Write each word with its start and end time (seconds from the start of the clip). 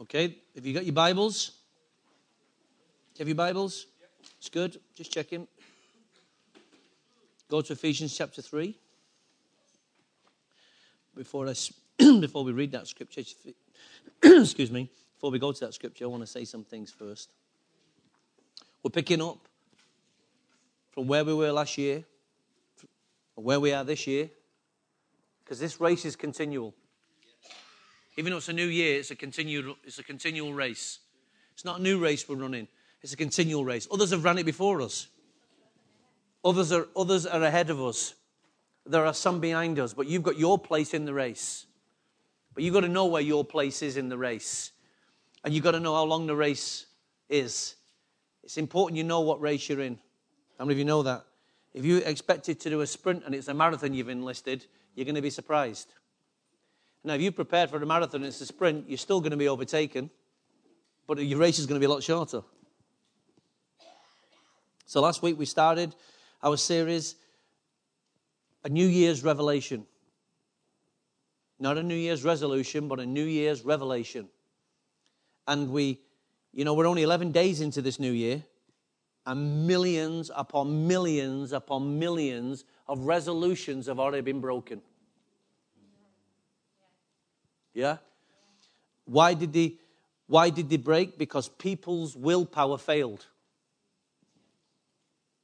Okay, 0.00 0.36
have 0.54 0.64
you 0.64 0.72
got 0.72 0.84
your 0.84 0.94
Bibles? 0.94 1.50
Have 3.18 3.26
your 3.26 3.34
Bibles? 3.34 3.86
It's 4.38 4.48
good. 4.48 4.78
Just 4.94 5.10
checking. 5.10 5.48
Go 7.50 7.62
to 7.62 7.72
Ephesians 7.72 8.16
chapter 8.16 8.40
3. 8.40 8.78
Before, 11.16 11.48
I, 11.48 11.54
before 12.20 12.44
we 12.44 12.52
read 12.52 12.70
that 12.70 12.86
scripture, 12.86 13.22
excuse 14.22 14.70
me, 14.70 14.88
before 15.16 15.32
we 15.32 15.40
go 15.40 15.50
to 15.50 15.60
that 15.66 15.74
scripture, 15.74 16.04
I 16.04 16.06
want 16.06 16.22
to 16.22 16.28
say 16.28 16.44
some 16.44 16.62
things 16.62 16.92
first. 16.92 17.32
We're 18.84 18.90
picking 18.90 19.20
up 19.20 19.38
from 20.92 21.08
where 21.08 21.24
we 21.24 21.34
were 21.34 21.50
last 21.50 21.76
year, 21.76 22.04
and 23.36 23.44
where 23.44 23.58
we 23.58 23.72
are 23.72 23.82
this 23.82 24.06
year, 24.06 24.30
because 25.42 25.58
this 25.58 25.80
race 25.80 26.04
is 26.04 26.14
continual. 26.14 26.72
Even 28.18 28.32
though 28.32 28.38
it's 28.38 28.48
a 28.48 28.52
new 28.52 28.66
year, 28.66 28.98
it's 28.98 29.12
a 29.12 29.14
continual, 29.14 29.76
it's 29.84 30.00
a 30.00 30.02
continual 30.02 30.52
race. 30.52 30.98
It's 31.54 31.64
not 31.64 31.78
a 31.78 31.82
new 31.82 32.00
race 32.00 32.28
we're 32.28 32.34
running. 32.34 32.66
It's 33.00 33.12
a 33.12 33.16
continual 33.16 33.64
race. 33.64 33.86
Others 33.92 34.10
have 34.10 34.24
run 34.24 34.38
it 34.38 34.44
before 34.44 34.82
us. 34.82 35.06
Others 36.44 36.72
are, 36.72 36.88
others 36.96 37.26
are 37.26 37.40
ahead 37.44 37.70
of 37.70 37.80
us. 37.80 38.16
There 38.84 39.06
are 39.06 39.14
some 39.14 39.38
behind 39.38 39.78
us, 39.78 39.94
but 39.94 40.08
you've 40.08 40.24
got 40.24 40.36
your 40.36 40.58
place 40.58 40.94
in 40.94 41.04
the 41.04 41.14
race. 41.14 41.66
But 42.54 42.64
you've 42.64 42.74
got 42.74 42.80
to 42.80 42.88
know 42.88 43.06
where 43.06 43.22
your 43.22 43.44
place 43.44 43.82
is 43.82 43.96
in 43.96 44.08
the 44.08 44.18
race. 44.18 44.72
And 45.44 45.54
you've 45.54 45.62
got 45.62 45.72
to 45.72 45.80
know 45.80 45.94
how 45.94 46.02
long 46.02 46.26
the 46.26 46.34
race 46.34 46.86
is. 47.28 47.76
It's 48.42 48.58
important 48.58 48.98
you 48.98 49.04
know 49.04 49.20
what 49.20 49.40
race 49.40 49.68
you're 49.68 49.80
in. 49.80 49.96
How 50.58 50.64
many 50.64 50.74
of 50.74 50.78
you 50.80 50.84
know 50.84 51.04
that? 51.04 51.24
If 51.72 51.84
you 51.84 51.98
expected 51.98 52.58
to 52.60 52.70
do 52.70 52.80
a 52.80 52.86
sprint 52.88 53.22
and 53.24 53.32
it's 53.32 53.46
a 53.46 53.54
marathon 53.54 53.94
you've 53.94 54.08
enlisted, 54.08 54.66
you're 54.96 55.04
going 55.04 55.14
to 55.14 55.22
be 55.22 55.30
surprised. 55.30 55.92
Now, 57.04 57.14
if 57.14 57.20
you 57.20 57.32
prepared 57.32 57.70
for 57.70 57.82
a 57.82 57.86
marathon 57.86 58.24
it's 58.24 58.40
a 58.40 58.46
sprint, 58.46 58.88
you're 58.88 58.98
still 58.98 59.20
going 59.20 59.30
to 59.30 59.36
be 59.36 59.48
overtaken, 59.48 60.10
but 61.06 61.18
your 61.18 61.38
race 61.38 61.58
is 61.58 61.66
going 61.66 61.80
to 61.80 61.80
be 61.80 61.90
a 61.90 61.94
lot 61.94 62.02
shorter. 62.02 62.42
So 64.84 65.00
last 65.00 65.22
week 65.22 65.38
we 65.38 65.44
started 65.44 65.94
our 66.42 66.56
series, 66.56 67.14
A 68.64 68.68
New 68.68 68.86
Year's 68.86 69.22
Revelation. 69.22 69.86
Not 71.60 71.76
a 71.76 71.82
New 71.82 71.94
Year's 71.94 72.24
resolution, 72.24 72.88
but 72.88 73.00
a 73.00 73.06
New 73.06 73.24
Year's 73.24 73.64
revelation. 73.64 74.28
And 75.46 75.70
we, 75.70 76.00
you 76.52 76.64
know, 76.64 76.74
we're 76.74 76.86
only 76.86 77.02
11 77.02 77.32
days 77.32 77.60
into 77.60 77.82
this 77.82 77.98
new 77.98 78.12
year, 78.12 78.44
and 79.26 79.66
millions 79.66 80.30
upon 80.34 80.86
millions 80.86 81.52
upon 81.52 81.98
millions 81.98 82.64
of 82.86 83.00
resolutions 83.00 83.86
have 83.86 83.98
already 83.98 84.22
been 84.22 84.40
broken. 84.40 84.80
Yeah? 87.78 87.98
Why 89.04 89.34
did 89.34 89.52
they 89.52 89.76
why 90.26 90.50
did 90.50 90.68
they 90.68 90.78
break? 90.78 91.16
Because 91.16 91.48
people's 91.48 92.16
willpower 92.16 92.76
failed. 92.76 93.24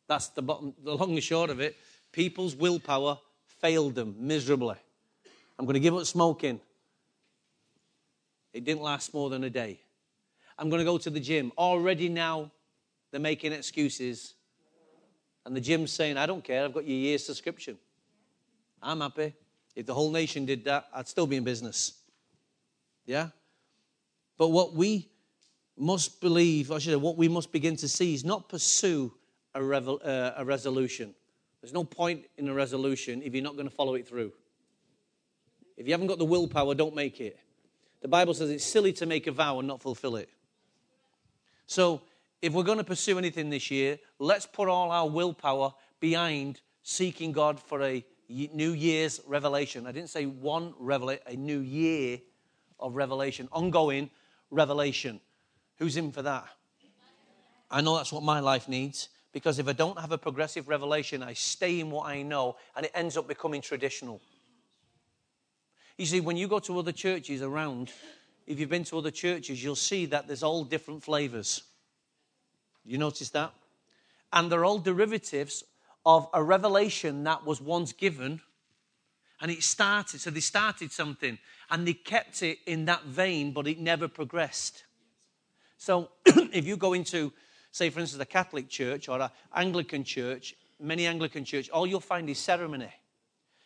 That's 0.09 0.29
the 0.29 0.43
bottom, 0.43 0.75
the 0.83 0.97
long 0.97 1.13
and 1.13 1.23
short 1.23 1.49
of 1.49 1.61
it. 1.61 1.77
People's 2.11 2.57
willpower 2.57 3.19
failed 3.47 3.95
them 3.95 4.17
miserably. 4.19 4.75
I'm 5.59 5.65
going 5.65 5.75
to 5.75 5.81
give 5.81 5.95
up 5.95 6.05
smoking. 6.07 6.59
It 8.53 8.65
didn't 8.65 8.83
last 8.83 9.15
more 9.15 9.31
than 9.31 9.45
a 9.45 9.51
day. 9.51 9.79
I'm 10.59 10.69
going 10.69 10.81
to 10.81 10.85
go 10.85 10.99
to 10.99 11.11
the 11.11 11.21
gym. 11.21 11.53
Already 11.57 12.09
now, 12.09 12.51
they're 13.13 13.21
making 13.21 13.53
excuses. 13.53 14.35
And 15.47 15.57
the 15.57 15.61
gym's 15.61 15.93
saying, 15.93 16.17
I 16.17 16.27
don't 16.27 16.43
care, 16.43 16.65
I've 16.65 16.75
got 16.75 16.87
your 16.87 16.99
year's 16.99 17.25
subscription. 17.25 17.79
I'm 18.83 19.01
happy. 19.01 19.35
If 19.77 19.87
the 19.87 19.95
whole 19.95 20.11
nation 20.11 20.45
did 20.45 20.65
that, 20.65 20.89
I'd 20.93 21.07
still 21.07 21.29
be 21.29 21.37
in 21.37 21.45
business. 21.45 22.04
Yeah? 23.07 23.29
But 24.37 24.49
what 24.49 24.75
we 24.75 25.09
must 25.77 26.21
believe, 26.21 26.71
I 26.71 26.79
should 26.79 26.93
say, 26.93 26.97
what 26.97 27.17
we 27.17 27.29
must 27.29 27.53
begin 27.53 27.77
to 27.77 27.89
see 27.89 28.15
is 28.15 28.25
not 28.25 28.49
pursue 28.49 29.13
a, 29.55 29.61
uh, 29.61 30.35
a 30.37 30.45
resolution. 30.45 31.15
There's 31.61 31.73
no 31.73 31.85
point 31.85 32.25
in 32.37 32.49
a 32.49 32.55
resolution 32.55 33.23
if 33.23 33.35
you're 33.35 33.43
not 33.43 33.55
going 33.55 33.69
to 33.69 33.75
follow 33.75 33.95
it 33.95 34.07
through. 34.07 34.33
If 35.77 35.87
you 35.87 35.93
haven't 35.93 36.07
got 36.07 36.19
the 36.19 36.25
willpower, 36.25 36.75
don't 36.75 36.95
make 36.95 37.21
it. 37.21 37.39
The 38.03 38.09
Bible 38.09 38.35
says 38.35 38.51
it's 38.51 38.65
silly 38.65 38.93
to 38.95 39.07
make 39.07 39.27
a 39.27 39.33
vow 39.33 39.59
and 39.59 39.67
not 39.67 39.81
fulfill 39.81 40.17
it. 40.17 40.29
So, 41.67 42.03
if 42.43 42.53
we're 42.53 42.65
going 42.65 42.79
to 42.79 42.85
pursue 42.85 43.17
anything 43.17 43.49
this 43.49 43.71
year, 43.71 43.99
let's 44.19 44.45
put 44.45 44.69
all 44.69 44.91
our 44.91 45.09
willpower 45.09 45.73
behind 45.99 46.61
seeking 46.83 47.33
God 47.33 47.59
for 47.59 47.83
a 47.83 48.05
New 48.29 48.73
Year's 48.73 49.21
revelation. 49.27 49.87
I 49.87 49.93
didn't 49.93 50.11
say 50.11 50.27
one 50.27 50.75
revelation, 50.79 51.23
a 51.27 51.35
new 51.35 51.61
year 51.61 52.19
of 52.79 52.95
revelation, 52.95 53.49
ongoing 53.53 54.11
revelation. 54.51 55.21
Who's 55.79 55.97
in 55.97 56.13
for 56.13 56.23
that? 56.23 56.47
I 57.71 57.81
know 57.81 57.97
that's 57.97 58.13
what 58.13 58.23
my 58.23 58.41
life 58.41 58.69
needs 58.69 59.09
because 59.33 59.59
if 59.59 59.67
I 59.67 59.73
don't 59.73 59.99
have 59.99 60.13
a 60.13 60.19
progressive 60.19 60.69
revelation, 60.69 61.23
I 61.23 61.33
stay 61.33 61.81
in 61.81 61.91
what 61.91 62.07
I 62.07 62.23
know 62.23 62.57
and 62.77 62.87
it 62.87 62.93
ends 62.95 63.17
up 63.17 63.27
becoming 63.27 63.61
traditional. 63.61 64.21
You 65.99 66.07
see, 66.07 66.21
when 66.21 66.37
you 66.37 66.49
go 66.49 66.61
to 66.61 66.79
other 66.79 66.93
churches 66.93 67.43
around, 67.43 67.91
if 68.47 68.59
you've 68.59 68.71
been 68.71 68.85
to 68.85 68.99
other 68.99 69.11
churches, 69.11 69.63
you'll 69.63 69.77
see 69.77 70.07
that 70.07 70.27
there's 70.27 70.43
all 70.43 70.65
different 70.65 71.03
flavors. 71.03 71.63
You 72.85 72.99
notice 72.99 73.31
that? 73.31 73.53
And 74.33 74.51
they're 74.51 74.65
all 74.65 74.79
derivatives 74.79 75.65
of 76.05 76.29
a 76.35 76.43
revelation 76.43 77.25
that 77.25 77.45
was 77.45 77.61
once 77.61 77.93
given 77.93 78.41
and 79.41 79.51
it 79.51 79.63
started. 79.63 80.21
So 80.21 80.31
they 80.31 80.41
started 80.41 80.93
something 80.93 81.39
and 81.71 81.87
they 81.87 81.95
kept 81.95 82.43
it 82.43 82.59
in 82.67 82.85
that 82.87 83.05
vein, 83.05 83.53
but 83.53 83.67
it 83.67 83.79
never 83.79 84.09
progressed. 84.09 84.85
So 85.77 86.11
if 86.27 86.67
you 86.67 86.77
go 86.77 86.93
into, 86.93 87.33
say, 87.71 87.91
for 87.91 88.01
instance, 88.01 88.23
a 88.23 88.27
Catholic 88.27 88.69
church 88.69 89.09
or 89.09 89.21
an 89.21 89.31
Anglican 89.55 90.05
church, 90.05 90.55
many 90.81 91.07
Anglican 91.07 91.45
church, 91.45 91.69
all 91.71 91.87
you'll 91.87 92.01
find 92.01 92.29
is 92.29 92.39
ceremony. 92.39 92.93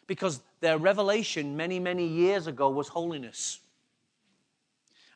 Because 0.06 0.40
their 0.60 0.78
revelation 0.78 1.56
many, 1.56 1.78
many 1.78 2.06
years 2.06 2.46
ago 2.46 2.70
was 2.70 2.88
holiness. 2.88 3.60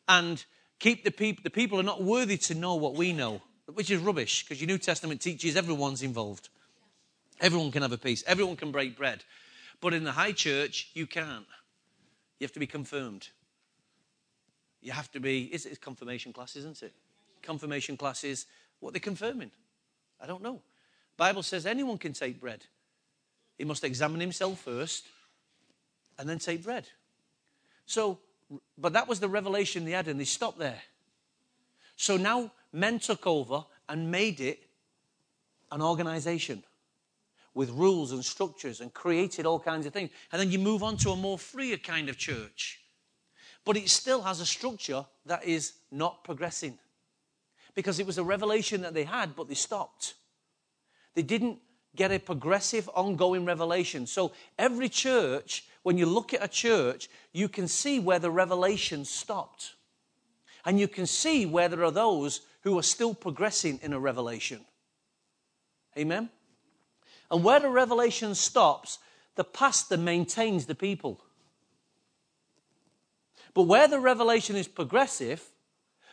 And 0.09 0.45
keep 0.79 1.05
the 1.05 1.11
people, 1.11 1.43
the 1.43 1.51
people 1.51 1.81
are 1.81 1.85
not 1.85 2.03
worthy 2.03 2.37
to 2.37 2.55
know 2.55 2.75
what 2.75 2.95
we 2.95 3.13
know, 3.13 3.41
which 3.73 3.91
is 3.91 4.01
rubbish, 4.01 4.45
because 4.45 4.61
your 4.61 4.69
New 4.69 4.79
Testament 4.79 5.21
teaches 5.21 5.57
everyone's 5.57 6.03
involved. 6.03 6.51
Everyone 7.41 7.71
can 7.71 7.83
have 7.83 7.93
a 7.93 7.99
piece, 7.99 8.23
everyone 8.27 8.57
can 8.57 8.71
break 8.71 8.97
bread. 8.97 9.25
But 9.83 9.93
in 9.95 10.05
the 10.05 10.13
high 10.13 10.31
church, 10.33 10.91
you 10.95 11.07
can't. 11.09 11.45
You 12.39 12.45
have 12.45 12.53
to 12.53 12.61
be 12.61 12.69
confirmed. 12.69 13.29
You 14.81 14.93
have 14.93 15.11
to 15.11 15.21
be, 15.21 15.45
it's, 15.47 15.67
it's 15.67 15.77
confirmation 15.77 16.33
class, 16.33 16.55
isn't 16.57 16.83
it? 16.83 16.95
Confirmation 17.43 17.97
classes, 17.97 18.47
what 18.79 18.93
they're 18.95 19.01
confirming. 19.01 19.51
I 20.21 20.27
don't 20.27 20.43
know. 20.43 20.63
Bible 21.17 21.43
says 21.43 21.67
anyone 21.67 21.99
can 21.99 22.13
take 22.13 22.41
bread. 22.41 22.65
He 23.59 23.65
must 23.65 23.83
examine 23.83 24.21
himself 24.21 24.61
first 24.61 25.09
and 26.17 26.29
then 26.29 26.39
take 26.39 26.63
bread. 26.63 26.87
So, 27.85 28.21
but 28.79 28.93
that 28.93 29.09
was 29.09 29.19
the 29.19 29.29
revelation 29.29 29.85
they 29.85 29.91
had, 29.91 30.07
and 30.07 30.19
they 30.19 30.25
stopped 30.25 30.61
there. 30.61 30.81
So 31.97 32.17
now 32.17 32.53
men 32.73 33.01
took 33.01 33.27
over 33.27 33.65
and 33.89 34.13
made 34.13 34.41
it 34.41 34.61
an 35.73 35.83
organization 35.83 36.63
with 37.55 37.71
rules 37.71 38.13
and 38.13 38.25
structures 38.25 38.81
and 38.81 38.93
created 38.95 39.47
all 39.47 39.61
kinds 39.61 39.87
of 39.87 39.93
things. 39.93 40.11
And 40.31 40.41
then 40.41 40.51
you 40.51 40.59
move 40.59 40.83
on 40.83 40.97
to 40.99 41.11
a 41.11 41.17
more 41.17 41.39
freer 41.39 41.77
kind 41.77 42.09
of 42.09 42.17
church. 42.17 42.81
But 43.65 43.77
it 43.77 43.89
still 43.89 44.23
has 44.23 44.41
a 44.41 44.47
structure 44.47 45.05
that 45.27 45.45
is 45.45 45.75
not 45.91 46.25
progressing 46.25 46.79
because 47.75 47.99
it 47.99 48.07
was 48.07 48.19
a 48.19 48.25
revelation 48.25 48.83
that 48.83 48.95
they 48.95 49.05
had, 49.05 49.37
but 49.37 49.49
they 49.49 49.55
stopped. 49.55 50.15
They 51.15 51.23
didn't 51.23 51.59
get 51.95 52.11
a 52.11 52.19
progressive, 52.19 52.89
ongoing 52.95 53.45
revelation. 53.45 54.07
So 54.07 54.33
every 54.59 54.89
church, 54.89 55.65
when 55.83 55.99
you 55.99 56.07
look 56.07 56.33
at 56.35 56.43
a 56.43 56.49
church, 56.49 57.09
you 57.33 57.49
can 57.49 57.69
see 57.69 58.01
where 58.01 58.19
the 58.19 58.31
revelation 58.31 59.05
stopped. 59.05 59.75
And 60.65 60.79
you 60.79 60.89
can 60.89 61.07
see 61.07 61.45
where 61.45 61.69
there 61.69 61.85
are 61.85 61.91
those 61.91 62.41
who 62.63 62.79
are 62.79 62.83
still 62.83 63.15
progressing 63.15 63.81
in 63.83 63.93
a 63.93 63.99
revelation. 63.99 64.61
Amen? 65.99 66.31
And 67.33 67.43
where 67.43 67.59
the 67.59 67.71
revelation 67.71 68.35
stops, 68.35 68.99
the 69.35 69.43
pastor 69.43 69.97
maintains 69.97 70.67
the 70.67 70.75
people. 70.75 71.21
But 73.55 73.63
where 73.63 73.89
the 73.89 73.99
revelation 73.99 74.55
is 74.55 74.69
progressive, 74.69 75.43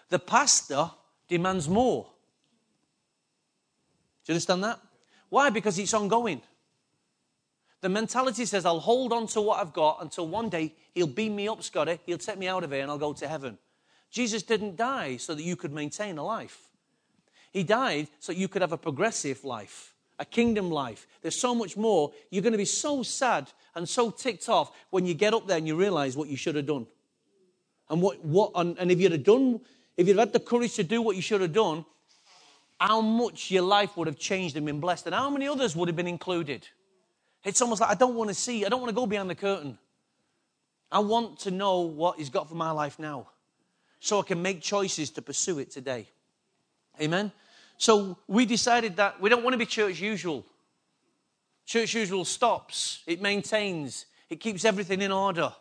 the 0.10 0.18
pastor 0.20 0.92
demands 1.28 1.70
more. 1.70 2.06
Do 4.26 4.32
you 4.32 4.36
understand 4.36 4.64
that? 4.64 4.80
Why? 5.30 5.50
Because 5.50 5.78
it's 5.78 5.94
ongoing. 5.94 6.42
The 7.82 7.90
mentality 7.90 8.46
says, 8.46 8.66
I'll 8.66 8.80
hold 8.80 9.14
on 9.14 9.28
to 9.28 9.42
what 9.42 9.60
I've 9.60 9.74
got 9.74 10.00
until 10.02 10.28
one 10.28 10.50
day 10.50 10.74
he'll 10.94 11.08
beam 11.08 11.36
me 11.36 11.48
up, 11.48 11.64
Scotty, 11.64 12.00
he'll 12.06 12.18
take 12.18 12.38
me 12.38 12.48
out 12.48 12.64
of 12.64 12.72
here 12.72 12.82
and 12.82 12.92
I'll 12.92 12.98
go 12.98 13.14
to 13.14 13.28
heaven. 13.28 13.58
Jesus 14.10 14.44
didn't 14.44 14.76
die 14.76 15.18
so 15.18 15.36
that 15.36 15.44
you 15.44 15.56
could 15.56 15.72
maintain 15.72 16.18
a 16.18 16.24
life. 16.24 16.70
He 17.52 17.64
died 17.64 18.08
so 18.20 18.32
you 18.32 18.48
could 18.48 18.62
have 18.62 18.72
a 18.72 18.78
progressive 18.78 19.44
life, 19.44 19.94
a 20.20 20.26
kingdom 20.26 20.70
life. 20.70 21.08
There's 21.22 21.40
so 21.40 21.56
much 21.56 21.78
more. 21.78 22.12
You're 22.30 22.44
going 22.44 22.54
to 22.54 22.58
be 22.58 22.66
so 22.66 23.04
sad 23.04 23.52
and 23.74 23.88
so 23.88 24.12
ticked 24.12 24.50
off 24.50 24.72
when 24.90 25.06
you 25.06 25.14
get 25.14 25.34
up 25.34 25.48
there 25.48 25.58
and 25.58 25.68
you 25.68 25.76
realize 25.76 26.16
what 26.16 26.28
you 26.28 26.38
should 26.38 26.56
have 26.56 26.66
done. 26.66 26.86
And 27.90 28.02
what, 28.02 28.24
what 28.24 28.52
and, 28.56 28.78
and 28.78 28.92
if 28.92 29.00
you'd 29.00 29.14
have 29.14 29.24
done, 29.24 29.62
if 29.98 30.08
you'd 30.08 30.18
had 30.18 30.34
the 30.34 30.40
courage 30.40 30.76
to 30.76 30.84
do 30.84 31.02
what 31.02 31.16
you 31.16 31.22
should 31.22 31.42
have 31.42 31.54
done, 31.54 31.86
how 32.80 33.02
much 33.02 33.50
your 33.50 33.64
life 33.64 33.98
would 33.98 34.08
have 34.08 34.20
changed 34.20 34.56
and 34.56 34.66
been 34.66 34.80
blessed, 34.80 35.08
and 35.08 35.16
how 35.16 35.30
many 35.30 35.48
others 35.48 35.76
would 35.76 35.90
have 35.90 35.96
been 35.96 36.08
included. 36.08 36.68
It's 37.44 37.62
almost 37.62 37.82
like 37.82 37.90
I 37.90 37.96
don't 37.96 38.16
want 38.16 38.30
to 38.30 38.34
see, 38.34 38.66
I 38.66 38.70
don't 38.70 38.82
want 38.82 38.90
to 38.90 38.96
go 38.96 39.06
behind 39.06 39.30
the 39.30 39.36
curtain. 39.36 39.78
I 40.92 41.00
want 41.00 41.40
to 41.40 41.52
know 41.52 41.82
what 41.82 42.18
He's 42.18 42.30
got 42.30 42.48
for 42.48 42.56
my 42.56 42.72
life 42.72 43.00
now 43.00 43.28
so 44.00 44.20
I 44.20 44.24
can 44.24 44.42
make 44.42 44.62
choices 44.62 45.10
to 45.12 45.22
pursue 45.22 45.60
it 45.60 45.72
today. 45.72 46.08
Amen? 47.02 47.32
So 47.80 48.18
we 48.28 48.46
decided 48.46 48.98
that 48.98 49.22
we 49.22 49.30
don't 49.30 49.42
want 49.42 49.54
to 49.54 49.58
be 49.58 49.66
church 49.66 50.02
usual. 50.02 50.46
Church 51.66 51.94
usual 51.94 52.26
stops, 52.26 53.04
it 53.08 53.22
maintains, 53.22 54.06
it 54.30 54.42
keeps 54.42 54.66
everything 54.66 55.02
in 55.02 55.14
order. 55.14 55.54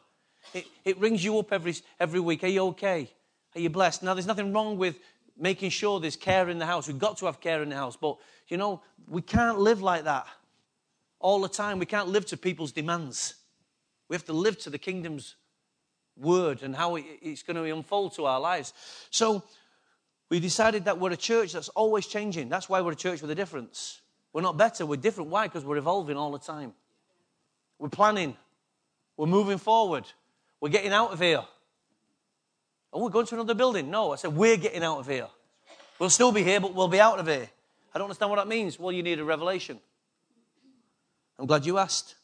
It, 0.53 0.67
it 0.85 0.99
rings 0.99 1.23
you 1.23 1.39
up 1.39 1.53
every, 1.53 1.77
every 2.01 2.19
week. 2.19 2.43
Are 2.43 2.49
you 2.49 2.65
okay? 2.69 3.09
Are 3.55 3.61
you 3.61 3.71
blessed? 3.71 4.03
Now, 4.03 4.15
there's 4.15 4.27
nothing 4.27 4.53
wrong 4.53 4.79
with 4.79 4.99
making 5.39 5.71
sure 5.71 6.01
there's 6.01 6.17
care 6.17 6.49
in 6.49 6.59
the 6.59 6.67
house. 6.67 6.89
We've 6.89 6.99
got 6.99 7.19
to 7.19 7.27
have 7.27 7.41
care 7.41 7.63
in 7.63 7.69
the 7.69 7.77
house. 7.77 7.97
But, 7.97 8.17
you 8.49 8.57
know, 8.57 8.83
we 9.07 9.23
can't 9.23 9.59
live 9.59 9.81
like 9.81 10.05
that 10.05 10.27
all 11.21 11.41
the 11.41 11.49
time. 11.49 11.79
We 11.79 11.87
can't 11.87 12.09
live 12.09 12.27
to 12.27 12.37
people's 12.37 12.73
demands. 12.73 13.35
We 14.09 14.17
have 14.17 14.25
to 14.25 14.33
live 14.33 14.59
to 14.61 14.71
the 14.71 14.79
kingdom's 14.79 15.37
word 16.17 16.63
and 16.63 16.75
how 16.75 16.97
it's 16.97 17.45
going 17.45 17.57
to 17.57 17.77
unfold 17.77 18.15
to 18.15 18.25
our 18.25 18.41
lives. 18.41 18.73
So 19.11 19.45
we 20.31 20.41
decided 20.41 20.85
that 20.85 20.99
we're 20.99 21.13
a 21.13 21.17
church 21.17 21.53
that's 21.53 21.69
always 21.71 22.07
changing. 22.07 22.49
That's 22.49 22.69
why 22.69 22.81
we're 22.81 22.93
a 22.93 22.97
church 22.97 23.23
with 23.23 23.31
a 23.31 23.35
difference. 23.35 24.01
We're 24.33 24.43
not 24.43 24.57
better, 24.57 24.85
we're 24.85 24.97
different. 24.97 25.31
Why? 25.31 25.47
Because 25.47 25.65
we're 25.65 25.79
evolving 25.79 26.17
all 26.17 26.31
the 26.33 26.39
time. 26.39 26.75
We're 27.79 27.89
planning, 27.89 28.37
we're 29.17 29.27
moving 29.27 29.59
forward, 29.59 30.05
we're 30.61 30.69
getting 30.69 30.93
out 30.93 31.13
of 31.13 31.21
here. 31.21 31.43
Oh, 32.93 33.05
we're 33.05 33.11
going 33.11 33.27
to 33.27 33.35
another 33.35 33.55
building. 33.55 33.91
No, 33.91 34.13
I 34.13 34.17
said, 34.17 34.35
we're 34.35 34.57
getting 34.57 34.83
out 34.83 34.99
of 34.99 35.07
here. 35.07 35.29
We'll 35.99 36.11
still 36.11 36.33
be 36.33 36.43
here, 36.43 36.61
but 36.61 36.75
we'll 36.75 36.89
be 36.89 37.01
out 37.01 37.19
of 37.19 37.27
here. 37.27 37.49
I 37.95 37.99
don't 37.99 38.07
understand 38.07 38.31
what 38.31 38.37
that 38.37 38.49
means. 38.49 38.79
Well, 38.79 38.93
you 38.93 39.03
need 39.03 39.19
a 39.19 39.25
revelation. 39.25 39.79
I'm 41.39 41.47
glad 41.47 41.67
you 41.67 41.79
asked. 41.79 42.15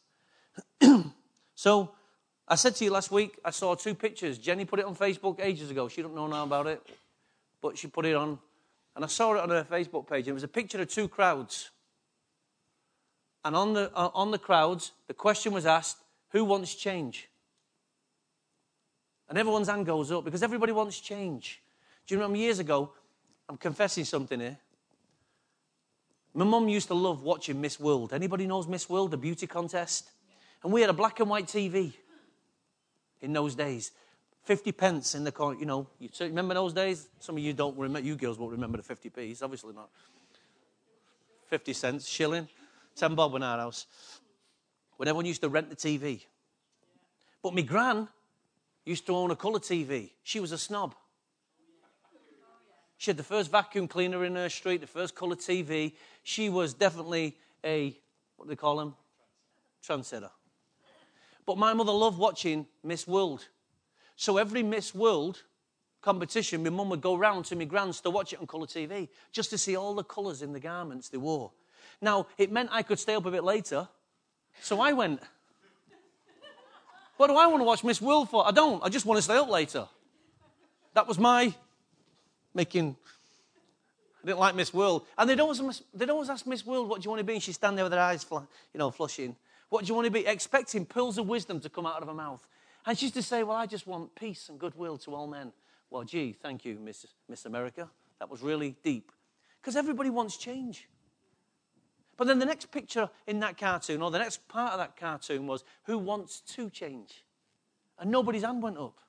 so, 1.55 1.91
I 2.47 2.55
said 2.55 2.75
to 2.75 2.85
you 2.85 2.91
last 2.91 3.11
week, 3.11 3.37
I 3.43 3.51
saw 3.51 3.75
two 3.75 3.95
pictures. 3.95 4.37
Jenny 4.37 4.65
put 4.65 4.79
it 4.79 4.85
on 4.85 4.95
Facebook 4.95 5.39
ages 5.39 5.71
ago. 5.71 5.87
She 5.87 6.01
don't 6.01 6.15
know 6.15 6.27
now 6.27 6.43
about 6.43 6.67
it, 6.67 6.81
but 7.65 7.79
she 7.79 7.87
put 7.87 8.05
it 8.05 8.15
on. 8.15 8.37
And 8.95 9.03
I 9.03 9.07
saw 9.07 9.33
it 9.33 9.41
on 9.41 9.49
her 9.49 9.63
Facebook 9.63 10.07
page. 10.07 10.27
and 10.27 10.29
It 10.29 10.33
was 10.33 10.43
a 10.43 10.47
picture 10.47 10.79
of 10.79 10.87
two 10.87 11.07
crowds. 11.07 11.71
And 13.43 13.55
on 13.55 13.73
the, 13.73 13.91
uh, 13.95 14.11
on 14.13 14.29
the 14.29 14.37
crowds, 14.37 14.91
the 15.07 15.15
question 15.15 15.51
was 15.51 15.65
asked, 15.65 15.97
who 16.29 16.45
wants 16.45 16.75
change? 16.75 17.27
And 19.27 19.37
everyone's 19.39 19.67
hand 19.67 19.87
goes 19.87 20.11
up 20.11 20.23
because 20.23 20.43
everybody 20.43 20.73
wants 20.73 20.99
change. 20.99 21.59
Do 22.05 22.13
you 22.13 22.19
remember 22.19 22.37
years 22.37 22.59
ago? 22.59 22.91
I'm 23.49 23.57
confessing 23.57 24.05
something 24.05 24.39
here. 24.39 24.59
My 26.35 26.45
mum 26.45 26.69
used 26.69 26.89
to 26.89 26.93
love 26.93 27.23
watching 27.23 27.59
Miss 27.59 27.79
World. 27.79 28.13
Anybody 28.13 28.45
knows 28.45 28.67
Miss 28.67 28.87
World, 28.87 29.09
the 29.09 29.17
beauty 29.17 29.47
contest? 29.47 30.11
And 30.63 30.71
we 30.71 30.81
had 30.81 30.91
a 30.91 30.93
black 30.93 31.19
and 31.19 31.29
white 31.31 31.47
TV 31.47 31.93
in 33.21 33.33
those 33.33 33.55
days. 33.55 33.91
50 34.45 34.71
pence 34.73 35.15
in 35.15 35.23
the 35.23 35.31
coin. 35.31 35.59
you 35.59 35.65
know. 35.65 35.87
You 35.99 36.09
remember 36.19 36.53
those 36.53 36.73
days? 36.73 37.09
Some 37.19 37.35
of 37.35 37.43
you 37.43 37.53
don't 37.53 37.77
remember, 37.77 38.07
you 38.07 38.15
girls 38.15 38.37
won't 38.37 38.51
remember 38.51 38.79
the 38.79 38.83
50p's, 38.95 39.41
obviously 39.41 39.73
not. 39.73 39.89
50 41.47 41.73
cents, 41.73 42.07
shilling, 42.07 42.47
10 42.95 43.15
bob 43.15 43.35
in 43.35 43.43
our 43.43 43.57
house. 43.57 43.87
When 44.97 45.07
everyone 45.09 45.25
used 45.25 45.41
to 45.41 45.49
rent 45.49 45.69
the 45.69 45.75
TV. 45.75 46.23
But 47.41 47.53
my 47.53 47.61
gran 47.61 48.07
used 48.85 49.05
to 49.07 49.15
own 49.15 49.31
a 49.31 49.35
colour 49.35 49.59
TV. 49.59 50.11
She 50.23 50.39
was 50.39 50.51
a 50.51 50.57
snob. 50.57 50.95
She 52.97 53.09
had 53.09 53.17
the 53.17 53.23
first 53.23 53.51
vacuum 53.51 53.87
cleaner 53.87 54.23
in 54.25 54.35
her 54.35 54.49
street, 54.49 54.81
the 54.81 54.87
first 54.87 55.15
colour 55.15 55.35
TV. 55.35 55.93
She 56.23 56.49
was 56.49 56.73
definitely 56.73 57.35
a, 57.63 57.97
what 58.37 58.45
do 58.45 58.49
they 58.49 58.55
call 58.55 58.77
them? 58.77 58.95
Trendsetter. 59.85 60.29
But 61.45 61.57
my 61.57 61.73
mother 61.73 61.91
loved 61.91 62.17
watching 62.17 62.67
Miss 62.83 63.07
World. 63.07 63.47
So 64.15 64.37
every 64.37 64.63
Miss 64.63 64.95
World 64.95 65.43
competition, 66.01 66.63
my 66.63 66.69
mum 66.69 66.89
would 66.89 67.01
go 67.01 67.15
round 67.15 67.45
to 67.45 67.55
my 67.55 67.65
grand's 67.65 67.99
to 68.01 68.09
watch 68.09 68.31
it 68.31 68.39
on 68.39 68.47
colour 68.47 68.67
TV, 68.67 69.09
just 69.31 69.49
to 69.49 69.57
see 69.57 69.75
all 69.75 69.95
the 69.95 70.03
colours 70.03 70.41
in 70.41 70.53
the 70.53 70.59
garments 70.59 71.09
they 71.09 71.17
wore. 71.17 71.51
Now, 72.01 72.27
it 72.37 72.51
meant 72.51 72.69
I 72.71 72.83
could 72.83 72.99
stay 72.99 73.15
up 73.15 73.25
a 73.25 73.31
bit 73.31 73.43
later, 73.43 73.87
so 74.61 74.79
I 74.79 74.93
went. 74.93 75.21
What 77.17 77.27
do 77.27 77.35
I 77.35 77.47
want 77.47 77.61
to 77.61 77.65
watch 77.65 77.83
Miss 77.83 78.01
World 78.01 78.29
for? 78.29 78.47
I 78.47 78.51
don't. 78.51 78.83
I 78.83 78.89
just 78.89 79.05
want 79.05 79.17
to 79.17 79.21
stay 79.21 79.37
up 79.37 79.49
later. 79.49 79.87
That 80.93 81.07
was 81.07 81.17
my 81.17 81.53
making. 82.53 82.95
I 84.23 84.27
didn't 84.27 84.39
like 84.39 84.55
Miss 84.55 84.73
World. 84.73 85.05
And 85.17 85.29
they'd 85.29 85.39
always, 85.39 85.81
they'd 85.93 86.09
always 86.09 86.29
ask 86.29 86.45
Miss 86.45 86.65
World, 86.65 86.89
what 86.89 87.01
do 87.01 87.05
you 87.05 87.09
want 87.09 87.19
to 87.19 87.25
be? 87.25 87.33
And 87.33 87.43
she'd 87.43 87.53
stand 87.53 87.77
there 87.77 87.85
with 87.85 87.93
her 87.93 87.99
eyes, 87.99 88.25
you 88.31 88.77
know, 88.77 88.91
flushing. 88.91 89.35
What 89.69 89.85
do 89.85 89.87
you 89.87 89.93
want 89.95 90.05
to 90.05 90.11
be? 90.11 90.25
Expecting 90.25 90.85
pearls 90.85 91.17
of 91.17 91.27
wisdom 91.27 91.59
to 91.61 91.69
come 91.69 91.85
out 91.85 92.01
of 92.01 92.07
her 92.07 92.13
mouth. 92.13 92.45
And 92.85 92.97
she 92.97 93.05
used 93.05 93.15
to 93.15 93.23
say, 93.23 93.43
well, 93.43 93.57
I 93.57 93.65
just 93.65 93.87
want 93.87 94.15
peace 94.15 94.49
and 94.49 94.59
goodwill 94.59 94.97
to 94.99 95.15
all 95.15 95.27
men. 95.27 95.51
Well, 95.89 96.03
gee, 96.03 96.33
thank 96.33 96.65
you, 96.65 96.77
Miss, 96.79 97.05
Miss 97.27 97.45
America. 97.45 97.89
That 98.19 98.29
was 98.29 98.41
really 98.41 98.75
deep. 98.83 99.11
Because 99.61 99.75
everybody 99.75 100.09
wants 100.09 100.37
change. 100.37 100.87
But 102.17 102.27
then 102.27 102.39
the 102.39 102.45
next 102.45 102.71
picture 102.71 103.09
in 103.27 103.39
that 103.39 103.57
cartoon, 103.57 104.01
or 104.01 104.11
the 104.11 104.19
next 104.19 104.47
part 104.47 104.73
of 104.73 104.79
that 104.79 104.95
cartoon, 104.95 105.47
was 105.47 105.63
who 105.83 105.97
wants 105.97 106.41
to 106.55 106.69
change? 106.69 107.23
And 107.99 108.11
nobody's 108.11 108.43
hand 108.43 108.61
went 108.61 108.77
up. 108.77 108.99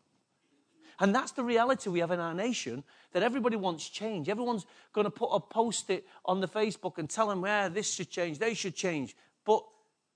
And 0.98 1.14
that's 1.14 1.32
the 1.32 1.44
reality 1.44 1.90
we 1.90 2.00
have 2.00 2.10
in 2.10 2.20
our 2.20 2.32
nation 2.32 2.82
that 3.12 3.22
everybody 3.22 3.56
wants 3.56 3.88
change. 3.88 4.28
Everyone's 4.28 4.64
going 4.92 5.04
to 5.04 5.10
put 5.10 5.28
a 5.28 5.40
post 5.40 5.90
it 5.90 6.06
on 6.24 6.40
the 6.40 6.48
Facebook 6.48 6.96
and 6.96 7.08
tell 7.08 7.28
them, 7.28 7.44
yeah, 7.44 7.68
this 7.68 7.92
should 7.92 8.10
change, 8.10 8.38
they 8.38 8.54
should 8.54 8.74
change. 8.74 9.14
But 9.44 9.62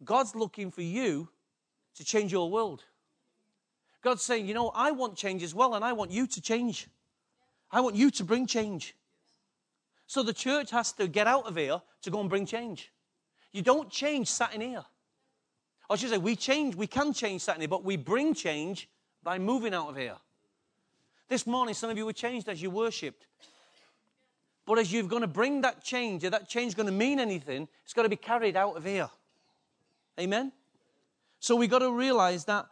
God's 0.03 0.35
looking 0.35 0.71
for 0.71 0.83
you 0.83 1.29
to 1.97 2.05
change 2.05 2.33
your 2.33 2.51
world. 2.51 2.85
God's 4.03 4.23
saying, 4.23 4.47
you 4.47 4.55
know, 4.55 4.71
I 4.75 4.93
want 4.93 5.17
change 5.17 5.43
as 5.43 5.55
well, 5.55 5.75
and 5.75 5.85
I 5.85 5.93
want 5.93 6.11
you 6.11 6.27
to 6.27 6.41
change. 6.41 6.89
I 7.71 7.81
want 7.81 7.97
you 7.97 8.11
to 8.13 8.25
bring 8.25 8.47
change. 8.47 8.95
So 10.07 10.23
the 10.23 10.33
church 10.33 10.71
has 10.71 10.93
to 10.95 11.07
get 11.07 11.27
out 11.27 11.47
of 11.47 11.57
here 11.57 11.81
to 12.03 12.11
go 12.11 12.21
and 12.21 12.29
bring 12.29 12.47
change. 12.47 12.91
You 13.53 13.63
don't 13.63 13.91
change 13.91 14.29
sat 14.29 14.55
in 14.55 14.61
here. 14.61 14.85
I 15.89 15.97
should 15.97 16.11
say, 16.11 16.19
we 16.19 16.37
change, 16.37 16.75
we 16.75 16.87
can 16.87 17.13
change 17.13 17.43
sat 17.43 17.57
in 17.57 17.63
here, 17.63 17.69
but 17.69 17.85
we 17.85 17.97
bring 17.97 18.35
change 18.35 18.89
by 19.23 19.39
moving 19.39 19.75
out 19.75 19.89
of 19.89 19.97
here. 19.97 20.17
This 21.29 21.47
morning, 21.47 21.75
some 21.75 21.91
of 21.91 21.97
you 21.97 22.07
were 22.07 22.13
changed 22.13 22.49
as 22.49 22.61
you 22.61 22.71
worshipped. 22.71 23.27
But 24.67 24.79
as 24.79 24.93
you're 24.93 25.05
going 25.05 25.23
to 25.23 25.29
bring 25.29 25.61
that 25.63 25.83
change, 25.83 26.25
if 26.25 26.31
that 26.31 26.49
change 26.49 26.69
is 26.69 26.75
going 26.75 26.87
to 26.87 26.93
mean 26.93 27.19
anything, 27.21 27.69
it's 27.85 27.93
got 27.93 28.03
to 28.03 28.09
be 28.09 28.17
carried 28.17 28.57
out 28.57 28.77
of 28.77 28.85
here. 28.85 29.11
Amen? 30.19 30.53
So 31.39 31.57
we've 31.57 31.71
got 31.71 31.81
to 31.81 31.93
realize 31.93 32.45
that 32.47 32.67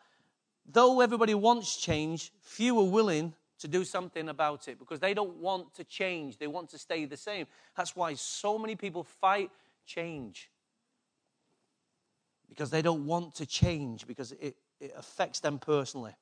though 0.70 1.00
everybody 1.00 1.34
wants 1.34 1.76
change, 1.76 2.32
few 2.40 2.78
are 2.78 2.90
willing 2.90 3.34
to 3.58 3.68
do 3.68 3.84
something 3.84 4.28
about 4.28 4.68
it 4.68 4.78
because 4.78 5.00
they 5.00 5.14
don't 5.14 5.36
want 5.38 5.74
to 5.74 5.84
change. 5.84 6.38
They 6.38 6.46
want 6.46 6.70
to 6.70 6.78
stay 6.78 7.04
the 7.06 7.16
same. 7.16 7.46
That's 7.76 7.96
why 7.96 8.14
so 8.14 8.58
many 8.58 8.76
people 8.76 9.02
fight 9.02 9.50
change 9.86 10.50
because 12.48 12.70
they 12.70 12.82
don't 12.82 13.06
want 13.06 13.34
to 13.36 13.46
change 13.46 14.06
because 14.06 14.32
it, 14.32 14.56
it 14.80 14.92
affects 14.96 15.40
them 15.40 15.58
personally. 15.58 16.14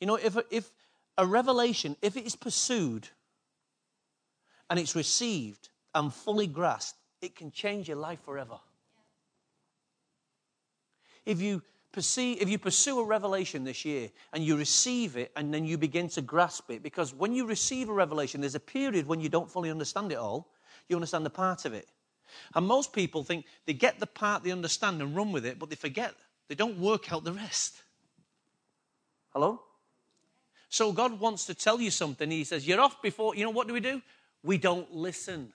You 0.00 0.06
know, 0.06 0.16
if, 0.16 0.36
if 0.50 0.70
a 1.18 1.26
revelation, 1.26 1.96
if 2.02 2.16
it 2.16 2.26
is 2.26 2.36
pursued 2.36 3.08
and 4.68 4.78
it's 4.78 4.94
received 4.94 5.68
and 5.94 6.12
fully 6.12 6.46
grasped, 6.46 6.98
it 7.20 7.36
can 7.36 7.50
change 7.50 7.88
your 7.88 7.98
life 7.98 8.20
forever. 8.24 8.58
If 11.26 11.40
you 11.40 11.62
perceive, 11.92 12.40
if 12.40 12.48
you 12.48 12.58
pursue 12.58 13.00
a 13.00 13.04
revelation 13.04 13.64
this 13.64 13.84
year 13.84 14.10
and 14.32 14.44
you 14.44 14.56
receive 14.56 15.16
it 15.16 15.32
and 15.36 15.52
then 15.52 15.64
you 15.64 15.78
begin 15.78 16.08
to 16.10 16.22
grasp 16.22 16.70
it, 16.70 16.82
because 16.82 17.14
when 17.14 17.32
you 17.32 17.46
receive 17.46 17.88
a 17.88 17.92
revelation, 17.92 18.40
there's 18.40 18.54
a 18.54 18.60
period 18.60 19.06
when 19.06 19.20
you 19.20 19.28
don't 19.28 19.50
fully 19.50 19.70
understand 19.70 20.12
it 20.12 20.18
all, 20.18 20.48
you 20.88 20.96
understand 20.96 21.26
the 21.26 21.30
part 21.30 21.64
of 21.64 21.72
it. 21.72 21.88
And 22.54 22.66
most 22.66 22.92
people 22.92 23.24
think 23.24 23.44
they 23.66 23.72
get 23.72 23.98
the 23.98 24.06
part 24.06 24.44
they 24.44 24.52
understand 24.52 25.02
and 25.02 25.16
run 25.16 25.32
with 25.32 25.44
it, 25.44 25.58
but 25.58 25.68
they 25.68 25.76
forget, 25.76 26.14
they 26.48 26.54
don't 26.54 26.78
work 26.78 27.12
out 27.12 27.24
the 27.24 27.32
rest. 27.32 27.82
Hello? 29.32 29.62
So 30.68 30.92
God 30.92 31.18
wants 31.18 31.46
to 31.46 31.54
tell 31.54 31.80
you 31.80 31.90
something. 31.90 32.30
He 32.30 32.44
says, 32.44 32.66
You're 32.66 32.80
off 32.80 33.02
before, 33.02 33.34
you 33.34 33.44
know 33.44 33.50
what 33.50 33.66
do 33.66 33.74
we 33.74 33.80
do? 33.80 34.00
We 34.42 34.58
don't 34.58 34.92
listen. 34.92 35.52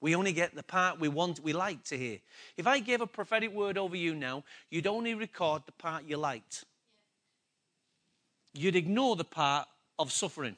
We 0.00 0.14
only 0.14 0.32
get 0.32 0.54
the 0.54 0.62
part 0.62 1.00
we 1.00 1.08
want, 1.08 1.40
we 1.40 1.52
like 1.52 1.82
to 1.84 1.98
hear. 1.98 2.18
If 2.56 2.66
I 2.66 2.78
gave 2.78 3.00
a 3.00 3.06
prophetic 3.06 3.52
word 3.52 3.76
over 3.76 3.96
you 3.96 4.14
now, 4.14 4.44
you'd 4.70 4.86
only 4.86 5.14
record 5.14 5.62
the 5.66 5.72
part 5.72 6.04
you 6.04 6.16
liked. 6.16 6.64
You'd 8.54 8.76
ignore 8.76 9.16
the 9.16 9.24
part 9.24 9.66
of 9.98 10.12
suffering. 10.12 10.56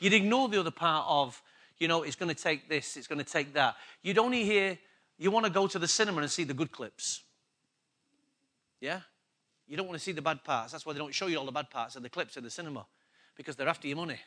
You'd 0.00 0.12
ignore 0.12 0.48
the 0.48 0.60
other 0.60 0.72
part 0.72 1.06
of, 1.08 1.40
you 1.78 1.88
know, 1.88 2.02
it's 2.02 2.16
going 2.16 2.34
to 2.34 2.40
take 2.40 2.68
this, 2.68 2.96
it's 2.96 3.06
going 3.06 3.18
to 3.18 3.24
take 3.24 3.54
that. 3.54 3.76
You'd 4.02 4.18
only 4.18 4.44
hear, 4.44 4.76
you 5.18 5.30
want 5.30 5.46
to 5.46 5.52
go 5.52 5.66
to 5.66 5.78
the 5.78 5.88
cinema 5.88 6.20
and 6.20 6.30
see 6.30 6.44
the 6.44 6.54
good 6.54 6.72
clips. 6.72 7.22
Yeah? 8.80 9.00
You 9.68 9.76
don't 9.76 9.86
want 9.86 9.98
to 9.98 10.04
see 10.04 10.12
the 10.12 10.22
bad 10.22 10.44
parts. 10.44 10.72
That's 10.72 10.84
why 10.84 10.92
they 10.92 10.98
don't 10.98 11.14
show 11.14 11.28
you 11.28 11.38
all 11.38 11.46
the 11.46 11.52
bad 11.52 11.70
parts 11.70 11.96
of 11.96 12.02
the 12.02 12.08
clips 12.08 12.36
in 12.36 12.44
the 12.44 12.50
cinema 12.50 12.86
because 13.36 13.56
they're 13.56 13.68
after 13.68 13.88
your 13.88 13.96
money. 13.96 14.18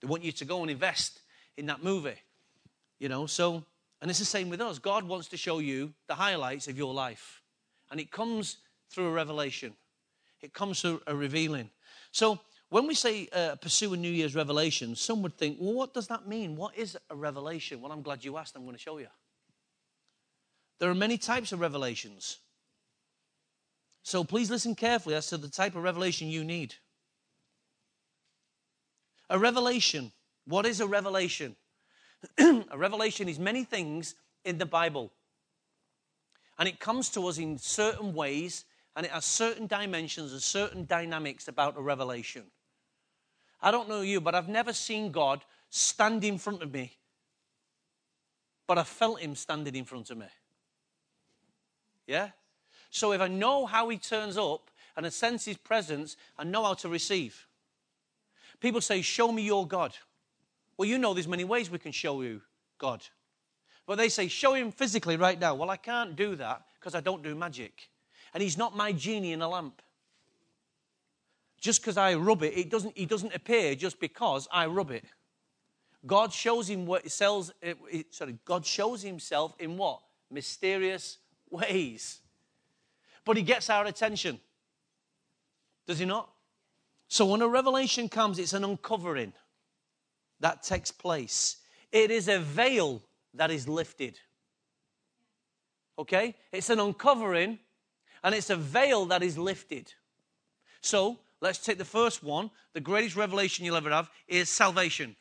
They 0.00 0.08
want 0.08 0.24
you 0.24 0.32
to 0.32 0.44
go 0.44 0.60
and 0.62 0.70
invest 0.70 1.20
in 1.56 1.66
that 1.66 1.82
movie. 1.82 2.16
You 2.98 3.08
know, 3.08 3.26
so, 3.26 3.64
and 4.00 4.10
it's 4.10 4.18
the 4.18 4.24
same 4.24 4.48
with 4.48 4.60
us. 4.60 4.78
God 4.78 5.04
wants 5.04 5.28
to 5.28 5.36
show 5.36 5.58
you 5.58 5.94
the 6.08 6.14
highlights 6.14 6.68
of 6.68 6.78
your 6.78 6.94
life. 6.94 7.42
And 7.90 8.00
it 8.00 8.10
comes 8.10 8.58
through 8.90 9.06
a 9.06 9.12
revelation, 9.12 9.74
it 10.40 10.52
comes 10.52 10.80
through 10.80 11.00
a 11.06 11.14
revealing. 11.14 11.70
So, 12.12 12.40
when 12.70 12.86
we 12.88 12.94
say 12.94 13.28
uh, 13.32 13.54
pursue 13.56 13.94
a 13.94 13.96
New 13.96 14.10
Year's 14.10 14.34
revelation, 14.34 14.96
some 14.96 15.22
would 15.22 15.36
think, 15.36 15.58
well, 15.60 15.74
what 15.74 15.94
does 15.94 16.08
that 16.08 16.26
mean? 16.26 16.56
What 16.56 16.76
is 16.76 16.96
a 17.08 17.14
revelation? 17.14 17.80
Well, 17.80 17.92
I'm 17.92 18.02
glad 18.02 18.24
you 18.24 18.36
asked. 18.36 18.56
I'm 18.56 18.64
going 18.64 18.74
to 18.74 18.82
show 18.82 18.98
you. 18.98 19.06
There 20.80 20.90
are 20.90 20.94
many 20.94 21.16
types 21.16 21.52
of 21.52 21.60
revelations. 21.60 22.38
So 24.02 24.24
please 24.24 24.50
listen 24.50 24.74
carefully 24.74 25.14
as 25.14 25.28
to 25.28 25.38
the 25.38 25.48
type 25.48 25.76
of 25.76 25.82
revelation 25.82 26.28
you 26.28 26.42
need. 26.42 26.74
A 29.30 29.38
revelation. 29.38 30.12
What 30.46 30.66
is 30.66 30.80
a 30.80 30.86
revelation? 30.86 31.56
a 32.70 32.76
revelation 32.78 33.28
is 33.28 33.38
many 33.38 33.64
things 33.64 34.14
in 34.44 34.58
the 34.58 34.66
Bible. 34.66 35.12
And 36.58 36.68
it 36.68 36.78
comes 36.78 37.08
to 37.10 37.26
us 37.26 37.38
in 37.38 37.58
certain 37.58 38.14
ways, 38.14 38.64
and 38.94 39.04
it 39.04 39.12
has 39.12 39.24
certain 39.24 39.66
dimensions 39.66 40.32
and 40.32 40.40
certain 40.40 40.84
dynamics 40.84 41.48
about 41.48 41.76
a 41.76 41.80
revelation. 41.80 42.44
I 43.60 43.70
don't 43.70 43.88
know 43.88 44.02
you, 44.02 44.20
but 44.20 44.34
I've 44.34 44.48
never 44.48 44.72
seen 44.72 45.10
God 45.10 45.44
stand 45.70 46.22
in 46.22 46.38
front 46.38 46.62
of 46.62 46.72
me, 46.72 46.92
but 48.66 48.78
I 48.78 48.84
felt 48.84 49.20
Him 49.20 49.34
standing 49.34 49.74
in 49.74 49.84
front 49.84 50.10
of 50.10 50.18
me. 50.18 50.26
Yeah? 52.06 52.30
So 52.90 53.12
if 53.12 53.20
I 53.20 53.28
know 53.28 53.66
how 53.66 53.88
He 53.88 53.98
turns 53.98 54.36
up 54.36 54.70
and 54.96 55.04
I 55.06 55.08
sense 55.08 55.46
His 55.46 55.56
presence, 55.56 56.16
I 56.38 56.44
know 56.44 56.62
how 56.62 56.74
to 56.74 56.88
receive. 56.88 57.48
People 58.60 58.80
say, 58.80 59.02
Show 59.02 59.32
me 59.32 59.42
your 59.42 59.66
God. 59.66 59.94
Well, 60.76 60.88
you 60.88 60.98
know 60.98 61.14
there's 61.14 61.28
many 61.28 61.44
ways 61.44 61.70
we 61.70 61.78
can 61.78 61.92
show 61.92 62.22
you 62.22 62.40
God. 62.78 63.02
But 63.86 63.96
they 63.96 64.08
say, 64.08 64.28
Show 64.28 64.54
him 64.54 64.72
physically 64.72 65.16
right 65.16 65.38
now. 65.38 65.54
Well, 65.54 65.70
I 65.70 65.76
can't 65.76 66.16
do 66.16 66.36
that 66.36 66.62
because 66.78 66.94
I 66.94 67.00
don't 67.00 67.22
do 67.22 67.34
magic. 67.34 67.88
And 68.32 68.42
he's 68.42 68.58
not 68.58 68.76
my 68.76 68.92
genie 68.92 69.32
in 69.32 69.42
a 69.42 69.48
lamp. 69.48 69.80
Just 71.60 71.80
because 71.80 71.96
I 71.96 72.14
rub 72.14 72.42
it, 72.42 72.58
it 72.58 72.70
doesn't, 72.70 72.96
he 72.96 73.06
doesn't 73.06 73.34
appear 73.34 73.74
just 73.74 74.00
because 74.00 74.48
I 74.52 74.66
rub 74.66 74.90
it. 74.90 75.04
God 76.06 76.32
shows 76.32 76.68
him 76.68 76.84
what 76.84 77.10
sells, 77.10 77.52
eh, 77.62 77.74
sorry, 78.10 78.36
God 78.44 78.66
shows 78.66 79.02
himself 79.02 79.54
in 79.58 79.78
what? 79.78 80.00
Mysterious 80.30 81.18
ways. 81.48 82.20
But 83.24 83.38
he 83.38 83.42
gets 83.42 83.70
our 83.70 83.86
attention. 83.86 84.40
Does 85.86 85.98
he 85.98 86.04
not? 86.04 86.28
So 87.08 87.24
when 87.26 87.40
a 87.40 87.48
revelation 87.48 88.08
comes, 88.08 88.38
it's 88.38 88.52
an 88.52 88.64
uncovering 88.64 89.32
that 90.44 90.62
takes 90.62 90.90
place. 90.90 91.56
It 91.90 92.10
is 92.10 92.28
a 92.28 92.38
veil 92.38 93.00
that 93.32 93.50
is 93.50 93.66
lifted. 93.66 94.20
Okay? 95.98 96.34
It's 96.52 96.68
an 96.68 96.80
uncovering 96.80 97.58
and 98.22 98.34
it's 98.34 98.50
a 98.50 98.56
veil 98.56 99.06
that 99.06 99.22
is 99.22 99.38
lifted. 99.38 99.90
So 100.82 101.18
let's 101.40 101.56
take 101.60 101.78
the 101.78 101.84
first 101.86 102.22
one. 102.22 102.50
The 102.74 102.82
greatest 102.82 103.16
revelation 103.16 103.64
you'll 103.64 103.76
ever 103.76 103.88
have 103.88 104.10
is 104.28 104.50
salvation. 104.50 105.16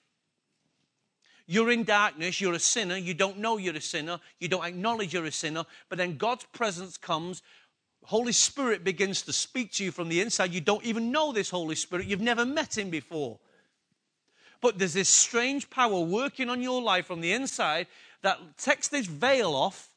You're 1.46 1.72
in 1.72 1.86
darkness, 1.86 2.42
you're 2.42 2.56
a 2.56 2.60
sinner, 2.60 2.98
you 2.98 3.13
don't 3.13 3.38
know 3.38 3.56
you're 3.56 3.77
a 3.77 3.82
sinner, 3.82 4.20
you 4.39 4.50
don't 4.50 4.65
acknowledge 4.65 5.13
you're 5.13 5.24
a 5.24 5.32
sinner, 5.32 5.63
but 5.88 5.98
then 5.98 6.18
God's 6.18 6.46
presence 6.51 6.98
comes. 6.98 7.42
Holy 8.03 8.34
Spirit 8.34 8.84
begins 8.84 9.22
to 9.22 9.32
speak 9.32 9.72
to 9.74 9.86
you 9.86 9.92
from 9.92 10.10
the 10.10 10.20
inside. 10.20 10.53
You 10.53 10.60
don't 10.60 10.84
even 10.84 11.13
know 11.13 11.32
this 11.32 11.50
Holy 11.50 11.75
Spirit, 11.75 12.08
you've 12.08 12.20
never 12.20 12.46
met 12.46 12.77
him 12.77 12.89
before. 12.89 13.39
But 14.63 14.79
there's 14.79 14.93
this 14.93 15.10
strange 15.10 15.70
power 15.70 16.00
working 16.00 16.50
on 16.50 16.63
your 16.63 16.82
life 16.82 17.08
from 17.08 17.20
the 17.20 17.34
inside 17.34 17.86
that 18.22 18.39
takes 18.58 18.88
this 18.88 19.08
veil 19.08 19.53
off 19.53 19.89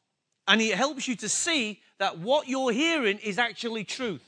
and 0.45 0.61
it 0.61 0.75
helps 0.75 1.07
you 1.07 1.15
to 1.15 1.29
see 1.29 1.79
that 1.99 2.19
what 2.19 2.49
you're 2.49 2.73
hearing 2.73 3.17
is 3.19 3.39
actually 3.39 3.85
truth. 3.85 4.27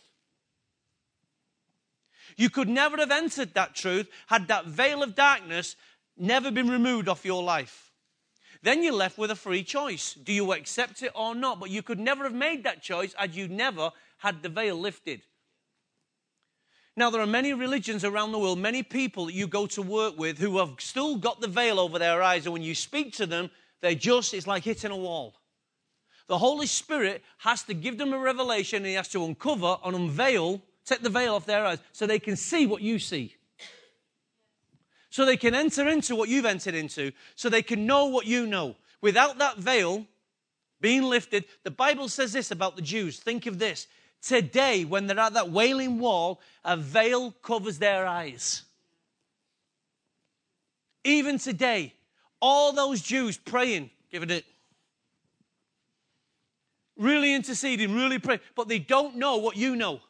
You 2.38 2.50
could 2.50 2.70
never 2.70 2.96
have 2.96 3.12
entered 3.12 3.54
that 3.54 3.76
truth 3.76 4.08
had 4.28 4.48
that 4.48 4.66
veil 4.66 5.04
of 5.04 5.14
darkness 5.14 5.76
never 6.16 6.52
been 6.52 6.70
removed 6.70 7.10
off 7.10 7.26
your 7.26 7.44
life. 7.44 7.92
Then 8.64 8.82
you're 8.82 8.94
left 8.94 9.18
with 9.18 9.32
a 9.32 9.36
free 9.36 9.66
choice. 9.66 10.14
Do 10.14 10.32
you 10.32 10.54
accept 10.54 11.04
it 11.04 11.12
or 11.16 11.36
not? 11.36 11.60
But 11.60 11.70
you 11.70 11.84
could 11.84 12.00
never 12.00 12.24
have 12.24 12.34
made 12.34 12.64
that 12.64 12.82
choice 12.82 13.14
had 13.18 13.36
you 13.36 13.50
never 13.50 13.92
had 14.20 14.42
the 14.42 14.48
veil 14.48 14.78
lifted. 14.78 15.22
Now, 17.00 17.10
there 17.10 17.22
are 17.22 17.26
many 17.26 17.54
religions 17.54 18.04
around 18.04 18.34
the 18.34 18.40
world, 18.40 18.60
many 18.60 18.84
people 18.84 19.28
that 19.28 19.34
you 19.34 19.48
go 19.48 19.66
to 19.68 19.82
work 19.82 20.20
with 20.20 20.38
who 20.38 20.58
have 20.58 20.72
still 20.80 21.16
got 21.16 21.40
the 21.40 21.48
veil 21.48 21.80
over 21.80 21.98
their 21.98 22.22
eyes, 22.22 22.46
and 22.46 22.52
when 22.52 22.62
you 22.62 22.76
speak 22.76 23.14
to 23.14 23.26
them, 23.26 23.50
they're 23.80 23.96
just, 23.96 24.34
it's 24.34 24.48
like 24.48 24.66
hitting 24.66 24.92
a 24.92 24.98
wall. 24.98 25.36
The 26.28 26.38
Holy 26.38 26.68
Spirit 26.68 27.24
has 27.38 27.64
to 27.64 27.74
give 27.74 27.98
them 27.98 28.12
a 28.12 28.20
revelation, 28.20 28.80
and 28.80 28.88
He 28.88 28.96
has 28.96 29.08
to 29.12 29.24
uncover 29.24 29.78
and 29.86 29.96
unveil, 29.96 30.62
take 30.84 31.00
the 31.00 31.10
veil 31.10 31.36
off 31.36 31.46
their 31.46 31.66
eyes, 31.66 31.80
so 31.94 32.06
they 32.06 32.20
can 32.20 32.36
see 32.36 32.68
what 32.68 32.82
you 32.82 33.00
see. 33.00 33.34
So 35.10 35.24
they 35.24 35.38
can 35.38 35.56
enter 35.56 35.88
into 35.88 36.18
what 36.18 36.28
you've 36.28 36.44
entered 36.44 36.76
into, 36.76 37.14
so 37.36 37.48
they 37.48 37.64
can 37.64 37.86
know 37.86 38.08
what 38.08 38.26
you 38.26 38.46
know. 38.46 38.76
Without 39.00 39.38
that 39.38 39.56
veil 39.56 40.06
being 40.82 41.04
lifted, 41.04 41.46
the 41.64 41.72
Bible 41.72 42.10
says 42.10 42.34
this 42.34 42.52
about 42.52 42.76
the 42.76 42.82
Jews. 42.82 43.20
Think 43.20 43.46
of 43.46 43.58
this 43.58 43.88
Today, 44.22 44.84
when 44.84 45.08
they're 45.08 45.20
at 45.20 45.34
that 45.34 45.50
wailing 45.50 46.00
wall, 46.00 46.42
a 46.66 46.76
veil 46.76 47.32
covers 47.42 47.80
their 47.80 48.06
eyes. 48.06 48.64
Even 51.04 51.38
today, 51.38 51.94
all 52.42 52.74
those 52.74 53.02
Jews 53.02 53.38
praying, 53.38 53.90
giving 54.12 54.30
it, 54.30 54.46
really 56.98 57.34
interceding, 57.34 57.96
really 57.96 58.20
praying, 58.20 58.42
but 58.56 58.68
they 58.68 58.80
don't 58.80 59.16
know 59.16 59.38
what 59.38 59.56
you 59.56 59.76
know. 59.76 60.02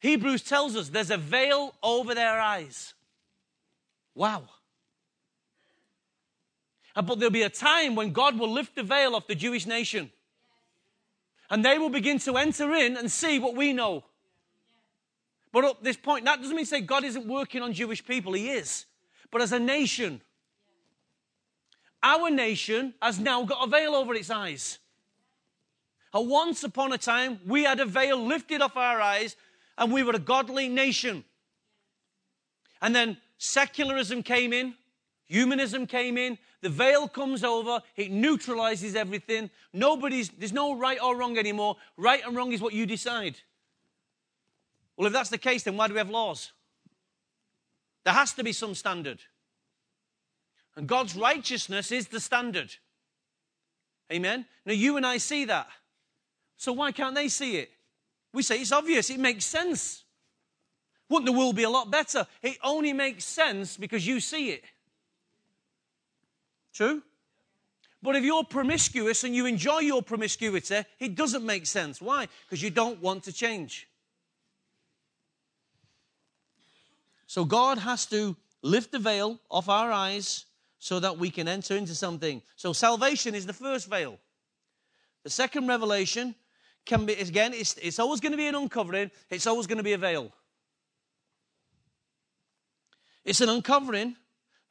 Hebrews 0.00 0.42
tells 0.42 0.76
us 0.76 0.88
there's 0.88 1.10
a 1.10 1.16
veil 1.16 1.74
over 1.82 2.14
their 2.14 2.40
eyes. 2.40 2.94
Wow. 4.14 4.44
But 6.94 7.18
there'll 7.18 7.30
be 7.30 7.42
a 7.42 7.48
time 7.48 7.94
when 7.94 8.12
God 8.12 8.38
will 8.38 8.50
lift 8.50 8.76
the 8.76 8.82
veil 8.82 9.14
off 9.14 9.26
the 9.26 9.34
Jewish 9.34 9.66
nation 9.66 10.10
and 11.52 11.62
they 11.62 11.78
will 11.78 11.90
begin 11.90 12.18
to 12.18 12.38
enter 12.38 12.72
in 12.72 12.96
and 12.96 13.12
see 13.12 13.38
what 13.38 13.54
we 13.54 13.74
know. 13.74 14.02
But 15.52 15.66
up 15.66 15.82
this 15.84 15.98
point, 15.98 16.24
that 16.24 16.40
doesn't 16.40 16.56
mean 16.56 16.64
say 16.64 16.80
God 16.80 17.04
isn't 17.04 17.26
working 17.26 17.60
on 17.60 17.74
Jewish 17.74 18.02
people, 18.02 18.32
He 18.32 18.48
is. 18.48 18.86
But 19.30 19.42
as 19.42 19.52
a 19.52 19.58
nation, 19.58 20.22
our 22.02 22.30
nation 22.30 22.94
has 23.02 23.20
now 23.20 23.44
got 23.44 23.68
a 23.68 23.70
veil 23.70 23.94
over 23.94 24.14
its 24.14 24.30
eyes. 24.30 24.78
And 26.14 26.30
once 26.30 26.64
upon 26.64 26.94
a 26.94 26.98
time, 26.98 27.38
we 27.46 27.64
had 27.64 27.80
a 27.80 27.86
veil 27.86 28.26
lifted 28.26 28.62
off 28.62 28.78
our 28.78 29.02
eyes 29.02 29.36
and 29.76 29.92
we 29.92 30.02
were 30.02 30.14
a 30.14 30.18
godly 30.18 30.70
nation. 30.70 31.22
And 32.80 32.96
then 32.96 33.18
secularism 33.36 34.22
came 34.22 34.54
in, 34.54 34.74
humanism 35.26 35.86
came 35.86 36.16
in, 36.16 36.38
the 36.62 36.70
veil 36.70 37.08
comes 37.08 37.42
over, 37.42 37.80
it 37.96 38.10
neutralizes 38.10 38.94
everything. 38.94 39.50
Nobody's, 39.72 40.30
there's 40.30 40.52
no 40.52 40.76
right 40.76 40.98
or 41.02 41.16
wrong 41.16 41.36
anymore. 41.36 41.76
Right 41.96 42.24
and 42.24 42.36
wrong 42.36 42.52
is 42.52 42.62
what 42.62 42.72
you 42.72 42.86
decide. 42.86 43.36
Well, 44.96 45.08
if 45.08 45.12
that's 45.12 45.30
the 45.30 45.38
case, 45.38 45.64
then 45.64 45.76
why 45.76 45.88
do 45.88 45.94
we 45.94 45.98
have 45.98 46.08
laws? 46.08 46.52
There 48.04 48.14
has 48.14 48.32
to 48.34 48.44
be 48.44 48.52
some 48.52 48.74
standard. 48.74 49.20
And 50.76 50.86
God's 50.86 51.16
righteousness 51.16 51.90
is 51.90 52.08
the 52.08 52.20
standard. 52.20 52.76
Amen? 54.12 54.46
Now, 54.64 54.72
you 54.72 54.96
and 54.96 55.04
I 55.04 55.18
see 55.18 55.44
that. 55.46 55.68
So 56.56 56.72
why 56.72 56.92
can't 56.92 57.14
they 57.14 57.28
see 57.28 57.56
it? 57.56 57.70
We 58.32 58.42
say 58.42 58.60
it's 58.60 58.72
obvious, 58.72 59.10
it 59.10 59.18
makes 59.18 59.44
sense. 59.44 60.04
Wouldn't 61.08 61.26
the 61.26 61.36
world 61.36 61.56
be 61.56 61.64
a 61.64 61.70
lot 61.70 61.90
better? 61.90 62.26
It 62.40 62.56
only 62.62 62.92
makes 62.92 63.24
sense 63.24 63.76
because 63.76 64.06
you 64.06 64.20
see 64.20 64.50
it. 64.50 64.64
True? 66.72 67.02
But 68.02 68.16
if 68.16 68.24
you're 68.24 68.44
promiscuous 68.44 69.22
and 69.22 69.34
you 69.34 69.46
enjoy 69.46 69.80
your 69.80 70.02
promiscuity, 70.02 70.84
it 70.98 71.14
doesn't 71.14 71.44
make 71.44 71.66
sense. 71.66 72.00
Why? 72.00 72.26
Because 72.46 72.62
you 72.62 72.70
don't 72.70 73.00
want 73.00 73.24
to 73.24 73.32
change. 73.32 73.86
So 77.26 77.44
God 77.44 77.78
has 77.78 78.06
to 78.06 78.36
lift 78.62 78.92
the 78.92 78.98
veil 78.98 79.38
off 79.50 79.68
our 79.68 79.92
eyes 79.92 80.46
so 80.78 80.98
that 80.98 81.16
we 81.16 81.30
can 81.30 81.46
enter 81.46 81.76
into 81.76 81.94
something. 81.94 82.42
So 82.56 82.72
salvation 82.72 83.34
is 83.34 83.46
the 83.46 83.52
first 83.52 83.88
veil. 83.88 84.18
The 85.22 85.30
second 85.30 85.68
revelation 85.68 86.34
can 86.84 87.06
be, 87.06 87.14
again, 87.14 87.52
it's, 87.54 87.74
it's 87.74 88.00
always 88.00 88.20
going 88.20 88.32
to 88.32 88.36
be 88.38 88.48
an 88.48 88.56
uncovering, 88.56 89.10
it's 89.30 89.46
always 89.46 89.68
going 89.68 89.78
to 89.78 89.84
be 89.84 89.92
a 89.92 89.98
veil. 89.98 90.32
It's 93.24 93.40
an 93.40 93.48
uncovering 93.48 94.16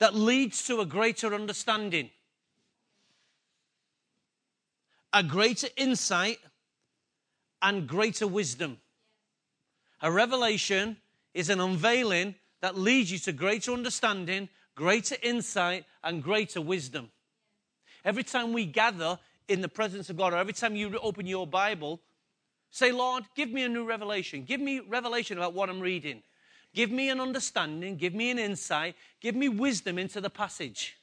that 0.02 0.16
leads 0.16 0.66
to 0.66 0.82
a 0.82 0.86
greater 0.86 1.32
understanding, 1.36 2.10
a 5.14 5.22
greater 5.22 5.68
insight, 5.78 6.40
and 7.62 7.88
greater 7.88 8.26
wisdom. 8.26 8.80
A 10.02 10.12
revelation 10.12 10.98
is 11.36 11.52
an 11.52 11.62
unveiling 11.62 12.34
that 12.62 12.76
leads 12.76 13.12
you 13.12 13.20
to 13.20 13.32
greater 13.32 13.74
understanding, 13.74 14.50
greater 14.74 15.18
insight, 15.22 15.86
and 16.04 16.24
greater 16.24 16.62
wisdom. 16.62 17.12
Every 18.04 18.24
time 18.24 18.54
we 18.54 18.66
gather 18.66 19.20
in 19.48 19.62
the 19.62 19.70
presence 19.70 20.10
of 20.10 20.18
God, 20.18 20.34
or 20.34 20.38
every 20.38 20.54
time 20.54 20.76
you 20.76 20.98
open 20.98 21.28
your 21.28 21.46
Bible, 21.46 22.02
say, 22.72 22.92
Lord, 22.92 23.26
give 23.36 23.52
me 23.52 23.62
a 23.66 23.70
new 23.70 23.86
revelation. 23.86 24.46
Give 24.46 24.62
me 24.62 24.80
revelation 24.80 25.38
about 25.38 25.54
what 25.54 25.70
I'm 25.70 25.80
reading. 25.80 26.24
Give 26.74 26.92
me 26.92 27.10
an 27.10 27.20
understanding, 27.20 27.98
give 27.98 28.14
me 28.14 28.32
an 28.32 28.40
insight, 28.40 28.96
give 29.20 29.36
me 29.36 29.50
wisdom 29.50 29.98
into 29.98 30.22
the 30.22 30.30
passage. 30.30 30.98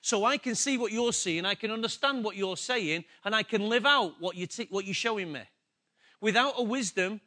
So 0.00 0.24
I 0.24 0.36
can 0.36 0.54
see 0.54 0.76
what 0.76 0.92
you're 0.92 1.12
seeing, 1.12 1.44
I 1.44 1.54
can 1.54 1.70
understand 1.70 2.24
what 2.24 2.36
you're 2.36 2.56
saying, 2.56 3.04
and 3.24 3.34
I 3.34 3.42
can 3.42 3.68
live 3.68 3.86
out 3.86 4.14
what, 4.20 4.36
you 4.36 4.46
t- 4.46 4.66
what 4.70 4.84
you're 4.84 4.94
showing 4.94 5.32
me. 5.32 5.42
Without 6.20 6.54
a 6.58 6.62
wisdom, 6.62 7.20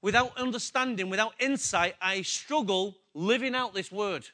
without 0.00 0.36
understanding, 0.36 1.10
without 1.10 1.34
insight, 1.38 1.94
I 2.00 2.22
struggle 2.22 2.96
living 3.14 3.54
out 3.54 3.74
this 3.74 3.92
word. 3.92 4.26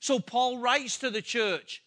So 0.00 0.18
Paul 0.18 0.58
writes 0.58 0.98
to 0.98 1.10
the 1.10 1.22
church 1.22 1.82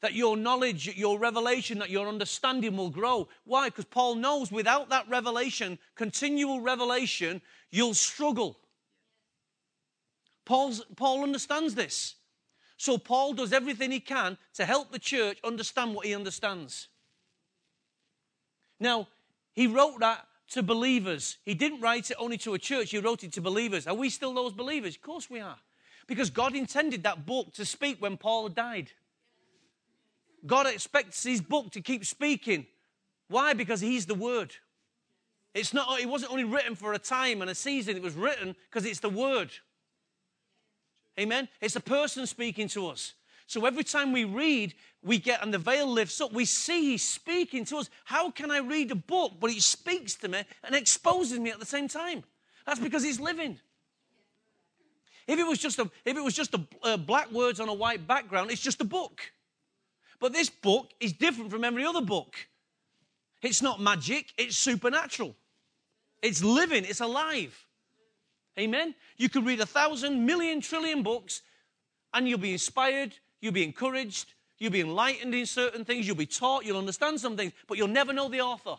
that 0.00 0.12
your 0.12 0.36
knowledge, 0.36 0.96
your 0.96 1.18
revelation, 1.18 1.78
that 1.78 1.90
your 1.90 2.08
understanding 2.08 2.76
will 2.76 2.90
grow. 2.90 3.28
Why? 3.44 3.68
Because 3.68 3.86
Paul 3.86 4.16
knows 4.16 4.52
without 4.52 4.90
that 4.90 5.08
revelation, 5.08 5.78
continual 5.94 6.60
revelation, 6.60 7.40
you'll 7.70 7.94
struggle. 7.94 8.58
Paul's, 10.44 10.84
Paul 10.96 11.22
understands 11.22 11.74
this. 11.74 12.16
So 12.76 12.98
Paul 12.98 13.34
does 13.34 13.52
everything 13.52 13.90
he 13.90 14.00
can 14.00 14.36
to 14.54 14.64
help 14.64 14.90
the 14.90 14.98
church 14.98 15.38
understand 15.44 15.94
what 15.94 16.06
he 16.06 16.14
understands. 16.14 16.88
Now, 18.80 19.08
he 19.52 19.66
wrote 19.66 20.00
that 20.00 20.26
to 20.50 20.62
believers. 20.62 21.38
He 21.44 21.54
didn't 21.54 21.80
write 21.80 22.10
it 22.10 22.16
only 22.18 22.36
to 22.38 22.54
a 22.54 22.58
church, 22.58 22.90
he 22.90 22.98
wrote 22.98 23.24
it 23.24 23.32
to 23.32 23.40
believers. 23.40 23.86
Are 23.86 23.94
we 23.94 24.10
still 24.10 24.34
those 24.34 24.52
believers? 24.52 24.96
Of 24.96 25.02
course 25.02 25.30
we 25.30 25.40
are. 25.40 25.56
Because 26.06 26.28
God 26.30 26.54
intended 26.54 27.02
that 27.04 27.24
book 27.24 27.54
to 27.54 27.64
speak 27.64 28.02
when 28.02 28.16
Paul 28.16 28.48
died. 28.48 28.90
God 30.46 30.66
expects 30.66 31.22
his 31.22 31.40
book 31.40 31.70
to 31.70 31.80
keep 31.80 32.04
speaking. 32.04 32.66
Why? 33.28 33.54
Because 33.54 33.80
he's 33.80 34.04
the 34.04 34.14
word. 34.14 34.54
It's 35.54 35.72
not, 35.72 36.00
it 36.00 36.08
wasn't 36.08 36.32
only 36.32 36.44
written 36.44 36.74
for 36.74 36.92
a 36.92 36.98
time 36.98 37.40
and 37.40 37.50
a 37.50 37.54
season, 37.54 37.96
it 37.96 38.02
was 38.02 38.14
written 38.14 38.56
because 38.68 38.84
it's 38.84 39.00
the 39.00 39.08
word. 39.08 39.50
Amen? 41.18 41.48
It's 41.60 41.76
a 41.76 41.80
person 41.80 42.26
speaking 42.26 42.68
to 42.68 42.88
us. 42.88 43.14
So 43.46 43.66
every 43.66 43.84
time 43.84 44.12
we 44.12 44.24
read, 44.24 44.74
we 45.02 45.18
get, 45.18 45.42
and 45.42 45.52
the 45.52 45.58
veil 45.58 45.86
lifts 45.86 46.20
up, 46.20 46.32
we 46.32 46.44
see 46.44 46.92
he's 46.92 47.06
speaking 47.06 47.64
to 47.66 47.76
us. 47.76 47.90
How 48.04 48.30
can 48.30 48.50
I 48.50 48.58
read 48.58 48.90
a 48.90 48.96
book, 48.96 49.34
but 49.38 49.50
he 49.50 49.60
speaks 49.60 50.14
to 50.16 50.28
me 50.28 50.44
and 50.62 50.74
exposes 50.74 51.38
me 51.38 51.50
at 51.50 51.60
the 51.60 51.66
same 51.66 51.88
time? 51.88 52.24
That's 52.66 52.80
because 52.80 53.02
he's 53.02 53.20
living. 53.20 53.58
If 55.26 55.38
it 55.38 55.46
was 55.46 55.58
just 55.58 55.78
a, 55.78 55.90
if 56.04 56.16
it 56.16 56.22
was 56.22 56.34
just 56.34 56.54
a, 56.54 56.60
uh, 56.82 56.96
black 56.96 57.30
words 57.32 57.60
on 57.60 57.68
a 57.68 57.74
white 57.74 58.06
background, 58.06 58.50
it's 58.50 58.60
just 58.60 58.80
a 58.80 58.84
book. 58.84 59.32
But 60.20 60.32
this 60.32 60.48
book 60.48 60.92
is 61.00 61.12
different 61.12 61.50
from 61.50 61.64
every 61.64 61.84
other 61.84 62.00
book. 62.00 62.34
It's 63.42 63.60
not 63.60 63.80
magic, 63.80 64.32
it's 64.38 64.56
supernatural. 64.56 65.36
It's 66.22 66.42
living, 66.42 66.84
it's 66.84 67.00
alive. 67.00 67.63
Amen? 68.58 68.94
You 69.16 69.28
could 69.28 69.44
read 69.44 69.60
a 69.60 69.66
thousand, 69.66 70.24
million, 70.24 70.60
trillion 70.60 71.02
books 71.02 71.42
and 72.12 72.28
you'll 72.28 72.38
be 72.38 72.52
inspired, 72.52 73.14
you'll 73.40 73.52
be 73.52 73.64
encouraged, 73.64 74.34
you'll 74.58 74.72
be 74.72 74.80
enlightened 74.80 75.34
in 75.34 75.46
certain 75.46 75.84
things, 75.84 76.06
you'll 76.06 76.16
be 76.16 76.26
taught, 76.26 76.64
you'll 76.64 76.78
understand 76.78 77.20
some 77.20 77.36
things, 77.36 77.52
but 77.66 77.76
you'll 77.76 77.88
never 77.88 78.12
know 78.12 78.28
the 78.28 78.40
author. 78.40 78.76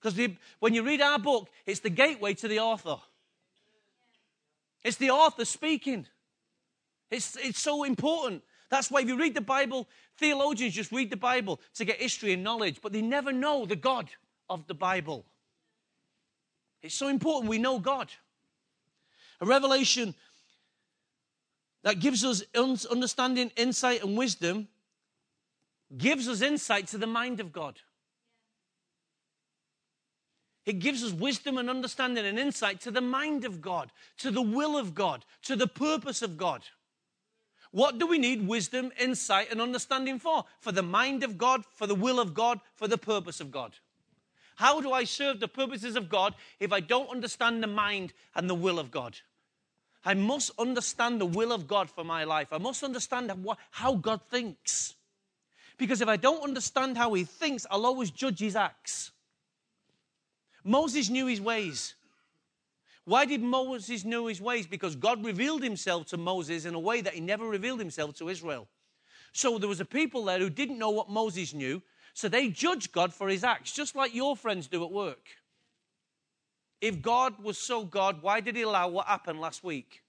Because 0.00 0.18
when 0.60 0.74
you 0.74 0.82
read 0.82 1.00
our 1.00 1.18
book, 1.18 1.48
it's 1.66 1.80
the 1.80 1.90
gateway 1.90 2.34
to 2.34 2.48
the 2.48 2.60
author. 2.60 2.96
It's 4.82 4.96
the 4.96 5.10
author 5.10 5.44
speaking. 5.44 6.06
It's, 7.10 7.36
it's 7.36 7.60
so 7.60 7.84
important. 7.84 8.42
That's 8.70 8.90
why 8.90 9.00
if 9.00 9.08
you 9.08 9.18
read 9.18 9.34
the 9.34 9.40
Bible, 9.40 9.88
theologians 10.16 10.74
just 10.74 10.92
read 10.92 11.10
the 11.10 11.16
Bible 11.16 11.60
to 11.74 11.84
get 11.84 11.96
history 11.96 12.32
and 12.32 12.42
knowledge, 12.42 12.80
but 12.80 12.92
they 12.92 13.02
never 13.02 13.32
know 13.32 13.66
the 13.66 13.76
God 13.76 14.08
of 14.48 14.66
the 14.68 14.74
Bible. 14.74 15.26
It's 16.82 16.94
so 16.94 17.08
important 17.08 17.50
we 17.50 17.58
know 17.58 17.78
God. 17.78 18.10
A 19.40 19.46
revelation 19.46 20.14
that 21.82 22.00
gives 22.00 22.24
us 22.24 22.42
understanding, 22.54 23.50
insight, 23.56 24.02
and 24.02 24.16
wisdom 24.16 24.68
gives 25.96 26.28
us 26.28 26.42
insight 26.42 26.86
to 26.88 26.98
the 26.98 27.06
mind 27.06 27.40
of 27.40 27.52
God. 27.52 27.78
It 30.66 30.78
gives 30.78 31.02
us 31.02 31.12
wisdom 31.12 31.58
and 31.58 31.70
understanding 31.70 32.26
and 32.26 32.38
insight 32.38 32.80
to 32.82 32.90
the 32.90 33.00
mind 33.00 33.44
of 33.44 33.60
God, 33.60 33.90
to 34.18 34.30
the 34.30 34.42
will 34.42 34.76
of 34.76 34.94
God, 34.94 35.24
to 35.42 35.56
the 35.56 35.66
purpose 35.66 36.22
of 36.22 36.36
God. 36.36 36.62
What 37.72 37.98
do 37.98 38.06
we 38.06 38.18
need 38.18 38.46
wisdom, 38.46 38.92
insight, 39.00 39.50
and 39.50 39.60
understanding 39.60 40.18
for? 40.18 40.44
For 40.58 40.72
the 40.72 40.82
mind 40.82 41.24
of 41.24 41.38
God, 41.38 41.64
for 41.72 41.86
the 41.86 41.94
will 41.94 42.20
of 42.20 42.34
God, 42.34 42.60
for 42.74 42.88
the 42.88 42.98
purpose 42.98 43.40
of 43.40 43.50
God. 43.50 43.72
How 44.60 44.82
do 44.82 44.92
I 44.92 45.04
serve 45.04 45.40
the 45.40 45.48
purposes 45.48 45.96
of 45.96 46.10
God 46.10 46.34
if 46.58 46.70
I 46.70 46.80
don't 46.80 47.08
understand 47.08 47.62
the 47.62 47.66
mind 47.66 48.12
and 48.34 48.48
the 48.48 48.54
will 48.54 48.78
of 48.78 48.90
God? 48.90 49.16
I 50.04 50.12
must 50.12 50.50
understand 50.58 51.18
the 51.18 51.24
will 51.24 51.50
of 51.50 51.66
God 51.66 51.88
for 51.88 52.04
my 52.04 52.24
life. 52.24 52.52
I 52.52 52.58
must 52.58 52.84
understand 52.84 53.32
how 53.70 53.94
God 53.94 54.20
thinks. 54.30 54.96
Because 55.78 56.02
if 56.02 56.08
I 56.08 56.18
don't 56.18 56.44
understand 56.44 56.98
how 56.98 57.14
he 57.14 57.24
thinks, 57.24 57.66
I'll 57.70 57.86
always 57.86 58.10
judge 58.10 58.38
his 58.38 58.54
acts. 58.54 59.12
Moses 60.62 61.08
knew 61.08 61.24
his 61.26 61.40
ways. 61.40 61.94
Why 63.06 63.24
did 63.24 63.40
Moses 63.40 64.04
know 64.04 64.26
his 64.26 64.42
ways? 64.42 64.66
Because 64.66 64.94
God 64.94 65.24
revealed 65.24 65.62
himself 65.62 66.04
to 66.08 66.18
Moses 66.18 66.66
in 66.66 66.74
a 66.74 66.78
way 66.78 67.00
that 67.00 67.14
he 67.14 67.22
never 67.22 67.48
revealed 67.48 67.78
himself 67.78 68.14
to 68.16 68.28
Israel. 68.28 68.68
So 69.32 69.56
there 69.56 69.70
was 69.70 69.80
a 69.80 69.86
people 69.86 70.26
there 70.26 70.38
who 70.38 70.50
didn't 70.50 70.78
know 70.78 70.90
what 70.90 71.08
Moses 71.08 71.54
knew, 71.54 71.80
so 72.20 72.28
they 72.28 72.48
judge 72.48 72.92
God 72.92 73.14
for 73.14 73.28
his 73.28 73.44
acts, 73.44 73.72
just 73.72 73.96
like 73.96 74.14
your 74.14 74.36
friends 74.36 74.68
do 74.68 74.84
at 74.84 74.92
work. 74.92 75.26
If 76.80 77.00
God 77.00 77.42
was 77.42 77.56
so 77.56 77.84
God, 77.84 78.22
why 78.22 78.40
did 78.40 78.56
he 78.56 78.62
allow 78.62 78.88
what 78.88 79.06
happened 79.06 79.40
last 79.40 79.64
week? 79.64 80.02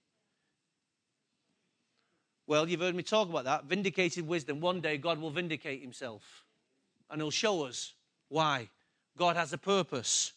Well, 2.46 2.68
you've 2.68 2.80
heard 2.80 2.94
me 2.94 3.02
talk 3.02 3.30
about 3.30 3.44
that. 3.44 3.64
Vindicated 3.64 4.26
wisdom. 4.26 4.60
One 4.60 4.82
day 4.82 4.98
God 4.98 5.20
will 5.20 5.30
vindicate 5.30 5.80
himself 5.80 6.44
and 7.10 7.20
he'll 7.20 7.30
show 7.30 7.64
us 7.64 7.94
why. 8.28 8.68
God 9.16 9.36
has 9.36 9.52
a 9.54 9.58
purpose. 9.58 10.32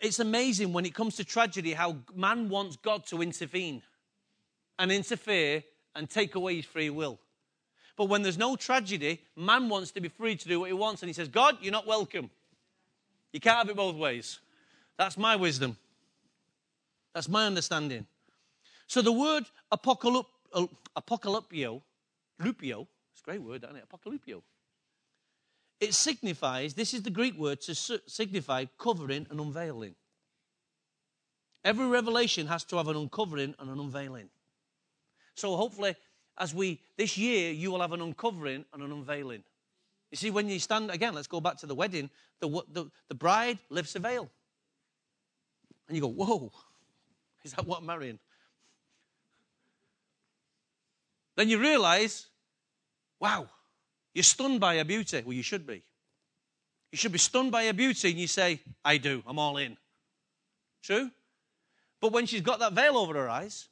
It's 0.00 0.18
amazing 0.18 0.72
when 0.72 0.86
it 0.86 0.94
comes 0.94 1.16
to 1.16 1.24
tragedy 1.24 1.74
how 1.74 1.98
man 2.14 2.48
wants 2.48 2.76
God 2.76 3.06
to 3.06 3.20
intervene 3.20 3.82
and 4.78 4.90
interfere 4.90 5.62
and 5.94 6.08
take 6.08 6.34
away 6.34 6.56
his 6.56 6.64
free 6.64 6.90
will. 6.90 7.18
But 7.96 8.06
when 8.06 8.22
there's 8.22 8.38
no 8.38 8.56
tragedy, 8.56 9.22
man 9.36 9.68
wants 9.68 9.90
to 9.92 10.00
be 10.00 10.08
free 10.08 10.36
to 10.36 10.48
do 10.48 10.60
what 10.60 10.66
he 10.66 10.74
wants. 10.74 11.02
And 11.02 11.08
he 11.08 11.14
says, 11.14 11.28
God, 11.28 11.56
you're 11.60 11.72
not 11.72 11.86
welcome. 11.86 12.30
You 13.32 13.40
can't 13.40 13.58
have 13.58 13.68
it 13.70 13.76
both 13.76 13.96
ways. 13.96 14.38
That's 14.98 15.16
my 15.16 15.36
wisdom. 15.36 15.76
That's 17.14 17.28
my 17.28 17.46
understanding. 17.46 18.06
So 18.86 19.02
the 19.02 19.12
word 19.12 19.44
apocalyp, 19.72 20.26
uh, 20.52 20.66
apocalypio, 20.94 21.82
lupio, 22.40 22.86
it's 23.12 23.22
a 23.22 23.24
great 23.24 23.42
word, 23.42 23.64
isn't 23.64 23.76
it? 23.76 23.84
Apocalypio. 23.90 24.42
It 25.80 25.94
signifies, 25.94 26.74
this 26.74 26.94
is 26.94 27.02
the 27.02 27.10
Greek 27.10 27.36
word 27.38 27.60
to 27.62 27.74
signify 27.74 28.66
covering 28.78 29.26
and 29.30 29.40
unveiling. 29.40 29.94
Every 31.64 31.86
revelation 31.86 32.46
has 32.46 32.64
to 32.64 32.76
have 32.76 32.88
an 32.88 32.96
uncovering 32.96 33.54
and 33.58 33.70
an 33.70 33.80
unveiling. 33.80 34.28
So 35.34 35.56
hopefully 35.56 35.96
as 36.38 36.54
we, 36.54 36.80
this 36.96 37.16
year, 37.16 37.52
you 37.52 37.70
will 37.70 37.80
have 37.80 37.92
an 37.92 38.00
uncovering 38.00 38.64
and 38.72 38.82
an 38.82 38.92
unveiling. 38.92 39.42
You 40.10 40.16
see, 40.16 40.30
when 40.30 40.48
you 40.48 40.58
stand, 40.58 40.90
again, 40.90 41.14
let's 41.14 41.26
go 41.26 41.40
back 41.40 41.56
to 41.58 41.66
the 41.66 41.74
wedding, 41.74 42.10
the, 42.40 42.48
the, 42.72 42.90
the 43.08 43.14
bride 43.14 43.58
lifts 43.70 43.94
a 43.96 43.98
veil. 43.98 44.30
And 45.88 45.96
you 45.96 46.02
go, 46.02 46.08
whoa, 46.08 46.52
is 47.44 47.52
that 47.52 47.66
what 47.66 47.80
I'm 47.80 47.86
marrying? 47.86 48.18
Then 51.36 51.48
you 51.48 51.58
realize, 51.58 52.26
wow, 53.20 53.46
you're 54.14 54.22
stunned 54.22 54.60
by 54.60 54.76
her 54.78 54.84
beauty. 54.84 55.22
Well, 55.24 55.34
you 55.34 55.42
should 55.42 55.66
be. 55.66 55.82
You 56.92 56.98
should 56.98 57.12
be 57.12 57.18
stunned 57.18 57.52
by 57.52 57.66
her 57.66 57.72
beauty 57.72 58.10
and 58.10 58.18
you 58.18 58.26
say, 58.26 58.60
I 58.84 58.96
do, 58.96 59.22
I'm 59.26 59.38
all 59.38 59.56
in. 59.58 59.76
True? 60.82 61.10
But 62.00 62.12
when 62.12 62.26
she's 62.26 62.40
got 62.40 62.58
that 62.60 62.72
veil 62.72 62.96
over 62.96 63.14
her 63.14 63.28
eyes, 63.28 63.68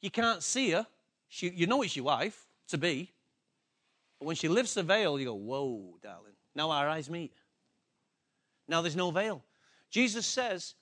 you 0.00 0.10
can't 0.10 0.42
see 0.42 0.70
her 0.70 0.86
she, 1.30 1.48
you 1.48 1.66
know 1.66 1.80
it's 1.82 1.96
your 1.96 2.04
wife 2.04 2.46
to 2.68 2.76
be. 2.76 3.12
But 4.18 4.26
when 4.26 4.36
she 4.36 4.48
lifts 4.48 4.74
the 4.74 4.82
veil, 4.82 5.18
you 5.18 5.24
go, 5.24 5.34
Whoa, 5.34 5.96
darling. 6.02 6.34
Now 6.54 6.70
our 6.70 6.88
eyes 6.88 7.08
meet. 7.08 7.32
Now 8.68 8.82
there's 8.82 8.96
no 8.96 9.10
veil. 9.10 9.42
Jesus 9.90 10.26
says, 10.26 10.74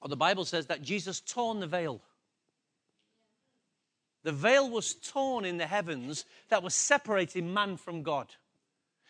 or 0.00 0.08
the 0.08 0.16
Bible 0.16 0.44
says 0.44 0.66
that 0.66 0.82
Jesus 0.82 1.20
torn 1.20 1.60
the 1.60 1.66
veil. 1.66 2.00
The 4.22 4.32
veil 4.32 4.70
was 4.70 4.94
torn 4.94 5.44
in 5.44 5.56
the 5.56 5.66
heavens 5.66 6.24
that 6.48 6.62
was 6.62 6.74
separating 6.74 7.52
man 7.52 7.76
from 7.76 8.02
God. 8.02 8.28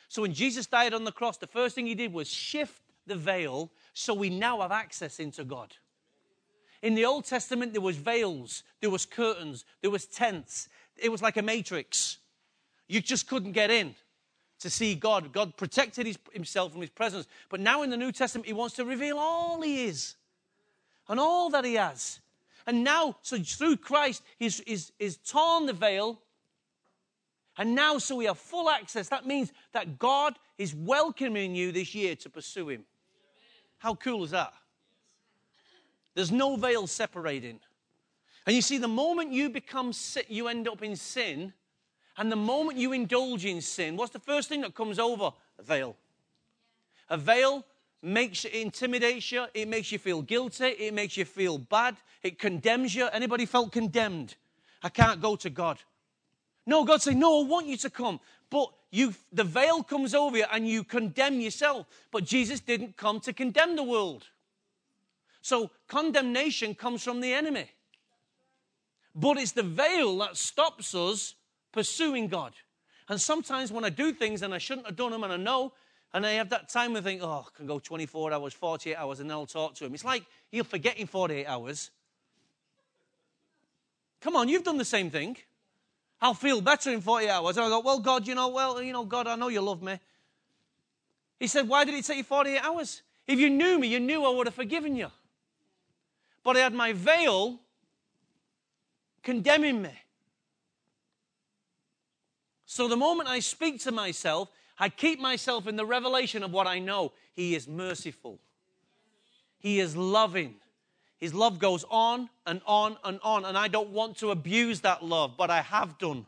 So 0.08 0.22
when 0.22 0.32
Jesus 0.32 0.66
died 0.66 0.94
on 0.94 1.04
the 1.04 1.12
cross, 1.12 1.36
the 1.36 1.46
first 1.46 1.74
thing 1.74 1.86
he 1.86 1.94
did 1.94 2.12
was 2.12 2.28
shift 2.28 2.80
the 3.06 3.16
veil 3.16 3.70
so 3.92 4.14
we 4.14 4.30
now 4.30 4.60
have 4.60 4.72
access 4.72 5.20
into 5.20 5.44
God. 5.44 5.74
In 6.84 6.94
the 6.94 7.06
Old 7.06 7.24
Testament, 7.24 7.72
there 7.72 7.80
was 7.80 7.96
veils, 7.96 8.62
there 8.82 8.90
was 8.90 9.06
curtains, 9.06 9.64
there 9.80 9.90
was 9.90 10.04
tents. 10.04 10.68
It 10.98 11.10
was 11.10 11.22
like 11.22 11.38
a 11.38 11.42
matrix. 11.42 12.18
You 12.88 13.00
just 13.00 13.26
couldn't 13.26 13.52
get 13.52 13.70
in 13.70 13.94
to 14.60 14.68
see 14.68 14.94
God. 14.94 15.32
God 15.32 15.56
protected 15.56 16.04
his, 16.04 16.18
himself 16.34 16.72
from 16.72 16.82
his 16.82 16.90
presence. 16.90 17.26
But 17.48 17.60
now 17.60 17.84
in 17.84 17.88
the 17.88 17.96
New 17.96 18.12
Testament, 18.12 18.46
he 18.46 18.52
wants 18.52 18.76
to 18.76 18.84
reveal 18.84 19.16
all 19.16 19.62
he 19.62 19.86
is 19.86 20.16
and 21.08 21.18
all 21.18 21.48
that 21.48 21.64
he 21.64 21.72
has. 21.72 22.20
And 22.66 22.84
now, 22.84 23.16
so 23.22 23.38
through 23.38 23.78
Christ, 23.78 24.22
he's, 24.38 24.60
he's, 24.66 24.92
he's 24.98 25.16
torn 25.16 25.64
the 25.64 25.72
veil. 25.72 26.20
And 27.56 27.74
now, 27.74 27.96
so 27.96 28.16
we 28.16 28.26
have 28.26 28.38
full 28.38 28.68
access. 28.68 29.08
That 29.08 29.24
means 29.24 29.54
that 29.72 29.98
God 29.98 30.34
is 30.58 30.74
welcoming 30.74 31.54
you 31.54 31.72
this 31.72 31.94
year 31.94 32.14
to 32.16 32.28
pursue 32.28 32.68
him. 32.68 32.84
How 33.78 33.94
cool 33.94 34.22
is 34.24 34.32
that? 34.32 34.52
There's 36.14 36.32
no 36.32 36.56
veil 36.56 36.86
separating. 36.86 37.60
And 38.46 38.54
you 38.54 38.62
see, 38.62 38.78
the 38.78 38.88
moment 38.88 39.32
you 39.32 39.48
become 39.48 39.92
sick, 39.92 40.26
you 40.28 40.48
end 40.48 40.68
up 40.68 40.82
in 40.82 40.96
sin. 40.96 41.52
And 42.16 42.30
the 42.30 42.36
moment 42.36 42.78
you 42.78 42.92
indulge 42.92 43.44
in 43.44 43.60
sin, 43.60 43.96
what's 43.96 44.12
the 44.12 44.18
first 44.18 44.48
thing 44.48 44.60
that 44.60 44.74
comes 44.74 44.98
over? 44.98 45.32
A 45.58 45.62
veil. 45.62 45.96
A 47.08 47.16
veil 47.16 47.64
makes 48.02 48.44
it 48.44 48.52
intimidates 48.52 49.32
you, 49.32 49.46
it 49.54 49.66
makes 49.66 49.90
you 49.90 49.98
feel 49.98 50.22
guilty, 50.22 50.66
it 50.66 50.94
makes 50.94 51.16
you 51.16 51.24
feel 51.24 51.58
bad, 51.58 51.96
it 52.22 52.38
condemns 52.38 52.94
you. 52.94 53.08
Anybody 53.08 53.46
felt 53.46 53.72
condemned? 53.72 54.36
I 54.82 54.90
can't 54.90 55.20
go 55.20 55.34
to 55.36 55.50
God. 55.50 55.78
No, 56.66 56.84
God 56.84 57.02
said, 57.02 57.16
No, 57.16 57.42
I 57.42 57.46
want 57.46 57.66
you 57.66 57.76
to 57.78 57.90
come. 57.90 58.20
But 58.50 58.70
you 58.90 59.14
the 59.32 59.44
veil 59.44 59.82
comes 59.82 60.14
over 60.14 60.36
you 60.36 60.44
and 60.52 60.68
you 60.68 60.84
condemn 60.84 61.40
yourself. 61.40 61.86
But 62.12 62.24
Jesus 62.24 62.60
didn't 62.60 62.96
come 62.96 63.20
to 63.20 63.32
condemn 63.32 63.76
the 63.76 63.82
world. 63.82 64.28
So 65.44 65.70
condemnation 65.88 66.74
comes 66.74 67.04
from 67.04 67.20
the 67.20 67.34
enemy. 67.34 67.70
But 69.14 69.36
it's 69.36 69.52
the 69.52 69.62
veil 69.62 70.16
that 70.18 70.38
stops 70.38 70.94
us 70.94 71.34
pursuing 71.70 72.28
God. 72.28 72.54
And 73.10 73.20
sometimes 73.20 73.70
when 73.70 73.84
I 73.84 73.90
do 73.90 74.14
things 74.14 74.40
and 74.40 74.54
I 74.54 74.58
shouldn't 74.58 74.86
have 74.86 74.96
done 74.96 75.10
them 75.10 75.22
and 75.22 75.34
I 75.34 75.36
know, 75.36 75.74
and 76.14 76.24
I 76.24 76.30
have 76.32 76.48
that 76.48 76.70
time 76.70 76.96
I 76.96 77.02
think, 77.02 77.20
oh, 77.22 77.44
I 77.46 77.56
can 77.58 77.66
go 77.66 77.78
24 77.78 78.32
hours, 78.32 78.54
48 78.54 78.96
hours, 78.96 79.20
and 79.20 79.28
then 79.28 79.36
I'll 79.36 79.44
talk 79.44 79.74
to 79.74 79.84
him. 79.84 79.92
It's 79.92 80.02
like 80.02 80.24
he'll 80.50 80.64
forget 80.64 80.96
in 80.96 81.06
48 81.06 81.44
hours. 81.44 81.90
Come 84.22 84.36
on, 84.36 84.48
you've 84.48 84.64
done 84.64 84.78
the 84.78 84.84
same 84.86 85.10
thing. 85.10 85.36
I'll 86.22 86.32
feel 86.32 86.62
better 86.62 86.90
in 86.90 87.02
48 87.02 87.28
hours. 87.28 87.58
And 87.58 87.66
I 87.66 87.68
go, 87.68 87.80
well, 87.80 87.98
God, 87.98 88.26
you 88.26 88.34
know, 88.34 88.48
well, 88.48 88.82
you 88.82 88.94
know, 88.94 89.04
God, 89.04 89.26
I 89.26 89.36
know 89.36 89.48
you 89.48 89.60
love 89.60 89.82
me. 89.82 90.00
He 91.38 91.48
said, 91.48 91.68
why 91.68 91.84
did 91.84 91.92
it 91.96 92.06
take 92.06 92.16
you 92.16 92.24
48 92.24 92.60
hours? 92.60 93.02
If 93.26 93.38
you 93.38 93.50
knew 93.50 93.78
me, 93.78 93.88
you 93.88 94.00
knew 94.00 94.24
I 94.24 94.30
would 94.30 94.46
have 94.46 94.54
forgiven 94.54 94.96
you. 94.96 95.10
But 96.44 96.56
I 96.56 96.60
had 96.60 96.74
my 96.74 96.92
veil 96.92 97.58
condemning 99.22 99.82
me. 99.82 99.98
So 102.66 102.86
the 102.86 102.96
moment 102.96 103.28
I 103.28 103.40
speak 103.40 103.80
to 103.80 103.92
myself, 103.92 104.50
I 104.78 104.88
keep 104.88 105.20
myself 105.20 105.66
in 105.66 105.76
the 105.76 105.86
revelation 105.86 106.42
of 106.42 106.52
what 106.52 106.66
I 106.66 106.78
know. 106.78 107.12
He 107.32 107.54
is 107.54 107.66
merciful, 107.66 108.38
He 109.58 109.80
is 109.80 109.96
loving. 109.96 110.56
His 111.18 111.32
love 111.32 111.58
goes 111.58 111.86
on 111.90 112.28
and 112.44 112.60
on 112.66 112.98
and 113.02 113.18
on, 113.22 113.46
and 113.46 113.56
I 113.56 113.68
don't 113.68 113.90
want 113.90 114.18
to 114.18 114.30
abuse 114.30 114.80
that 114.80 115.02
love, 115.02 115.38
but 115.38 115.48
I 115.48 115.62
have 115.62 115.96
done. 115.96 116.26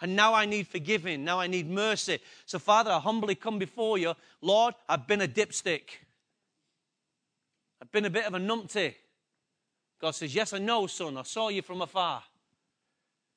And 0.00 0.16
now 0.16 0.34
I 0.34 0.46
need 0.46 0.66
forgiving. 0.66 1.22
Now 1.22 1.38
I 1.38 1.46
need 1.46 1.70
mercy. 1.70 2.18
So, 2.44 2.58
Father, 2.58 2.90
I 2.90 2.98
humbly 2.98 3.36
come 3.36 3.60
before 3.60 3.98
you. 3.98 4.14
Lord, 4.40 4.74
I've 4.88 5.06
been 5.06 5.20
a 5.20 5.28
dipstick. 5.28 5.82
I've 7.80 7.92
been 7.92 8.04
a 8.04 8.10
bit 8.10 8.24
of 8.24 8.34
a 8.34 8.38
numpty. 8.38 8.94
God 10.04 10.14
says, 10.14 10.34
Yes, 10.34 10.52
I 10.52 10.58
know, 10.58 10.86
son. 10.86 11.16
I 11.16 11.22
saw 11.22 11.48
you 11.48 11.62
from 11.62 11.80
afar. 11.80 12.22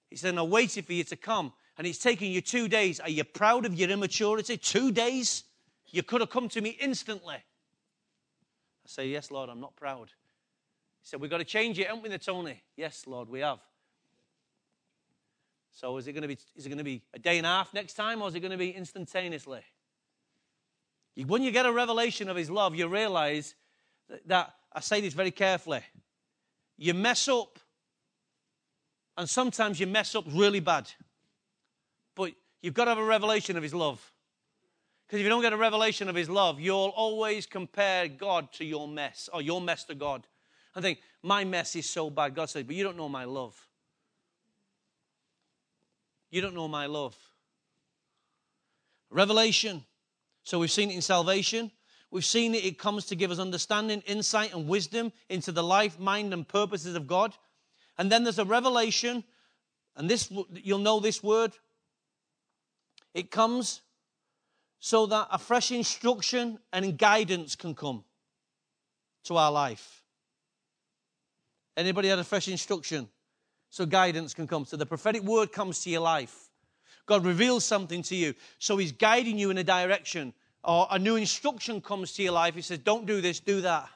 He 0.10 0.18
said, 0.18 0.38
I 0.38 0.42
waited 0.42 0.86
for 0.86 0.92
you 0.92 1.06
to 1.06 1.16
come 1.16 1.54
and 1.78 1.88
it's 1.88 1.98
taken 1.98 2.28
you 2.28 2.42
two 2.42 2.68
days. 2.68 3.00
Are 3.00 3.10
you 3.10 3.24
proud 3.24 3.66
of 3.66 3.74
your 3.74 3.90
immaturity? 3.90 4.58
Two 4.58 4.92
days? 4.92 5.46
You 5.92 6.04
could 6.04 6.20
have 6.20 6.30
come 6.30 6.50
to 6.50 6.60
me 6.60 6.72
instantly. 6.72 7.36
I 7.36 7.42
say, 8.86 9.08
Yes, 9.08 9.32
Lord, 9.32 9.50
I'm 9.50 9.62
not 9.62 9.78
proud. 9.78 10.10
He 11.00 11.04
said, 11.04 11.22
We've 11.22 11.32
got 11.32 11.38
to 11.38 11.46
change 11.46 11.80
it, 11.80 11.88
haven't 11.88 12.04
we, 12.04 12.10
the 12.10 12.18
Tony? 12.18 12.62
Yes, 12.76 13.08
Lord, 13.08 13.30
we 13.30 13.40
have. 13.40 13.60
So 15.72 15.96
is 15.96 16.06
it 16.06 16.12
going 16.12 16.24
to 16.24 16.28
be 16.28 16.38
is 16.58 16.66
it 16.66 16.70
going 16.70 16.80
to 16.80 16.84
be 16.84 17.02
a 17.14 17.20
day 17.20 17.38
and 17.38 17.48
a 17.48 17.50
half 17.50 17.74
next 17.74 17.94
time, 17.94 18.22
or 18.22 18.28
is 18.28 18.36
it 18.36 18.42
going 18.42 18.52
to 18.52 18.58
be 18.58 18.72
instantaneously? 18.72 19.62
When 21.16 21.44
you 21.44 21.52
get 21.52 21.66
a 21.66 21.72
revelation 21.72 22.28
of 22.28 22.36
his 22.36 22.50
love, 22.50 22.76
you 22.76 22.90
realize 22.90 23.56
that, 24.10 24.28
that 24.28 24.54
I 24.74 24.82
say 24.82 25.00
this 25.00 25.14
very 25.14 25.32
carefully. 25.32 25.82
You 26.78 26.94
mess 26.94 27.28
up, 27.28 27.60
and 29.18 29.28
sometimes 29.28 29.80
you 29.80 29.88
mess 29.88 30.14
up 30.16 30.26
really 30.32 30.60
bad. 30.60 30.90
But 32.16 32.34
you've 32.62 32.76
got 32.76 32.86
to 32.86 32.92
have 32.92 33.00
a 33.00 33.04
revelation 33.04 33.58
of 33.58 33.64
His 33.64 33.74
love. 33.74 34.12
Because 35.06 35.20
if 35.20 35.24
you 35.24 35.30
don't 35.30 35.42
get 35.42 35.54
a 35.54 35.58
revelation 35.58 36.10
of 36.10 36.16
His 36.16 36.30
love, 36.30 36.60
you'll 36.60 36.94
always 36.96 37.46
compare 37.46 38.08
God 38.08 38.52
to 38.54 38.66
your 38.66 38.88
mess, 38.88 39.30
or 39.34 39.42
your 39.42 39.60
mess 39.60 39.86
to 39.86 39.96
God. 39.96 40.28
I 40.76 40.82
think, 40.82 41.00
my 41.24 41.44
mess 41.44 41.76
is 41.76 41.90
so 41.90 42.10
bad. 42.12 42.36
God 42.36 42.50
says, 42.50 42.64
but 42.64 42.76
you 42.76 42.84
don't 42.84 42.98
know 42.98 43.10
my 43.10 43.24
love. 43.24 43.56
You 46.30 46.42
don't 46.42 46.54
know 46.54 46.68
my 46.68 46.86
love. 46.86 47.16
Revelation. 49.10 49.84
So 50.44 50.60
we've 50.60 50.72
seen 50.72 50.92
it 50.92 50.96
in 50.96 51.02
salvation. 51.02 51.72
We've 52.10 52.26
seen 52.26 52.56
it, 52.56 52.64
it 52.64 52.80
comes 52.80 53.06
to 53.08 53.16
give 53.16 53.32
us 53.32 53.40
understanding, 53.40 54.02
insight, 54.06 54.54
and 54.54 54.68
wisdom 54.68 55.12
into 55.30 55.52
the 55.52 55.64
life, 55.64 56.00
mind, 56.00 56.34
and 56.34 56.48
purposes 56.48 56.96
of 56.96 57.08
God. 57.08 57.36
And 57.98 58.12
then 58.12 58.24
there's 58.24 58.40
a 58.40 58.46
revelation, 58.46 59.24
and 59.96 60.10
this 60.10 60.32
you'll 60.54 60.80
know 60.80 61.00
this 61.00 61.22
word 61.22 61.54
it 63.18 63.32
comes 63.32 63.82
so 64.80 65.08
that 65.08 65.28
a 65.32 65.40
fresh 65.40 65.72
instruction 65.72 66.60
and 66.72 66.96
guidance 67.00 67.56
can 67.56 67.74
come 67.74 68.04
to 69.24 69.38
our 69.38 69.52
life. 69.52 70.04
Anybody 71.76 72.10
had 72.10 72.20
a 72.20 72.24
fresh 72.24 72.48
instruction? 72.48 73.10
So 73.72 73.88
guidance 73.88 74.36
can 74.36 74.46
come. 74.46 74.66
So 74.66 74.78
the 74.78 74.86
prophetic 74.86 75.24
word 75.24 75.52
comes 75.52 75.82
to 75.84 75.90
your 75.90 76.02
life. 76.02 76.50
God 77.08 77.26
reveals 77.26 77.66
something 77.66 78.04
to 78.04 78.16
you. 78.16 78.36
So 78.60 78.78
he's 78.78 78.92
guiding 78.92 79.40
you 79.40 79.50
in 79.50 79.58
a 79.58 79.64
direction. 79.64 80.34
Or 80.68 80.86
a 80.92 81.00
new 81.00 81.16
instruction 81.16 81.80
comes 81.80 82.12
to 82.14 82.24
your 82.24 82.34
life. 82.34 82.54
He 82.54 82.62
says, 82.62 82.80
Don't 82.80 83.06
do 83.06 83.22
this, 83.22 83.40
do 83.40 83.62
that. 83.62 83.90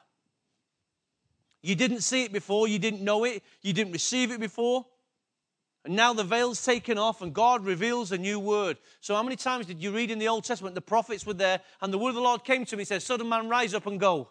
You 1.60 1.76
didn't 1.76 2.00
see 2.00 2.24
it 2.24 2.32
before, 2.32 2.66
you 2.66 2.78
didn't 2.78 3.02
know 3.02 3.24
it, 3.24 3.42
you 3.60 3.74
didn't 3.74 3.92
receive 3.92 4.32
it 4.32 4.40
before. 4.40 4.86
And 5.84 5.94
now 5.94 6.14
the 6.14 6.24
veil's 6.24 6.64
taken 6.64 6.96
off 6.96 7.22
and 7.22 7.34
God 7.34 7.64
reveals 7.64 8.10
a 8.10 8.18
new 8.18 8.40
word. 8.40 8.78
So, 9.00 9.14
how 9.14 9.22
many 9.22 9.36
times 9.36 9.66
did 9.66 9.82
you 9.82 9.92
read 9.92 10.10
in 10.10 10.18
the 10.18 10.28
Old 10.28 10.44
Testament 10.44 10.74
the 10.74 10.80
prophets 10.80 11.26
were 11.26 11.34
there 11.34 11.60
and 11.82 11.92
the 11.92 11.98
word 11.98 12.10
of 12.10 12.14
the 12.14 12.20
Lord 12.22 12.42
came 12.42 12.64
to 12.64 12.74
him? 12.74 12.78
He 12.78 12.84
said, 12.84 13.02
Son 13.02 13.20
of 13.20 13.26
man, 13.26 13.48
rise 13.48 13.74
up 13.74 13.86
and 13.86 14.00
go. 14.00 14.30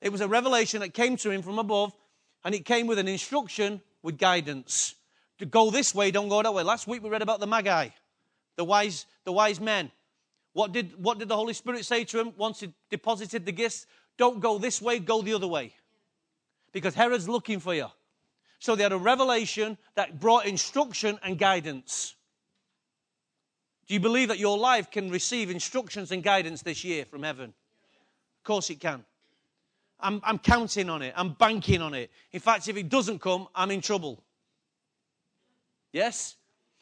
It 0.00 0.10
was 0.10 0.22
a 0.22 0.28
revelation 0.28 0.80
that 0.80 0.94
came 0.94 1.16
to 1.18 1.30
him 1.30 1.42
from 1.42 1.58
above 1.58 1.92
and 2.44 2.54
it 2.54 2.64
came 2.64 2.86
with 2.86 2.98
an 2.98 3.08
instruction 3.08 3.82
with 4.02 4.18
guidance. 4.18 4.94
To 5.38 5.46
go 5.46 5.70
this 5.70 5.94
way, 5.94 6.10
don't 6.10 6.28
go 6.28 6.42
that 6.42 6.54
way. 6.54 6.62
Last 6.62 6.86
week 6.86 7.02
we 7.02 7.10
read 7.10 7.22
about 7.22 7.40
the 7.40 7.46
Magi, 7.46 7.88
the 8.56 8.64
wise, 8.64 9.04
the 9.24 9.32
wise 9.32 9.60
men. 9.60 9.90
What 10.54 10.72
did, 10.72 10.94
what 11.02 11.18
did 11.18 11.28
the 11.28 11.36
Holy 11.36 11.52
Spirit 11.52 11.84
say 11.84 12.04
to 12.04 12.20
him 12.20 12.32
once 12.36 12.60
he 12.60 12.72
deposited 12.88 13.44
the 13.44 13.52
gifts? 13.52 13.86
Don't 14.16 14.40
go 14.40 14.56
this 14.56 14.80
way, 14.80 15.00
go 15.00 15.20
the 15.20 15.34
other 15.34 15.48
way. 15.48 15.74
Because 16.72 16.94
Herod's 16.94 17.28
looking 17.28 17.60
for 17.60 17.74
you. 17.74 17.88
So 18.60 18.74
they 18.74 18.84
had 18.84 18.92
a 18.92 18.96
revelation 18.96 19.76
that 19.96 20.20
brought 20.20 20.46
instruction 20.46 21.18
and 21.22 21.38
guidance. 21.38 22.14
Do 23.86 23.94
you 23.94 24.00
believe 24.00 24.28
that 24.28 24.38
your 24.38 24.56
life 24.56 24.90
can 24.90 25.10
receive 25.10 25.50
instructions 25.50 26.12
and 26.12 26.22
guidance 26.22 26.62
this 26.62 26.84
year 26.84 27.04
from 27.04 27.24
heaven? 27.24 27.52
Of 28.38 28.44
course 28.44 28.70
it 28.70 28.80
can. 28.80 29.04
I'm, 30.00 30.20
I'm 30.24 30.38
counting 30.38 30.88
on 30.88 31.02
it. 31.02 31.14
I'm 31.16 31.32
banking 31.32 31.82
on 31.82 31.94
it. 31.94 32.10
In 32.32 32.40
fact, 32.40 32.68
if 32.68 32.76
it 32.76 32.88
doesn't 32.88 33.20
come, 33.20 33.48
I'm 33.54 33.70
in 33.70 33.80
trouble. 33.80 34.22
Yes? 35.92 36.36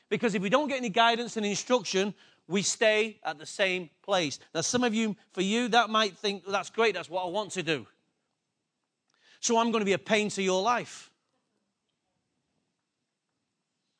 Because 0.08 0.34
if 0.34 0.42
we 0.42 0.50
don't 0.50 0.68
get 0.68 0.76
any 0.76 0.90
guidance 0.90 1.36
and 1.36 1.46
instruction, 1.46 2.14
we 2.48 2.62
stay 2.62 3.18
at 3.24 3.38
the 3.38 3.46
same 3.46 3.90
place. 4.02 4.38
Now, 4.54 4.60
some 4.60 4.84
of 4.84 4.94
you, 4.94 5.16
for 5.32 5.42
you, 5.42 5.68
that 5.68 5.90
might 5.90 6.16
think, 6.16 6.44
that's 6.46 6.70
great, 6.70 6.94
that's 6.94 7.10
what 7.10 7.24
I 7.24 7.28
want 7.28 7.52
to 7.52 7.62
do. 7.62 7.86
So 9.40 9.58
I'm 9.58 9.70
going 9.70 9.80
to 9.80 9.86
be 9.86 9.92
a 9.92 9.98
pain 9.98 10.28
to 10.30 10.42
your 10.42 10.62
life 10.62 11.10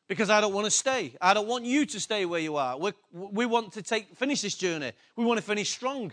because 0.09 0.31
I 0.31 0.41
don't 0.41 0.53
want 0.53 0.67
to 0.67 0.71
stay. 0.71 1.15
I 1.21 1.35
don't 1.35 1.49
want 1.49 1.65
you 1.65 1.87
to 1.87 1.99
stay 1.99 2.25
where 2.27 2.41
you 2.41 2.57
are. 2.57 2.77
we 2.77 2.93
we 3.13 3.47
want 3.47 3.73
to 3.73 3.83
take, 3.83 4.15
finish 4.17 4.43
this 4.43 4.55
journey. 4.55 4.93
We 5.17 5.25
want 5.25 5.39
to 5.39 5.45
finish 5.45 5.71
strong. 5.71 6.13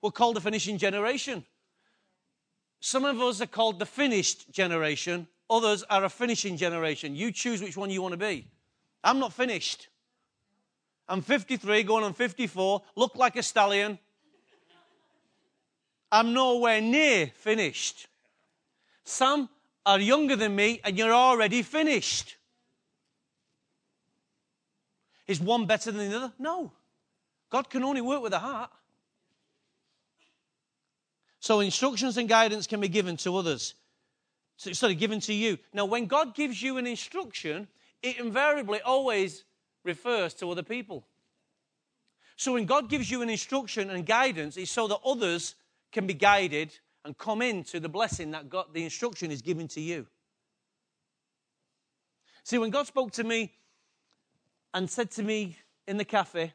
We're 0.00 0.12
called 0.12 0.36
the 0.36 0.40
finishing 0.40 0.78
generation. 0.78 1.44
Some 2.80 3.04
of 3.04 3.20
us 3.20 3.40
are 3.40 3.46
called 3.46 3.78
the 3.78 3.86
finished 3.86 4.50
generation, 4.50 5.26
others 5.50 5.82
are 5.90 6.04
a 6.04 6.08
finishing 6.08 6.56
generation. 6.56 7.14
You 7.14 7.30
choose 7.30 7.60
which 7.60 7.76
one 7.76 7.90
you 7.90 8.00
want 8.00 8.12
to 8.12 8.18
be. 8.18 8.46
I'm 9.04 9.18
not 9.18 9.32
finished. 9.32 9.88
I'm 11.10 11.22
53, 11.22 11.82
going 11.82 12.04
on 12.04 12.14
54, 12.14 12.82
look 12.94 13.16
like 13.16 13.34
a 13.34 13.42
stallion. 13.42 13.98
I'm 16.12 16.32
nowhere 16.32 16.80
near 16.80 17.26
finished. 17.34 18.06
Some 19.02 19.48
are 19.84 19.98
younger 19.98 20.36
than 20.36 20.54
me, 20.54 20.80
and 20.84 20.96
you're 20.96 21.12
already 21.12 21.62
finished. 21.62 22.36
Is 25.26 25.40
one 25.40 25.66
better 25.66 25.90
than 25.90 26.10
the 26.10 26.16
other? 26.16 26.32
No. 26.38 26.72
God 27.50 27.68
can 27.68 27.82
only 27.82 28.00
work 28.00 28.22
with 28.22 28.30
the 28.30 28.38
heart. 28.38 28.70
So 31.40 31.58
instructions 31.58 32.18
and 32.18 32.28
guidance 32.28 32.68
can 32.68 32.80
be 32.80 32.88
given 32.88 33.16
to 33.18 33.36
others. 33.36 33.74
Sorry, 34.56 34.94
given 34.94 35.18
to 35.20 35.32
you. 35.32 35.58
Now, 35.72 35.86
when 35.86 36.06
God 36.06 36.36
gives 36.36 36.62
you 36.62 36.76
an 36.76 36.86
instruction, 36.86 37.66
it 38.02 38.18
invariably 38.18 38.80
always 38.82 39.42
refers 39.84 40.34
to 40.34 40.50
other 40.50 40.62
people. 40.62 41.04
So 42.36 42.54
when 42.54 42.64
God 42.64 42.88
gives 42.88 43.10
you 43.10 43.22
an 43.22 43.28
instruction 43.28 43.90
and 43.90 44.06
guidance, 44.06 44.56
it's 44.56 44.70
so 44.70 44.88
that 44.88 44.98
others 45.04 45.56
can 45.92 46.06
be 46.06 46.14
guided 46.14 46.72
and 47.04 47.16
come 47.16 47.42
into 47.42 47.80
the 47.80 47.88
blessing 47.88 48.30
that 48.30 48.48
God, 48.48 48.66
the 48.72 48.84
instruction 48.84 49.30
is 49.30 49.42
given 49.42 49.68
to 49.68 49.80
you. 49.80 50.06
See, 52.44 52.58
when 52.58 52.70
God 52.70 52.86
spoke 52.86 53.12
to 53.12 53.24
me 53.24 53.52
and 54.72 54.88
said 54.88 55.10
to 55.12 55.22
me 55.22 55.56
in 55.86 55.96
the 55.96 56.04
cafe, 56.04 56.52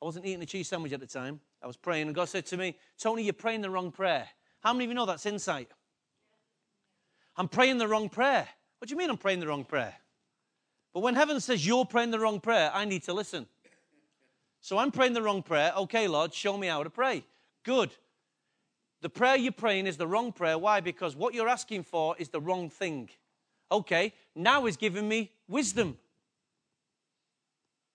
I 0.00 0.04
wasn't 0.04 0.26
eating 0.26 0.42
a 0.42 0.46
cheese 0.46 0.68
sandwich 0.68 0.92
at 0.92 1.00
the 1.00 1.06
time. 1.06 1.40
I 1.62 1.66
was 1.66 1.76
praying, 1.76 2.06
and 2.06 2.14
God 2.14 2.28
said 2.28 2.46
to 2.46 2.56
me, 2.56 2.76
Tony, 2.98 3.22
you're 3.22 3.34
praying 3.34 3.60
the 3.60 3.70
wrong 3.70 3.92
prayer. 3.92 4.26
How 4.60 4.72
many 4.72 4.84
of 4.84 4.90
you 4.90 4.94
know 4.94 5.06
that's 5.06 5.26
insight? 5.26 5.68
I'm 7.36 7.48
praying 7.48 7.78
the 7.78 7.88
wrong 7.88 8.08
prayer. 8.08 8.48
What 8.78 8.88
do 8.88 8.94
you 8.94 8.98
mean 8.98 9.10
I'm 9.10 9.18
praying 9.18 9.40
the 9.40 9.46
wrong 9.46 9.64
prayer? 9.64 9.94
But 10.92 11.00
when 11.00 11.14
heaven 11.14 11.40
says 11.40 11.66
you're 11.66 11.84
praying 11.84 12.10
the 12.10 12.18
wrong 12.18 12.40
prayer, 12.40 12.70
I 12.74 12.84
need 12.84 13.04
to 13.04 13.12
listen. 13.12 13.46
So 14.60 14.78
I'm 14.78 14.90
praying 14.90 15.14
the 15.14 15.22
wrong 15.22 15.42
prayer. 15.42 15.72
Okay, 15.76 16.08
Lord, 16.08 16.34
show 16.34 16.56
me 16.58 16.66
how 16.66 16.82
to 16.82 16.90
pray. 16.90 17.24
Good. 17.64 17.90
The 19.00 19.08
prayer 19.08 19.36
you're 19.36 19.52
praying 19.52 19.86
is 19.86 19.96
the 19.96 20.06
wrong 20.06 20.32
prayer. 20.32 20.58
Why? 20.58 20.80
Because 20.80 21.16
what 21.16 21.32
you're 21.32 21.48
asking 21.48 21.84
for 21.84 22.14
is 22.18 22.28
the 22.28 22.40
wrong 22.40 22.68
thing. 22.68 23.08
Okay, 23.72 24.12
now 24.34 24.66
he's 24.66 24.76
giving 24.76 25.08
me 25.08 25.30
wisdom. 25.48 25.96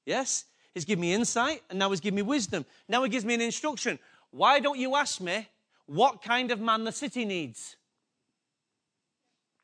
Yes? 0.05 0.45
He's 0.73 0.85
given 0.85 1.01
me 1.01 1.13
insight, 1.13 1.61
and 1.69 1.77
now 1.77 1.89
he's 1.89 1.99
given 1.99 2.15
me 2.15 2.21
wisdom. 2.21 2.65
Now 2.87 3.03
he 3.03 3.09
gives 3.09 3.25
me 3.25 3.33
an 3.33 3.41
instruction. 3.41 3.99
Why 4.31 4.59
don't 4.59 4.79
you 4.79 4.95
ask 4.95 5.21
me 5.21 5.47
what 5.85 6.21
kind 6.21 6.51
of 6.51 6.59
man 6.59 6.83
the 6.83 6.91
city 6.91 7.25
needs? 7.25 7.75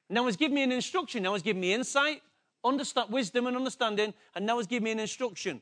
Now 0.09 0.25
he's 0.25 0.37
given 0.37 0.55
me 0.55 0.63
an 0.63 0.71
instruction. 0.71 1.23
Now 1.23 1.33
he's 1.33 1.41
given 1.41 1.61
me 1.61 1.73
insight, 1.73 2.21
understand, 2.63 3.09
wisdom, 3.09 3.47
and 3.47 3.55
understanding, 3.57 4.13
and 4.35 4.45
now 4.45 4.57
he's 4.57 4.67
given 4.67 4.85
me 4.85 4.91
an 4.91 4.99
instruction. 4.99 5.61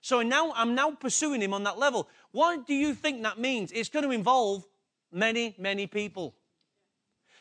So 0.00 0.22
now 0.22 0.52
I'm 0.54 0.74
now 0.74 0.92
pursuing 0.92 1.40
him 1.40 1.52
on 1.52 1.64
that 1.64 1.78
level. 1.78 2.08
What 2.30 2.66
do 2.66 2.74
you 2.74 2.94
think 2.94 3.22
that 3.22 3.38
means? 3.38 3.72
It's 3.72 3.88
going 3.88 4.04
to 4.04 4.12
involve 4.12 4.64
many, 5.10 5.54
many 5.58 5.86
people. 5.86 6.34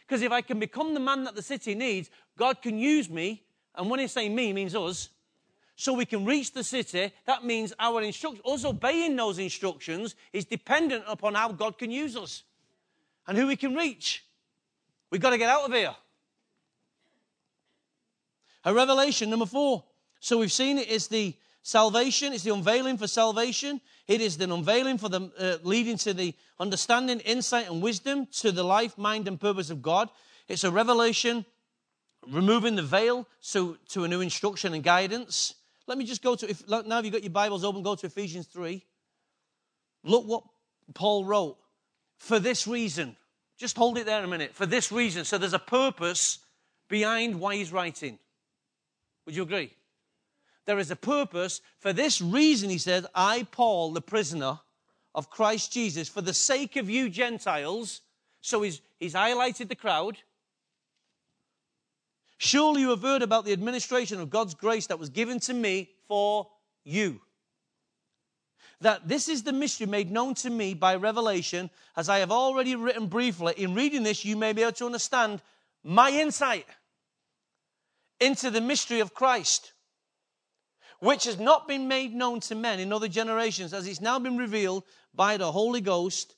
Because 0.07 0.21
if 0.21 0.31
I 0.31 0.41
can 0.41 0.59
become 0.59 0.93
the 0.93 0.99
man 0.99 1.23
that 1.23 1.35
the 1.35 1.41
city 1.41 1.75
needs, 1.75 2.09
God 2.37 2.61
can 2.61 2.77
use 2.77 3.09
me. 3.09 3.43
And 3.75 3.89
when 3.89 3.99
he's 3.99 4.11
saying 4.11 4.33
me, 4.33 4.53
means 4.53 4.75
us. 4.75 5.09
So 5.75 5.93
we 5.93 6.05
can 6.05 6.25
reach 6.25 6.53
the 6.53 6.63
city. 6.63 7.11
That 7.25 7.43
means 7.43 7.73
our 7.79 8.01
instructions, 8.01 8.45
us 8.45 8.63
obeying 8.63 9.15
those 9.15 9.39
instructions, 9.39 10.15
is 10.31 10.45
dependent 10.45 11.03
upon 11.07 11.33
how 11.33 11.51
God 11.51 11.77
can 11.77 11.91
use 11.91 12.15
us 12.15 12.43
and 13.27 13.37
who 13.37 13.47
we 13.47 13.57
can 13.57 13.75
reach. 13.75 14.23
We've 15.09 15.21
got 15.21 15.31
to 15.31 15.37
get 15.37 15.49
out 15.49 15.65
of 15.65 15.73
here. 15.73 15.95
A 18.65 18.73
revelation 18.73 19.29
number 19.29 19.45
four. 19.45 19.83
So 20.19 20.39
we've 20.39 20.51
seen 20.51 20.77
it 20.79 20.89
is 20.89 21.07
the 21.07 21.35
salvation, 21.61 22.33
it's 22.33 22.43
the 22.43 22.53
unveiling 22.53 22.97
for 22.97 23.07
salvation. 23.07 23.79
It 24.07 24.21
is 24.21 24.37
the 24.37 24.51
unveiling 24.51 24.97
for 24.97 25.09
the 25.09 25.31
uh, 25.39 25.57
leading 25.63 25.97
to 25.99 26.13
the 26.13 26.35
understanding, 26.59 27.19
insight, 27.21 27.69
and 27.69 27.81
wisdom 27.81 28.27
to 28.39 28.51
the 28.51 28.63
life, 28.63 28.97
mind, 28.97 29.27
and 29.27 29.39
purpose 29.39 29.69
of 29.69 29.81
God. 29.81 30.09
It's 30.47 30.63
a 30.63 30.69
revelation, 30.69 31.45
removing 32.27 32.75
the 32.75 32.83
veil 32.83 33.27
so 33.39 33.77
to 33.89 34.03
a 34.03 34.07
new 34.07 34.21
instruction 34.21 34.73
and 34.73 34.83
guidance. 34.83 35.55
Let 35.87 35.97
me 35.97 36.05
just 36.05 36.21
go 36.21 36.35
to 36.35 36.49
if, 36.49 36.67
now. 36.67 36.99
If 36.99 37.05
you've 37.05 37.13
got 37.13 37.23
your 37.23 37.31
Bibles 37.31 37.63
open, 37.63 37.83
go 37.83 37.95
to 37.95 38.05
Ephesians 38.07 38.47
three. 38.47 38.83
Look 40.03 40.25
what 40.25 40.43
Paul 40.93 41.25
wrote. 41.25 41.57
For 42.17 42.39
this 42.39 42.67
reason, 42.67 43.15
just 43.57 43.75
hold 43.75 43.97
it 43.97 44.05
there 44.05 44.23
a 44.23 44.27
minute. 44.27 44.53
For 44.53 44.65
this 44.65 44.91
reason, 44.91 45.25
so 45.25 45.37
there's 45.37 45.53
a 45.53 45.59
purpose 45.59 46.39
behind 46.87 47.39
why 47.39 47.55
he's 47.55 47.71
writing. 47.71 48.19
Would 49.25 49.35
you 49.35 49.43
agree? 49.43 49.71
There 50.65 50.79
is 50.79 50.91
a 50.91 50.95
purpose. 50.95 51.61
For 51.79 51.93
this 51.93 52.21
reason, 52.21 52.69
he 52.69 52.77
said, 52.77 53.05
I, 53.13 53.47
Paul, 53.51 53.91
the 53.91 54.01
prisoner 54.01 54.59
of 55.13 55.29
Christ 55.29 55.71
Jesus, 55.71 56.09
for 56.09 56.21
the 56.21 56.33
sake 56.33 56.75
of 56.75 56.89
you 56.89 57.09
Gentiles. 57.09 58.01
So 58.41 58.61
he's, 58.61 58.81
he's 58.99 59.13
highlighted 59.13 59.69
the 59.69 59.75
crowd. 59.75 60.17
Surely 62.37 62.81
you 62.81 62.89
have 62.89 63.01
heard 63.01 63.21
about 63.21 63.45
the 63.45 63.53
administration 63.53 64.19
of 64.19 64.29
God's 64.29 64.53
grace 64.53 64.87
that 64.87 64.99
was 64.99 65.09
given 65.09 65.39
to 65.41 65.53
me 65.53 65.89
for 66.07 66.47
you. 66.83 67.21
That 68.81 69.07
this 69.07 69.29
is 69.29 69.43
the 69.43 69.53
mystery 69.53 69.87
made 69.87 70.11
known 70.11 70.33
to 70.35 70.49
me 70.49 70.73
by 70.73 70.95
revelation, 70.95 71.69
as 71.95 72.09
I 72.09 72.19
have 72.19 72.31
already 72.31 72.75
written 72.75 73.07
briefly. 73.07 73.53
In 73.57 73.73
reading 73.73 74.03
this, 74.03 74.25
you 74.25 74.35
may 74.35 74.51
be 74.51 74.63
able 74.63 74.73
to 74.73 74.85
understand 74.85 75.41
my 75.83 76.11
insight 76.11 76.65
into 78.19 78.49
the 78.49 78.61
mystery 78.61 78.99
of 78.99 79.13
Christ, 79.13 79.73
which 80.99 81.25
has 81.25 81.39
not 81.39 81.67
been 81.67 81.87
made 81.87 82.13
known 82.13 82.39
to 82.41 82.55
men 82.55 82.79
in 82.79 82.93
other 82.93 83.07
generations, 83.07 83.73
as 83.73 83.87
it's 83.87 84.01
now 84.01 84.19
been 84.19 84.37
revealed 84.37 84.83
by 85.13 85.37
the 85.37 85.51
Holy 85.51 85.81
Ghost, 85.81 86.35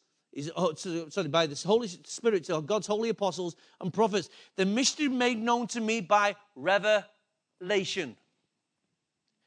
oh, 0.56 0.74
sorry, 0.76 1.28
by 1.28 1.48
the 1.48 1.62
Holy 1.66 1.88
Spirit 1.88 2.46
to 2.46 2.62
God's 2.62 2.88
holy 2.88 3.10
apostles 3.10 3.56
and 3.80 3.94
prophets. 3.94 4.30
The 4.56 4.66
mystery 4.66 5.08
made 5.08 5.40
known 5.40 5.68
to 5.68 5.82
me 5.82 6.02
by 6.02 6.36
revelation. 6.56 8.18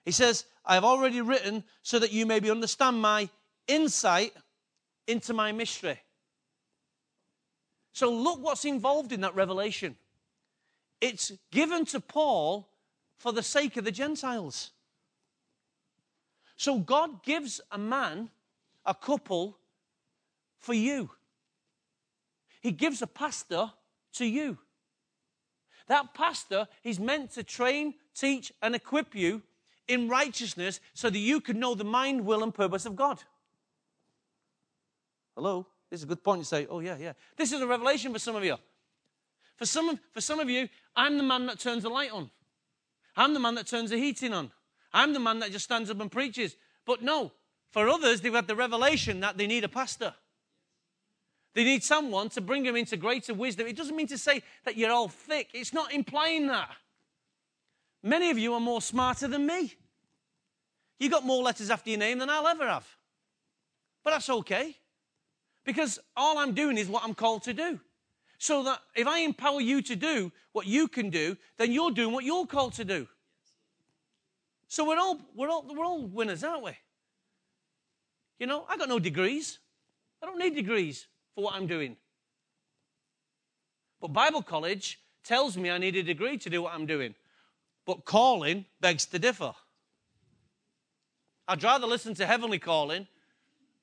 He 0.05 0.13
says, 0.13 0.45
I 0.65 0.75
have 0.75 0.85
already 0.85 1.21
written 1.21 1.65
so 1.83 1.99
that 1.99 2.13
you 2.13 2.27
may 2.27 2.41
be 2.41 2.51
understand 2.51 3.01
my 3.01 3.29
insight 3.67 4.33
into 5.07 5.35
my 5.35 5.53
mystery. 5.53 6.01
So 7.93 8.11
look 8.13 8.41
what's 8.41 8.65
involved 8.65 9.13
in 9.13 9.21
that 9.23 9.35
revelation. 9.35 9.97
It's 11.01 11.33
given 11.51 11.85
to 11.87 12.01
Paul 12.01 12.69
for 13.17 13.33
the 13.33 13.43
sake 13.43 13.77
of 13.77 13.85
the 13.85 13.93
Gentiles. 13.93 14.71
So 16.57 16.79
God 16.79 17.23
gives 17.23 17.61
a 17.71 17.79
man, 17.79 18.29
a 18.85 18.95
couple, 18.95 19.57
for 20.59 20.75
you. 20.75 21.11
He 22.61 22.71
gives 22.71 23.01
a 23.01 23.07
pastor 23.07 23.73
to 24.15 24.27
you. 24.27 24.59
That 25.87 26.13
pastor 26.15 26.69
is 26.85 27.01
meant 27.01 27.31
to 27.33 27.43
train, 27.43 27.95
teach, 28.15 28.53
and 28.63 28.75
equip 28.75 29.15
you 29.15 29.43
in 29.89 30.09
righteousness 30.09 30.81
so 30.95 31.11
that 31.11 31.19
you 31.19 31.41
can 31.41 31.59
know 31.59 31.75
the 31.75 31.85
mind, 31.85 32.25
will, 32.25 32.43
and 32.43 32.55
purpose 32.55 32.87
of 32.87 32.95
God. 32.95 33.23
Hello? 35.35 35.67
This 35.91 36.01
is 36.01 36.05
a 36.05 36.07
good 36.07 36.23
point 36.23 36.43
to 36.43 36.47
say, 36.47 36.67
oh, 36.71 36.81
yeah, 36.81 36.97
yeah. 36.99 37.15
This 37.37 37.53
is 37.53 37.61
a 37.61 37.67
revelation 37.67 38.13
for 38.13 38.19
some 38.19 38.37
of 38.37 38.45
you. 38.45 38.57
For 39.57 39.67
some, 39.67 39.89
of, 39.89 39.99
for 40.13 40.21
some 40.21 40.39
of 40.39 40.49
you, 40.49 40.69
I'm 41.01 41.17
the 41.17 41.23
man 41.23 41.47
that 41.47 41.59
turns 41.59 41.85
the 41.85 41.89
light 41.89 42.13
on. 42.13 42.31
I'm 43.17 43.33
the 43.33 43.41
man 43.41 43.55
that 43.55 43.67
turns 43.67 43.89
the 43.89 43.97
heating 43.97 44.35
on. 44.35 44.51
I'm 44.93 45.15
the 45.15 45.19
man 45.19 45.39
that 45.39 45.51
just 45.51 45.65
stands 45.65 45.91
up 45.91 45.99
and 45.99 46.13
preaches. 46.13 46.57
But 46.85 47.01
no, 47.01 47.33
for 47.71 47.89
others, 47.89 48.21
they've 48.21 48.35
had 48.35 48.47
the 48.47 48.55
revelation 48.55 49.21
that 49.21 49.39
they 49.39 49.47
need 49.47 49.65
a 49.65 49.69
pastor. 49.69 50.13
They 51.55 51.65
need 51.65 51.83
someone 51.83 52.29
to 52.31 52.43
bring 52.43 52.65
them 52.65 52.77
into 52.77 52.99
greater 52.99 53.33
wisdom. 53.33 53.67
It 53.67 53.79
doesn't 53.79 53.97
mean 53.97 54.09
to 54.09 54.19
say 54.19 54.43
that 54.67 54.77
you're 54.77 54.93
all 54.93 55.09
thick, 55.09 55.49
it's 55.55 55.73
not 55.73 55.91
implying 55.91 56.49
that. 56.49 56.69
Many 58.03 58.29
of 58.29 58.37
you 58.37 58.53
are 58.53 58.61
more 58.61 58.83
smarter 58.83 59.27
than 59.27 59.47
me. 59.47 59.73
You've 60.99 61.13
got 61.13 61.25
more 61.25 61.43
letters 61.43 61.71
after 61.71 61.89
your 61.89 61.99
name 61.99 62.19
than 62.19 62.29
I'll 62.29 62.47
ever 62.47 62.69
have. 62.69 62.87
But 64.05 64.11
that's 64.11 64.29
okay. 64.29 64.77
Because 65.65 65.99
all 66.15 66.37
I'm 66.37 66.53
doing 66.53 66.77
is 66.77 66.89
what 66.89 67.05
I'm 67.05 67.15
called 67.15 67.45
to 67.45 67.55
do. 67.55 67.81
So 68.41 68.63
that 68.63 68.81
if 68.97 69.07
I 69.07 69.19
empower 69.19 69.61
you 69.61 69.83
to 69.83 69.95
do 69.95 70.33
what 70.53 70.67
you 70.67 70.89
can 70.89 71.11
do, 71.11 71.37
then 71.59 71.73
you're 71.73 71.91
doing 71.91 72.15
what 72.15 72.25
you're 72.25 72.47
called 72.47 72.73
to 72.75 72.87
do. 72.87 73.07
So 74.67 74.89
we're 74.89 74.99
all, 74.99 75.21
we're 75.37 75.51
all, 75.51 75.67
we're 75.69 75.85
all 75.85 76.07
winners, 76.07 76.43
aren't 76.43 76.65
we? 76.65 76.73
You 78.39 78.47
know, 78.47 78.65
I 78.67 78.79
got 78.79 78.89
no 78.89 78.99
degrees. 78.99 79.59
I 80.23 80.27
don't 80.27 80.39
need 80.39 80.55
degrees 80.55 81.07
for 81.35 81.45
what 81.45 81.55
I'm 81.55 81.67
doing. 81.67 81.99
But 84.01 84.15
Bible 84.15 84.43
college 84.43 84.99
tells 85.23 85.59
me 85.59 85.71
I 85.71 85.77
need 85.77 85.97
a 85.97 86.03
degree 86.03 86.39
to 86.39 86.49
do 86.49 86.63
what 86.63 86.73
I'm 86.73 86.87
doing. 86.87 87.15
But 87.85 88.07
calling 88.07 88.65
begs 88.81 89.05
to 89.07 89.19
differ. 89.19 89.53
I'd 91.47 91.63
rather 91.63 91.87
listen 91.87 92.15
to 92.15 92.25
heavenly 92.25 92.59
calling 92.59 93.07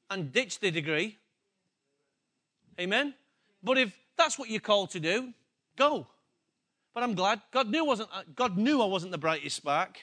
and 0.10 0.32
ditch 0.32 0.60
the 0.60 0.72
degree. 0.72 1.20
Amen? 2.80 3.14
But 3.62 3.78
if 3.78 3.96
that's 4.18 4.38
what 4.38 4.50
you're 4.50 4.60
called 4.60 4.92
to 4.92 5.00
do. 5.00 5.34
Go. 5.76 6.08
But 6.94 7.04
I'm 7.04 7.14
glad 7.14 7.42
God 7.52 7.70
knew 7.70 7.86
wasn't 7.86 8.10
uh, 8.14 8.24
God 8.36 8.58
knew 8.58 8.82
I 8.82 8.86
wasn't 8.86 9.12
the 9.12 9.18
brightest 9.18 9.56
spark. 9.56 10.00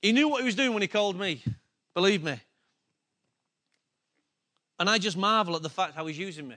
He 0.00 0.12
knew 0.12 0.28
what 0.28 0.40
he 0.40 0.46
was 0.46 0.54
doing 0.54 0.72
when 0.72 0.82
he 0.82 0.88
called 0.88 1.18
me. 1.18 1.42
Believe 1.94 2.22
me. 2.22 2.40
And 4.78 4.90
I 4.90 4.98
just 4.98 5.16
marvel 5.16 5.54
at 5.54 5.62
the 5.62 5.68
fact 5.68 5.94
how 5.94 6.06
he's 6.06 6.18
using 6.18 6.48
me. 6.48 6.56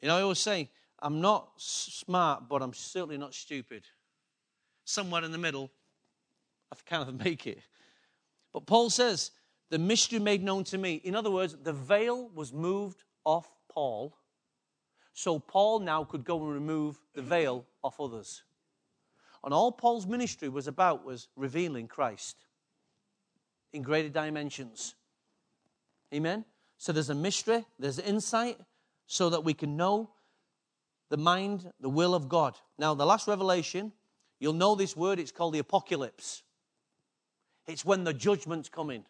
You 0.00 0.08
know, 0.08 0.16
I 0.16 0.22
always 0.22 0.40
say, 0.40 0.68
I'm 1.00 1.20
not 1.20 1.50
smart, 1.56 2.48
but 2.48 2.62
I'm 2.62 2.74
certainly 2.74 3.16
not 3.18 3.34
stupid. 3.34 3.84
Somewhere 4.84 5.22
in 5.22 5.30
the 5.30 5.38
middle, 5.38 5.70
I 6.72 6.76
kind 6.84 7.08
of 7.08 7.18
make 7.24 7.46
it. 7.46 7.58
But 8.52 8.66
Paul 8.66 8.90
says, 8.90 9.30
the 9.72 9.78
mystery 9.78 10.18
made 10.18 10.44
known 10.44 10.64
to 10.64 10.76
me. 10.76 11.00
In 11.02 11.16
other 11.16 11.30
words, 11.30 11.56
the 11.62 11.72
veil 11.72 12.28
was 12.34 12.52
moved 12.52 13.04
off 13.24 13.48
Paul, 13.70 14.14
so 15.14 15.38
Paul 15.38 15.80
now 15.80 16.04
could 16.04 16.26
go 16.26 16.42
and 16.44 16.52
remove 16.52 17.00
the 17.14 17.22
veil 17.22 17.64
off 17.82 17.98
others. 17.98 18.42
And 19.42 19.54
all 19.54 19.72
Paul's 19.72 20.06
ministry 20.06 20.50
was 20.50 20.68
about 20.68 21.06
was 21.06 21.28
revealing 21.36 21.88
Christ 21.88 22.36
in 23.72 23.80
greater 23.80 24.10
dimensions. 24.10 24.94
Amen? 26.12 26.44
So 26.76 26.92
there's 26.92 27.08
a 27.08 27.14
mystery, 27.14 27.64
there's 27.78 27.98
insight, 27.98 28.58
so 29.06 29.30
that 29.30 29.42
we 29.42 29.54
can 29.54 29.78
know 29.78 30.10
the 31.08 31.16
mind, 31.16 31.72
the 31.80 31.88
will 31.88 32.14
of 32.14 32.28
God. 32.28 32.58
Now, 32.78 32.92
the 32.92 33.06
last 33.06 33.26
revelation, 33.26 33.92
you'll 34.38 34.52
know 34.52 34.74
this 34.74 34.94
word, 34.94 35.18
it's 35.18 35.32
called 35.32 35.54
the 35.54 35.60
apocalypse. 35.60 36.42
It's 37.66 37.86
when 37.86 38.04
the 38.04 38.12
judgment's 38.12 38.68
coming. 38.68 39.06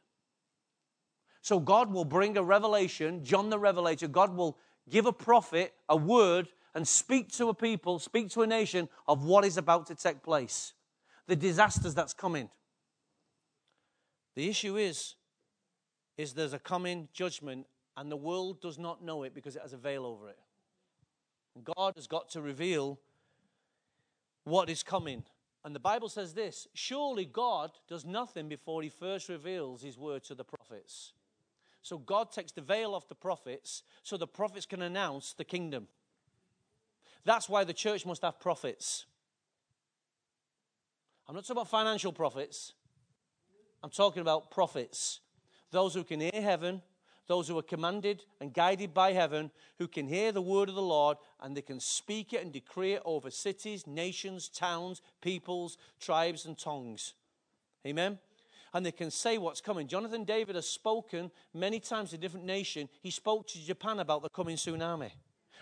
So 1.42 1.58
God 1.58 1.92
will 1.92 2.04
bring 2.04 2.36
a 2.36 2.42
revelation, 2.42 3.24
John 3.24 3.50
the 3.50 3.58
Revelator, 3.58 4.06
God 4.06 4.36
will 4.36 4.56
give 4.88 5.06
a 5.06 5.12
prophet 5.12 5.74
a 5.88 5.96
word 5.96 6.48
and 6.74 6.86
speak 6.86 7.30
to 7.32 7.48
a 7.48 7.54
people, 7.54 7.98
speak 7.98 8.30
to 8.30 8.42
a 8.42 8.46
nation 8.46 8.88
of 9.08 9.24
what 9.24 9.44
is 9.44 9.56
about 9.56 9.86
to 9.88 9.96
take 9.96 10.22
place, 10.22 10.72
the 11.26 11.34
disasters 11.34 11.94
that's 11.94 12.14
coming. 12.14 12.48
The 14.36 14.48
issue 14.48 14.76
is, 14.76 15.16
is 16.16 16.32
there's 16.32 16.52
a 16.52 16.58
coming 16.60 17.08
judgment 17.12 17.66
and 17.96 18.10
the 18.10 18.16
world 18.16 18.62
does 18.62 18.78
not 18.78 19.04
know 19.04 19.24
it 19.24 19.34
because 19.34 19.56
it 19.56 19.62
has 19.62 19.72
a 19.72 19.76
veil 19.76 20.06
over 20.06 20.28
it. 20.28 20.38
God 21.64 21.94
has 21.96 22.06
got 22.06 22.30
to 22.30 22.40
reveal 22.40 22.98
what 24.44 24.70
is 24.70 24.82
coming. 24.82 25.24
And 25.64 25.74
the 25.74 25.80
Bible 25.80 26.08
says 26.08 26.34
this 26.34 26.68
Surely 26.72 27.24
God 27.24 27.72
does 27.88 28.04
nothing 28.04 28.48
before 28.48 28.82
he 28.82 28.88
first 28.88 29.28
reveals 29.28 29.82
his 29.82 29.98
word 29.98 30.22
to 30.24 30.34
the 30.34 30.44
prophets. 30.44 31.12
So 31.82 31.98
God 31.98 32.30
takes 32.30 32.52
the 32.52 32.60
veil 32.60 32.94
off 32.94 33.08
the 33.08 33.14
prophets 33.14 33.82
so 34.02 34.16
the 34.16 34.26
prophets 34.26 34.66
can 34.66 34.82
announce 34.82 35.32
the 35.32 35.44
kingdom. 35.44 35.88
That's 37.24 37.48
why 37.48 37.64
the 37.64 37.72
church 37.72 38.06
must 38.06 38.22
have 38.22 38.40
prophets. 38.40 39.06
I'm 41.28 41.34
not 41.34 41.44
talking 41.44 41.56
about 41.56 41.68
financial 41.68 42.12
prophets, 42.12 42.72
I'm 43.82 43.90
talking 43.90 44.22
about 44.22 44.50
prophets. 44.50 45.20
Those 45.70 45.94
who 45.94 46.04
can 46.04 46.20
hear 46.20 46.42
heaven, 46.42 46.82
those 47.26 47.48
who 47.48 47.58
are 47.58 47.62
commanded 47.62 48.24
and 48.40 48.52
guided 48.52 48.92
by 48.92 49.12
heaven, 49.12 49.50
who 49.78 49.88
can 49.88 50.06
hear 50.06 50.32
the 50.32 50.42
word 50.42 50.68
of 50.68 50.74
the 50.74 50.82
Lord 50.82 51.16
and 51.40 51.56
they 51.56 51.62
can 51.62 51.80
speak 51.80 52.32
it 52.34 52.42
and 52.42 52.52
decree 52.52 52.92
it 52.92 53.02
over 53.04 53.30
cities, 53.30 53.86
nations, 53.86 54.48
towns, 54.48 55.00
peoples, 55.22 55.78
tribes, 55.98 56.44
and 56.44 56.58
tongues. 56.58 57.14
Amen? 57.86 58.18
And 58.74 58.86
they 58.86 58.92
can 58.92 59.10
say 59.10 59.38
what's 59.38 59.60
coming. 59.60 59.86
Jonathan 59.86 60.24
David 60.24 60.54
has 60.54 60.68
spoken 60.68 61.30
many 61.52 61.78
times 61.78 62.10
to 62.10 62.18
different 62.18 62.46
nations. 62.46 62.88
He 63.02 63.10
spoke 63.10 63.46
to 63.48 63.58
Japan 63.58 64.00
about 64.00 64.22
the 64.22 64.30
coming 64.30 64.56
tsunami. 64.56 65.10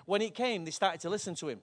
When 0.07 0.23
it 0.23 0.35
came, 0.35 0.65
they 0.65 0.71
started 0.71 1.01
to 1.03 1.11
listen 1.11 1.35
to 1.37 1.49
him. 1.49 1.61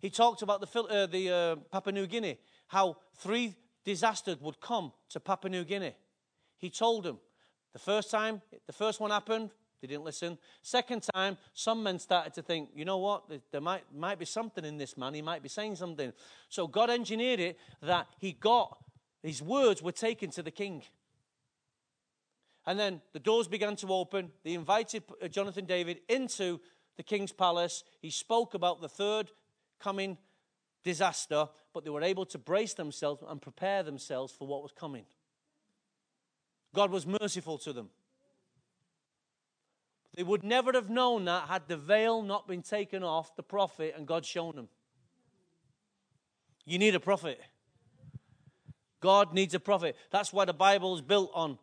He 0.00 0.10
talked 0.10 0.42
about 0.42 0.60
the, 0.60 0.82
uh, 0.82 1.06
the 1.06 1.30
uh, 1.30 1.56
Papua 1.72 1.92
New 1.92 2.06
Guinea, 2.06 2.38
how 2.68 2.98
three 3.16 3.56
disasters 3.84 4.40
would 4.40 4.60
come 4.60 4.92
to 5.10 5.18
Papua 5.18 5.50
New 5.50 5.64
Guinea. 5.64 5.94
He 6.58 6.70
told 6.70 7.04
them. 7.04 7.18
The 7.72 7.78
first 7.78 8.10
time, 8.10 8.40
the 8.66 8.72
first 8.72 9.00
one 9.00 9.10
happened, 9.10 9.50
they 9.80 9.88
didn't 9.88 10.04
listen. 10.04 10.38
Second 10.62 11.04
time, 11.14 11.36
some 11.54 11.82
men 11.82 11.98
started 11.98 12.34
to 12.34 12.42
think, 12.42 12.70
you 12.74 12.84
know 12.84 12.98
what, 12.98 13.24
there 13.52 13.60
might, 13.60 13.84
might 13.94 14.18
be 14.18 14.24
something 14.24 14.64
in 14.64 14.76
this 14.76 14.96
man. 14.96 15.14
He 15.14 15.22
might 15.22 15.42
be 15.42 15.48
saying 15.48 15.76
something. 15.76 16.12
So 16.48 16.66
God 16.66 16.90
engineered 16.90 17.40
it 17.40 17.58
that 17.82 18.08
he 18.18 18.32
got, 18.32 18.78
his 19.22 19.42
words 19.42 19.82
were 19.82 19.92
taken 19.92 20.30
to 20.30 20.42
the 20.42 20.50
king. 20.50 20.82
And 22.66 22.78
then 22.78 23.00
the 23.12 23.18
doors 23.18 23.48
began 23.48 23.76
to 23.76 23.92
open. 23.92 24.30
They 24.44 24.54
invited 24.54 25.02
uh, 25.22 25.28
Jonathan 25.28 25.64
David 25.64 26.00
into 26.08 26.60
the 26.96 27.02
king's 27.02 27.32
palace. 27.32 27.82
He 28.00 28.10
spoke 28.10 28.54
about 28.54 28.80
the 28.80 28.88
third 28.88 29.30
coming 29.80 30.18
disaster, 30.84 31.48
but 31.72 31.84
they 31.84 31.90
were 31.90 32.02
able 32.02 32.26
to 32.26 32.38
brace 32.38 32.74
themselves 32.74 33.22
and 33.26 33.40
prepare 33.40 33.82
themselves 33.82 34.32
for 34.32 34.46
what 34.46 34.62
was 34.62 34.72
coming. 34.72 35.04
God 36.74 36.90
was 36.90 37.06
merciful 37.06 37.58
to 37.58 37.72
them. 37.72 37.88
They 40.14 40.22
would 40.22 40.42
never 40.42 40.72
have 40.72 40.90
known 40.90 41.26
that 41.26 41.48
had 41.48 41.68
the 41.68 41.76
veil 41.76 42.22
not 42.22 42.48
been 42.48 42.62
taken 42.62 43.02
off 43.02 43.36
the 43.36 43.42
prophet 43.42 43.94
and 43.96 44.06
God 44.06 44.26
shown 44.26 44.56
them. 44.56 44.68
You 46.64 46.78
need 46.78 46.94
a 46.94 47.00
prophet. 47.00 47.40
God 49.00 49.32
needs 49.32 49.54
a 49.54 49.60
prophet. 49.60 49.96
That's 50.10 50.32
why 50.32 50.44
the 50.44 50.52
Bible 50.52 50.94
is 50.94 51.00
built 51.00 51.30
on 51.34 51.58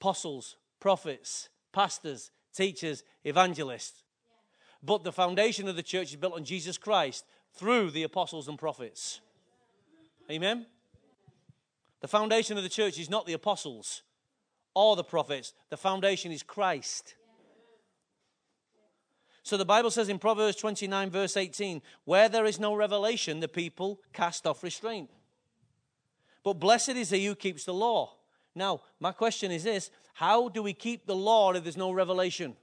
apostles, 0.00 0.56
prophets, 0.80 1.48
pastors, 1.72 2.30
teachers, 2.54 3.02
evangelists. 3.24 4.02
But 4.82 5.04
the 5.04 5.12
foundation 5.12 5.68
of 5.68 5.76
the 5.76 5.82
church 5.82 6.10
is 6.10 6.16
built 6.16 6.34
on 6.34 6.44
Jesus 6.44 6.78
Christ 6.78 7.24
through 7.54 7.90
the 7.90 8.04
apostles 8.04 8.48
and 8.48 8.58
prophets. 8.58 9.20
Amen? 10.30 10.66
The 12.00 12.08
foundation 12.08 12.56
of 12.56 12.62
the 12.62 12.68
church 12.68 12.98
is 12.98 13.10
not 13.10 13.26
the 13.26 13.32
apostles 13.32 14.02
or 14.74 14.94
the 14.94 15.04
prophets, 15.04 15.54
the 15.70 15.76
foundation 15.76 16.30
is 16.30 16.42
Christ. 16.42 17.14
So 19.42 19.56
the 19.56 19.64
Bible 19.64 19.90
says 19.90 20.08
in 20.08 20.18
Proverbs 20.18 20.56
29, 20.56 21.08
verse 21.08 21.36
18, 21.36 21.80
where 22.04 22.28
there 22.28 22.44
is 22.44 22.60
no 22.60 22.74
revelation, 22.74 23.40
the 23.40 23.48
people 23.48 24.00
cast 24.12 24.46
off 24.46 24.62
restraint. 24.62 25.08
But 26.46 26.60
blessed 26.60 26.90
is 26.90 27.10
he 27.10 27.26
who 27.26 27.34
keeps 27.34 27.64
the 27.64 27.74
law. 27.74 28.14
Now, 28.54 28.82
my 29.00 29.10
question 29.10 29.50
is 29.50 29.64
this 29.64 29.90
how 30.14 30.48
do 30.48 30.62
we 30.62 30.74
keep 30.74 31.04
the 31.04 31.16
law 31.16 31.52
if 31.52 31.64
there's 31.64 31.76
no 31.76 31.90
revelation? 31.90 32.54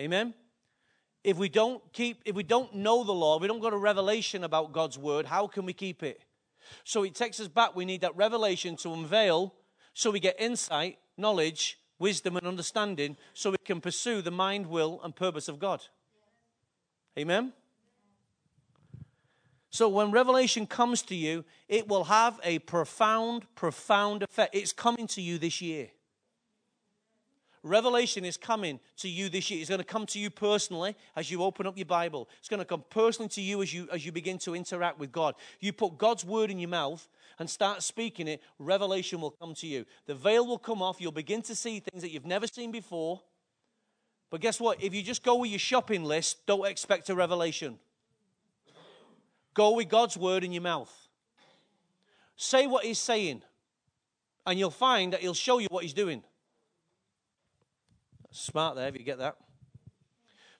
Amen? 0.00 0.34
If 1.24 1.36
we 1.36 1.48
don't 1.48 1.82
keep, 1.92 2.22
if 2.24 2.36
we 2.36 2.44
don't 2.44 2.76
know 2.76 3.02
the 3.02 3.12
law, 3.12 3.40
we 3.40 3.48
don't 3.48 3.58
got 3.58 3.72
a 3.72 3.76
revelation 3.76 4.44
about 4.44 4.70
God's 4.72 4.96
word, 4.96 5.26
how 5.26 5.48
can 5.48 5.66
we 5.66 5.72
keep 5.72 6.04
it? 6.04 6.20
So 6.84 7.02
it 7.02 7.16
takes 7.16 7.40
us 7.40 7.48
back. 7.48 7.74
We 7.74 7.84
need 7.84 8.02
that 8.02 8.16
revelation 8.16 8.76
to 8.76 8.92
unveil 8.92 9.52
so 9.94 10.12
we 10.12 10.20
get 10.20 10.36
insight, 10.40 10.98
knowledge, 11.16 11.80
wisdom, 11.98 12.36
and 12.36 12.46
understanding 12.46 13.16
so 13.34 13.50
we 13.50 13.56
can 13.64 13.80
pursue 13.80 14.22
the 14.22 14.30
mind, 14.30 14.68
will, 14.68 15.00
and 15.02 15.16
purpose 15.16 15.48
of 15.48 15.58
God. 15.58 15.82
Amen? 17.18 17.52
So 19.70 19.88
when 19.88 20.10
revelation 20.10 20.66
comes 20.66 21.02
to 21.02 21.14
you, 21.14 21.44
it 21.68 21.88
will 21.88 22.04
have 22.04 22.40
a 22.42 22.58
profound, 22.60 23.44
profound 23.54 24.22
effect. 24.22 24.54
It's 24.54 24.72
coming 24.72 25.06
to 25.08 25.20
you 25.20 25.38
this 25.38 25.60
year. 25.60 25.88
Revelation 27.62 28.24
is 28.24 28.36
coming 28.36 28.80
to 28.98 29.08
you 29.08 29.28
this 29.28 29.50
year. 29.50 29.60
It's 29.60 29.68
going 29.68 29.80
to 29.80 29.84
come 29.84 30.06
to 30.06 30.18
you 30.18 30.30
personally 30.30 30.96
as 31.16 31.30
you 31.30 31.42
open 31.42 31.66
up 31.66 31.76
your 31.76 31.86
Bible. 31.86 32.28
It's 32.38 32.48
going 32.48 32.60
to 32.60 32.64
come 32.64 32.84
personally 32.88 33.28
to 33.30 33.42
you 33.42 33.60
as 33.62 33.74
you 33.74 33.88
as 33.92 34.06
you 34.06 34.12
begin 34.12 34.38
to 34.38 34.54
interact 34.54 34.98
with 34.98 35.12
God. 35.12 35.34
You 35.60 35.72
put 35.72 35.98
God's 35.98 36.24
word 36.24 36.50
in 36.50 36.58
your 36.58 36.70
mouth 36.70 37.06
and 37.38 37.48
start 37.48 37.82
speaking 37.82 38.28
it, 38.28 38.42
revelation 38.58 39.20
will 39.20 39.30
come 39.30 39.54
to 39.54 39.66
you. 39.66 39.86
The 40.06 40.14
veil 40.14 40.46
will 40.46 40.58
come 40.58 40.82
off. 40.82 41.00
You'll 41.00 41.12
begin 41.12 41.42
to 41.42 41.54
see 41.54 41.80
things 41.80 42.02
that 42.02 42.10
you've 42.10 42.26
never 42.26 42.46
seen 42.46 42.72
before. 42.72 43.20
But 44.30 44.40
guess 44.40 44.60
what? 44.60 44.82
If 44.82 44.94
you 44.94 45.02
just 45.02 45.22
go 45.22 45.36
with 45.36 45.50
your 45.50 45.58
shopping 45.58 46.04
list, 46.04 46.44
don't 46.46 46.66
expect 46.66 47.08
a 47.10 47.14
revelation. 47.14 47.78
Go 49.58 49.72
with 49.72 49.88
God's 49.88 50.16
word 50.16 50.44
in 50.44 50.52
your 50.52 50.62
mouth. 50.62 51.08
Say 52.36 52.68
what 52.68 52.84
he's 52.84 53.00
saying, 53.00 53.42
and 54.46 54.56
you'll 54.56 54.70
find 54.70 55.12
that 55.12 55.20
he'll 55.20 55.34
show 55.34 55.58
you 55.58 55.66
what 55.68 55.82
he's 55.82 55.92
doing. 55.92 56.22
Smart 58.30 58.76
there, 58.76 58.86
if 58.86 58.96
you 58.96 59.02
get 59.02 59.18
that. 59.18 59.36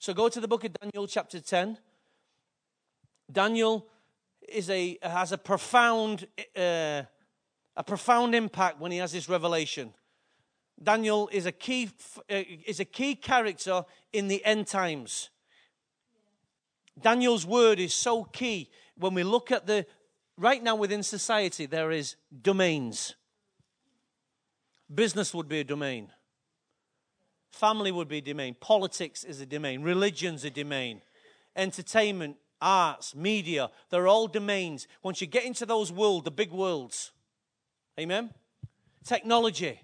So 0.01 0.13
go 0.13 0.29
to 0.29 0.41
the 0.41 0.49
book 0.49 0.65
of 0.65 0.73
Daniel, 0.81 1.07
chapter 1.07 1.39
10. 1.39 1.79
Daniel 3.31 3.87
is 4.49 4.69
a, 4.69 4.99
has 5.01 5.31
a 5.31 5.39
profound, 5.39 6.27
uh, 6.57 7.03
a 7.77 7.85
profound 7.87 8.35
impact 8.35 8.81
when 8.81 8.91
he 8.91 8.99
has 8.99 9.13
this 9.13 9.29
revelation. 9.29 9.95
Daniel 10.83 11.29
is 11.31 11.47
a 11.47 11.53
key, 11.53 11.89
uh, 12.29 12.43
is 12.67 12.81
a 12.81 12.85
key 12.85 13.15
character 13.15 13.85
in 14.13 14.27
the 14.27 14.45
end 14.45 14.67
times. 14.67 15.31
Daniel's 17.01 17.47
word 17.47 17.79
is 17.79 17.95
so 17.95 18.25
key 18.25 18.69
when 18.99 19.15
we 19.15 19.23
look 19.23 19.51
at 19.51 19.67
the, 19.67 19.87
right 20.37 20.63
now 20.63 20.77
within 20.77 21.03
society, 21.03 21.67
there 21.67 21.91
is 21.91 22.17
domains. 22.43 23.15
Business 24.93 25.33
would 25.35 25.49
be 25.49 25.61
a 25.61 25.65
domain. 25.65 26.11
Family 27.53 27.93
would 27.93 28.09
be 28.09 28.19
a 28.19 28.23
domain. 28.23 28.57
Politics 28.61 29.25
is 29.25 29.41
a 29.41 29.47
domain. 29.47 29.83
Religion's 29.83 30.45
a 30.45 30.51
domain. 30.51 31.03
Entertainment 31.57 32.37
arts, 32.61 33.15
media, 33.15 33.71
they're 33.91 34.09
all 34.09 34.27
domains. 34.27 34.87
Once 35.03 35.21
you 35.21 35.27
get 35.27 35.45
into 35.45 35.67
those 35.67 35.93
worlds, 35.93 36.25
the 36.25 36.31
big 36.31 36.51
worlds, 36.51 37.13
amen? 37.99 38.31
Technology, 39.05 39.81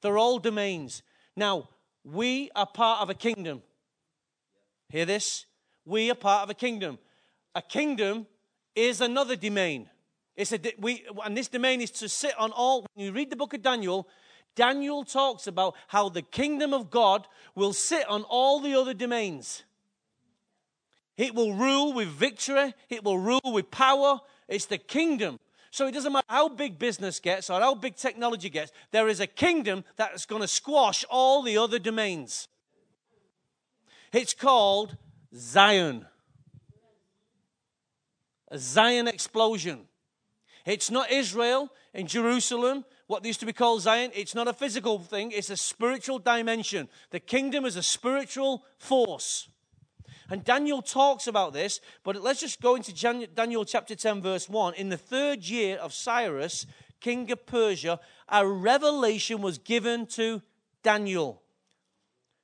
they're 0.00 0.18
all 0.18 0.38
domains. 0.38 1.02
Now, 1.36 1.68
we 2.04 2.50
are 2.54 2.66
part 2.66 3.02
of 3.02 3.10
a 3.10 3.14
kingdom. 3.14 3.62
Hear 4.88 5.04
this? 5.04 5.46
We 5.84 6.10
are 6.10 6.14
part 6.14 6.44
of 6.44 6.50
a 6.50 6.54
kingdom. 6.54 6.98
A 7.58 7.62
kingdom 7.62 8.28
is 8.76 9.00
another 9.00 9.34
domain. 9.34 9.90
It's 10.36 10.52
a, 10.52 10.60
we, 10.78 11.04
and 11.24 11.36
this 11.36 11.48
domain 11.48 11.80
is 11.80 11.90
to 11.90 12.08
sit 12.08 12.32
on 12.38 12.52
all. 12.52 12.86
When 12.94 13.06
you 13.06 13.10
read 13.10 13.30
the 13.30 13.36
book 13.36 13.52
of 13.52 13.62
Daniel, 13.62 14.06
Daniel 14.54 15.02
talks 15.02 15.48
about 15.48 15.74
how 15.88 16.08
the 16.08 16.22
kingdom 16.22 16.72
of 16.72 16.88
God 16.88 17.26
will 17.56 17.72
sit 17.72 18.08
on 18.08 18.22
all 18.22 18.60
the 18.60 18.76
other 18.76 18.94
domains. 18.94 19.64
It 21.16 21.34
will 21.34 21.52
rule 21.52 21.92
with 21.92 22.06
victory, 22.06 22.74
it 22.88 23.02
will 23.02 23.18
rule 23.18 23.40
with 23.44 23.72
power. 23.72 24.20
It's 24.46 24.66
the 24.66 24.78
kingdom. 24.78 25.40
So 25.72 25.88
it 25.88 25.94
doesn't 25.94 26.12
matter 26.12 26.26
how 26.28 26.48
big 26.48 26.78
business 26.78 27.18
gets 27.18 27.50
or 27.50 27.58
how 27.58 27.74
big 27.74 27.96
technology 27.96 28.50
gets, 28.50 28.70
there 28.92 29.08
is 29.08 29.18
a 29.18 29.26
kingdom 29.26 29.82
that's 29.96 30.26
going 30.26 30.42
to 30.42 30.48
squash 30.48 31.04
all 31.10 31.42
the 31.42 31.58
other 31.58 31.80
domains. 31.80 32.46
It's 34.12 34.32
called 34.32 34.96
Zion. 35.34 36.06
A 38.50 38.58
Zion 38.58 39.08
explosion. 39.08 39.86
It's 40.64 40.90
not 40.90 41.10
Israel 41.10 41.70
in 41.94 42.06
Jerusalem, 42.06 42.84
what 43.06 43.24
used 43.24 43.40
to 43.40 43.46
be 43.46 43.52
called 43.52 43.82
Zion. 43.82 44.10
It's 44.14 44.34
not 44.34 44.48
a 44.48 44.52
physical 44.52 44.98
thing, 44.98 45.32
it's 45.32 45.50
a 45.50 45.56
spiritual 45.56 46.18
dimension. 46.18 46.88
The 47.10 47.20
kingdom 47.20 47.64
is 47.64 47.76
a 47.76 47.82
spiritual 47.82 48.64
force. 48.78 49.48
And 50.30 50.44
Daniel 50.44 50.82
talks 50.82 51.26
about 51.26 51.54
this, 51.54 51.80
but 52.04 52.22
let's 52.22 52.40
just 52.40 52.60
go 52.60 52.74
into 52.74 52.92
Daniel 53.34 53.64
chapter 53.64 53.94
10, 53.94 54.20
verse 54.20 54.46
1. 54.46 54.74
In 54.74 54.90
the 54.90 54.98
third 54.98 55.44
year 55.44 55.78
of 55.78 55.94
Cyrus, 55.94 56.66
king 57.00 57.30
of 57.32 57.46
Persia, 57.46 57.98
a 58.28 58.46
revelation 58.46 59.40
was 59.40 59.56
given 59.56 60.06
to 60.08 60.42
Daniel, 60.82 61.42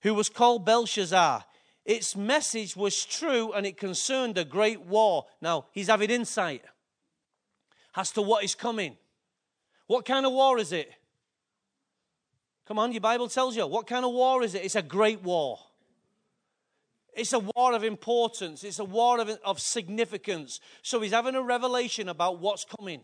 who 0.01 0.15
was 0.15 0.31
called 0.31 0.65
Belshazzar. 0.65 1.45
Its 1.85 2.17
message 2.17 2.77
was 2.77 3.05
true 3.05 3.53
and 3.53 3.67
it 3.67 3.77
concerned 3.77 4.39
a 4.39 4.45
great 4.45 4.81
war. 4.81 5.27
Now, 5.41 5.67
he's 5.73 5.89
having 5.89 6.11
insight 6.11 6.63
as 7.95 8.11
to 8.13 8.23
what 8.23 8.43
is 8.43 8.55
coming. 8.55 8.97
What 9.87 10.05
kind 10.07 10.25
of 10.25 10.33
war 10.33 10.59
is 10.59 10.73
it? 10.73 10.91
Come 12.67 12.79
on, 12.79 12.93
your 12.93 13.03
Bible 13.03 13.29
tells 13.29 13.57
you. 13.57 13.67
What 13.67 13.87
kind 13.87 14.05
of 14.05 14.13
war 14.13 14.43
is 14.43 14.55
it? 14.55 14.65
It's 14.65 14.77
a 14.77 14.83
great 14.83 15.23
war. 15.23 15.59
It's 17.13 17.33
a 17.33 17.39
war 17.39 17.75
of 17.75 17.85
importance, 17.85 18.65
it's 18.65 18.81
a 18.81 18.85
war 18.85 19.21
of, 19.21 19.29
of 19.45 19.61
significance. 19.61 20.59
So 20.83 21.01
he's 21.01 21.13
having 21.13 21.37
a 21.37 21.43
revelation 21.43 22.09
about 22.09 22.41
what's 22.41 22.65
coming. 22.65 23.03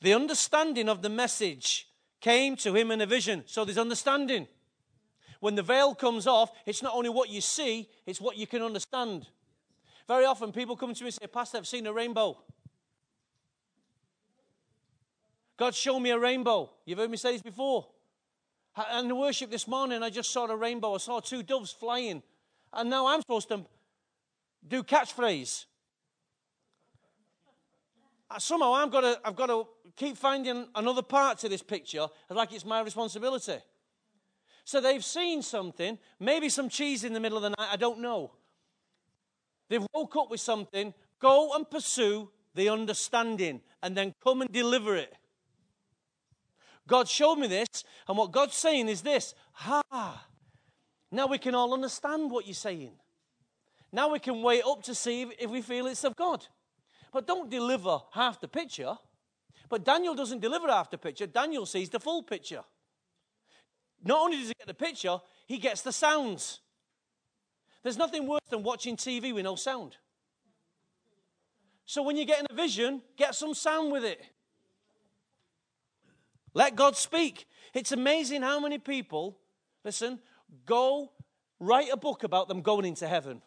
The 0.00 0.14
understanding 0.14 0.88
of 0.88 1.02
the 1.02 1.08
message 1.08 1.88
came 2.20 2.54
to 2.56 2.74
him 2.74 2.90
in 2.90 3.00
a 3.00 3.06
vision. 3.06 3.42
So 3.46 3.64
there's 3.64 3.78
understanding. 3.78 4.46
When 5.46 5.54
the 5.54 5.62
veil 5.62 5.94
comes 5.94 6.26
off, 6.26 6.50
it's 6.66 6.82
not 6.82 6.92
only 6.92 7.08
what 7.08 7.30
you 7.30 7.40
see, 7.40 7.88
it's 8.04 8.20
what 8.20 8.36
you 8.36 8.48
can 8.48 8.62
understand. 8.62 9.28
Very 10.08 10.24
often 10.24 10.50
people 10.50 10.76
come 10.76 10.92
to 10.92 11.04
me 11.04 11.06
and 11.06 11.14
say, 11.14 11.28
Pastor, 11.28 11.58
I've 11.58 11.68
seen 11.68 11.86
a 11.86 11.92
rainbow. 11.92 12.36
God 15.56 15.72
showed 15.72 16.00
me 16.00 16.10
a 16.10 16.18
rainbow. 16.18 16.72
You've 16.84 16.98
heard 16.98 17.12
me 17.12 17.16
say 17.16 17.30
this 17.30 17.42
before. 17.42 17.86
And 18.90 19.08
the 19.08 19.14
worship 19.14 19.52
this 19.52 19.68
morning, 19.68 20.02
I 20.02 20.10
just 20.10 20.32
saw 20.32 20.46
a 20.46 20.56
rainbow. 20.56 20.94
I 20.94 20.98
saw 20.98 21.20
two 21.20 21.44
doves 21.44 21.70
flying. 21.70 22.24
And 22.72 22.90
now 22.90 23.06
I'm 23.06 23.20
supposed 23.20 23.46
to 23.50 23.64
do 24.66 24.82
catchphrase. 24.82 25.66
Somehow 28.38 28.72
I've 28.72 28.90
got, 28.90 29.02
to, 29.02 29.20
I've 29.24 29.36
got 29.36 29.46
to 29.46 29.68
keep 29.94 30.16
finding 30.16 30.66
another 30.74 31.02
part 31.02 31.38
to 31.38 31.48
this 31.48 31.62
picture, 31.62 32.08
like 32.30 32.52
it's 32.52 32.64
my 32.64 32.80
responsibility. 32.80 33.58
So 34.66 34.80
they've 34.80 35.04
seen 35.04 35.42
something, 35.42 35.96
maybe 36.18 36.48
some 36.48 36.68
cheese 36.68 37.04
in 37.04 37.12
the 37.12 37.20
middle 37.20 37.38
of 37.38 37.42
the 37.42 37.50
night, 37.50 37.68
I 37.70 37.76
don't 37.76 38.00
know. 38.00 38.32
They've 39.68 39.86
woke 39.94 40.16
up 40.16 40.28
with 40.28 40.40
something, 40.40 40.92
go 41.20 41.54
and 41.54 41.70
pursue 41.70 42.30
the 42.52 42.68
understanding, 42.68 43.60
and 43.80 43.96
then 43.96 44.12
come 44.24 44.42
and 44.42 44.52
deliver 44.52 44.96
it. 44.96 45.14
God 46.88 47.06
showed 47.06 47.36
me 47.36 47.46
this, 47.46 47.68
and 48.08 48.18
what 48.18 48.32
God's 48.32 48.56
saying 48.56 48.88
is 48.88 49.02
this 49.02 49.34
Ha! 49.52 50.26
Now 51.12 51.28
we 51.28 51.38
can 51.38 51.54
all 51.54 51.72
understand 51.72 52.32
what 52.32 52.44
you're 52.44 52.54
saying. 52.54 52.94
Now 53.92 54.10
we 54.10 54.18
can 54.18 54.42
wait 54.42 54.64
up 54.66 54.82
to 54.82 54.96
see 54.96 55.30
if 55.38 55.48
we 55.48 55.62
feel 55.62 55.86
it's 55.86 56.02
of 56.02 56.16
God. 56.16 56.44
But 57.12 57.28
don't 57.28 57.48
deliver 57.48 58.00
half 58.12 58.40
the 58.40 58.48
picture. 58.48 58.96
But 59.68 59.84
Daniel 59.84 60.16
doesn't 60.16 60.40
deliver 60.40 60.66
half 60.66 60.90
the 60.90 60.98
picture, 60.98 61.28
Daniel 61.28 61.66
sees 61.66 61.88
the 61.88 62.00
full 62.00 62.24
picture. 62.24 62.64
Not 64.06 64.20
only 64.20 64.38
does 64.38 64.48
he 64.48 64.54
get 64.56 64.68
the 64.68 64.74
picture, 64.74 65.18
he 65.46 65.58
gets 65.58 65.82
the 65.82 65.92
sounds. 65.92 66.60
There's 67.82 67.98
nothing 67.98 68.26
worse 68.26 68.40
than 68.48 68.62
watching 68.62 68.96
TV 68.96 69.34
with 69.34 69.44
no 69.44 69.56
sound. 69.56 69.96
So 71.86 72.02
when 72.02 72.16
you're 72.16 72.26
getting 72.26 72.46
a 72.48 72.54
vision, 72.54 73.02
get 73.16 73.34
some 73.34 73.52
sound 73.52 73.90
with 73.90 74.04
it. 74.04 74.20
Let 76.54 76.76
God 76.76 76.96
speak. 76.96 77.46
It's 77.74 77.92
amazing 77.92 78.42
how 78.42 78.60
many 78.60 78.78
people, 78.78 79.38
listen, 79.84 80.20
go 80.64 81.10
write 81.58 81.88
a 81.92 81.96
book 81.96 82.22
about 82.22 82.46
them 82.46 82.62
going 82.62 82.84
into 82.84 83.08
heaven. 83.08 83.42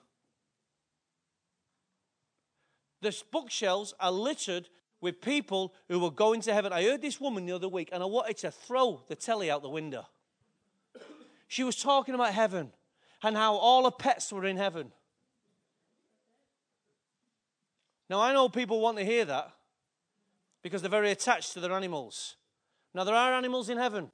The 3.01 3.16
bookshelves 3.32 3.93
are 3.99 4.12
littered 4.12 4.68
with 4.99 5.22
people 5.22 5.74
who 5.88 6.05
are 6.05 6.12
going 6.12 6.41
to 6.41 6.53
heaven. 6.53 6.74
I 6.74 6.84
heard 6.84 7.01
this 7.01 7.20
woman 7.22 7.45
the 7.45 7.53
other 7.53 7.70
week 7.70 7.89
and 7.93 8.03
I 8.03 8.05
wanted 8.05 8.38
to 8.39 8.51
throw 8.51 9.03
the 9.07 9.16
telly 9.16 9.49
out 9.49 9.62
the 9.62 9.70
window. 9.70 10.05
She 11.50 11.64
was 11.64 11.76
talking 11.76 12.14
about 12.14 12.32
heaven 12.32 12.72
and 13.24 13.36
how 13.36 13.56
all 13.56 13.84
her 13.86 13.91
pets 13.91 14.32
were 14.32 14.45
in 14.45 14.56
heaven. 14.56 14.91
Now, 18.08 18.22
I 18.22 18.34
know 18.34 18.50
people 18.50 18.80
want 18.80 18.97
to 19.00 19.04
hear 19.04 19.26
that 19.26 19.52
because 20.62 20.84
they're 20.84 20.91
very 20.91 21.10
attached 21.10 21.54
to 21.54 21.60
their 21.60 21.72
animals. 21.72 22.36
Now, 22.93 23.04
there 23.04 23.16
are 23.16 23.34
animals 23.34 23.68
in 23.70 23.80
heaven, 23.80 24.12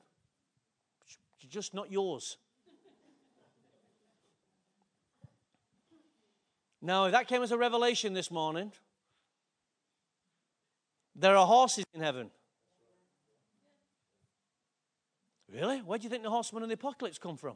just 1.50 1.74
not 1.74 1.92
yours. 1.92 2.38
Now, 6.82 7.06
if 7.06 7.12
that 7.12 7.28
came 7.28 7.44
as 7.44 7.52
a 7.52 7.58
revelation 7.58 8.14
this 8.14 8.32
morning, 8.32 8.72
there 11.18 11.36
are 11.36 11.46
horses 11.46 11.84
in 11.94 12.02
heaven. 12.02 12.32
Really? 15.56 15.78
Where 15.80 15.98
do 15.98 16.04
you 16.04 16.10
think 16.10 16.24
the 16.24 16.30
horsemen 16.30 16.64
and 16.64 16.70
the 16.70 16.74
apocalypse 16.74 17.18
come 17.18 17.38
from? 17.38 17.56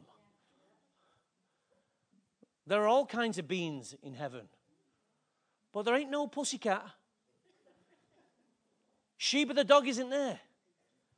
There 2.66 2.82
are 2.82 2.88
all 2.88 3.04
kinds 3.04 3.36
of 3.36 3.46
beings 3.46 3.94
in 4.02 4.14
heaven. 4.14 4.48
But 5.72 5.82
there 5.82 5.94
ain't 5.94 6.10
no 6.10 6.26
pussycat. 6.26 6.82
Sheba 9.18 9.52
the 9.52 9.64
dog 9.64 9.86
isn't 9.86 10.08
there 10.08 10.40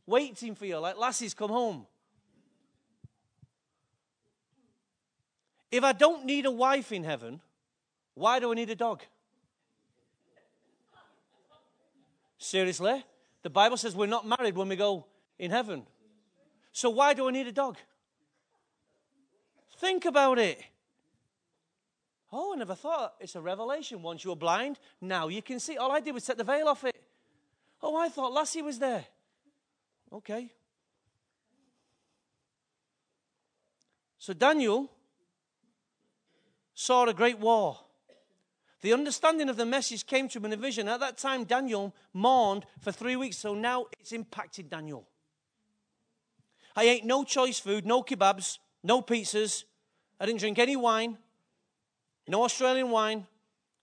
waiting 0.06 0.56
for 0.56 0.66
you, 0.66 0.78
like 0.78 0.96
Lassie's 0.96 1.34
come 1.34 1.50
home. 1.50 1.86
If 5.70 5.84
I 5.84 5.92
don't 5.92 6.24
need 6.24 6.46
a 6.46 6.50
wife 6.50 6.90
in 6.90 7.04
heaven, 7.04 7.40
why 8.14 8.40
do 8.40 8.50
I 8.50 8.54
need 8.54 8.70
a 8.70 8.74
dog? 8.74 9.02
Seriously? 12.38 13.04
The 13.42 13.50
Bible 13.50 13.76
says 13.76 13.94
we're 13.94 14.06
not 14.06 14.26
married 14.26 14.56
when 14.56 14.68
we 14.68 14.74
go 14.74 15.06
in 15.38 15.52
heaven. 15.52 15.86
So 16.72 16.90
why 16.90 17.14
do 17.14 17.28
I 17.28 17.30
need 17.30 17.46
a 17.46 17.52
dog? 17.52 17.76
Think 19.78 20.04
about 20.04 20.38
it. 20.38 20.62
Oh, 22.32 22.54
I 22.54 22.56
never 22.56 22.74
thought. 22.74 23.14
It's 23.20 23.34
a 23.36 23.40
revelation. 23.40 24.02
Once 24.02 24.24
you 24.24 24.30
were 24.30 24.36
blind, 24.36 24.78
now 25.00 25.28
you 25.28 25.42
can 25.42 25.60
see. 25.60 25.76
All 25.76 25.92
I 25.92 26.00
did 26.00 26.14
was 26.14 26.24
set 26.24 26.38
the 26.38 26.44
veil 26.44 26.66
off 26.66 26.84
it. 26.84 26.96
Oh, 27.82 27.96
I 27.96 28.08
thought 28.08 28.32
Lassie 28.32 28.62
was 28.62 28.78
there. 28.78 29.04
Okay. 30.12 30.50
So 34.18 34.32
Daniel 34.32 34.88
saw 36.74 37.06
a 37.06 37.12
great 37.12 37.38
war. 37.38 37.78
The 38.80 38.92
understanding 38.92 39.48
of 39.48 39.56
the 39.56 39.66
message 39.66 40.06
came 40.06 40.28
to 40.28 40.38
him 40.38 40.46
in 40.46 40.52
a 40.52 40.56
vision. 40.56 40.88
At 40.88 41.00
that 41.00 41.18
time, 41.18 41.44
Daniel 41.44 41.94
mourned 42.12 42.66
for 42.80 42.92
three 42.92 43.16
weeks, 43.16 43.36
so 43.36 43.54
now 43.54 43.86
it's 44.00 44.12
impacted 44.12 44.70
Daniel. 44.70 45.06
I 46.74 46.84
ate 46.84 47.04
no 47.04 47.24
choice 47.24 47.58
food, 47.58 47.84
no 47.86 48.02
kebabs, 48.02 48.58
no 48.82 49.02
pizzas. 49.02 49.64
I 50.18 50.26
didn't 50.26 50.40
drink 50.40 50.58
any 50.58 50.76
wine, 50.76 51.18
no 52.28 52.44
Australian 52.44 52.90
wine, 52.90 53.26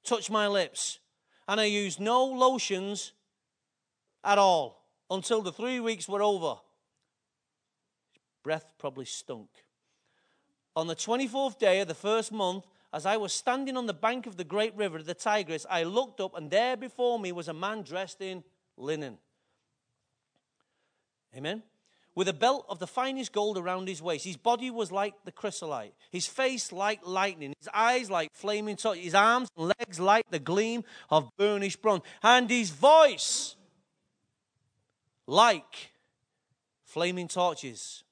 touched 0.03 0.31
my 0.31 0.47
lips. 0.47 0.99
And 1.47 1.59
I 1.59 1.65
used 1.65 1.99
no 1.99 2.25
lotions 2.25 3.13
at 4.23 4.37
all 4.37 4.85
until 5.09 5.41
the 5.41 5.51
three 5.51 5.79
weeks 5.79 6.07
were 6.07 6.21
over. 6.21 6.55
breath 8.43 8.73
probably 8.77 9.05
stunk. 9.05 9.49
On 10.75 10.87
the 10.87 10.95
24th 10.95 11.59
day 11.59 11.81
of 11.81 11.87
the 11.87 11.93
first 11.93 12.31
month, 12.31 12.65
as 12.93 13.05
I 13.05 13.17
was 13.17 13.33
standing 13.33 13.77
on 13.77 13.85
the 13.85 13.93
bank 13.93 14.25
of 14.25 14.37
the 14.37 14.43
great 14.43 14.75
river, 14.75 15.03
the 15.03 15.13
Tigris, 15.13 15.65
I 15.69 15.83
looked 15.83 16.21
up, 16.21 16.35
and 16.35 16.49
there 16.49 16.77
before 16.77 17.19
me 17.19 17.31
was 17.31 17.47
a 17.47 17.53
man 17.53 17.83
dressed 17.83 18.21
in 18.21 18.43
linen. 18.77 19.17
Amen. 21.35 21.61
With 22.19 22.27
a 22.27 22.33
belt 22.33 22.65
of 22.67 22.79
the 22.79 22.85
finest 22.85 23.31
gold 23.31 23.57
around 23.57 23.87
his 23.87 24.01
waist. 24.01 24.25
His 24.25 24.35
body 24.35 24.69
was 24.69 24.91
like 24.91 25.13
the 25.23 25.31
chrysolite, 25.31 25.93
his 26.11 26.27
face 26.27 26.73
like 26.73 26.99
lightning, 27.07 27.53
his 27.57 27.69
eyes 27.73 28.11
like 28.11 28.33
flaming 28.33 28.75
torches, 28.75 29.05
his 29.05 29.15
arms 29.15 29.47
and 29.55 29.71
legs 29.79 30.01
like 30.01 30.29
the 30.29 30.37
gleam 30.37 30.83
of 31.09 31.29
burnished 31.37 31.81
bronze, 31.81 32.03
and 32.21 32.49
his 32.49 32.71
voice 32.71 33.55
like 35.27 35.91
flaming 36.83 37.29
torches. 37.29 38.03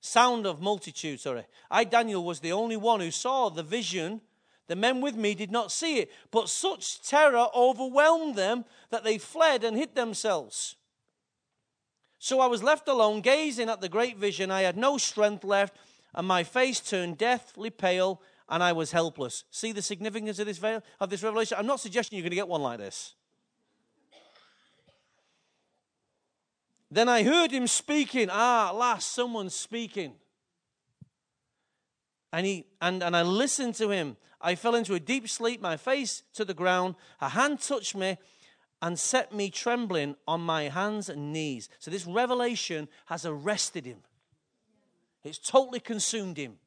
Sound 0.00 0.46
of 0.46 0.60
multitudes, 0.60 1.22
sorry. 1.22 1.44
I, 1.68 1.82
Daniel, 1.82 2.22
was 2.22 2.38
the 2.38 2.52
only 2.52 2.76
one 2.76 3.00
who 3.00 3.10
saw 3.10 3.48
the 3.48 3.64
vision. 3.64 4.20
The 4.68 4.76
men 4.76 5.00
with 5.00 5.16
me 5.16 5.34
did 5.34 5.50
not 5.50 5.72
see 5.72 5.98
it, 5.98 6.12
but 6.30 6.48
such 6.48 7.02
terror 7.02 7.48
overwhelmed 7.52 8.36
them 8.36 8.64
that 8.90 9.02
they 9.02 9.18
fled 9.18 9.64
and 9.64 9.76
hid 9.76 9.96
themselves. 9.96 10.76
So 12.24 12.40
I 12.40 12.46
was 12.46 12.62
left 12.62 12.88
alone, 12.88 13.20
gazing 13.20 13.68
at 13.68 13.82
the 13.82 13.88
great 13.90 14.16
vision. 14.16 14.50
I 14.50 14.62
had 14.62 14.78
no 14.78 14.96
strength 14.96 15.44
left, 15.44 15.76
and 16.14 16.26
my 16.26 16.42
face 16.42 16.80
turned 16.80 17.18
deathly 17.18 17.68
pale, 17.68 18.22
and 18.48 18.62
I 18.62 18.72
was 18.72 18.92
helpless. 18.92 19.44
See 19.50 19.72
the 19.72 19.82
significance 19.82 20.38
of 20.38 20.46
this, 20.46 20.56
veil, 20.56 20.82
of 20.98 21.10
this 21.10 21.22
revelation? 21.22 21.58
I'm 21.60 21.66
not 21.66 21.80
suggesting 21.80 22.16
you're 22.16 22.22
going 22.22 22.30
to 22.30 22.36
get 22.36 22.48
one 22.48 22.62
like 22.62 22.78
this. 22.78 23.14
Then 26.90 27.10
I 27.10 27.24
heard 27.24 27.50
him 27.50 27.66
speaking. 27.66 28.30
Ah, 28.32 28.70
at 28.70 28.74
last, 28.74 29.12
someone's 29.12 29.54
speaking. 29.54 30.14
And, 32.32 32.46
he, 32.46 32.64
and, 32.80 33.02
and 33.02 33.14
I 33.14 33.20
listened 33.20 33.74
to 33.74 33.90
him. 33.90 34.16
I 34.40 34.54
fell 34.54 34.76
into 34.76 34.94
a 34.94 35.00
deep 35.00 35.28
sleep, 35.28 35.60
my 35.60 35.76
face 35.76 36.22
to 36.32 36.46
the 36.46 36.54
ground. 36.54 36.94
A 37.20 37.28
hand 37.28 37.60
touched 37.60 37.94
me 37.94 38.16
and 38.84 38.98
set 38.98 39.32
me 39.32 39.48
trembling 39.48 40.14
on 40.28 40.42
my 40.42 40.64
hands 40.64 41.08
and 41.08 41.32
knees. 41.32 41.70
So 41.78 41.90
this 41.90 42.06
revelation 42.06 42.86
has 43.06 43.24
arrested 43.24 43.86
him, 43.86 43.98
it's 45.24 45.38
totally 45.38 45.80
consumed 45.80 46.36
him. 46.36 46.58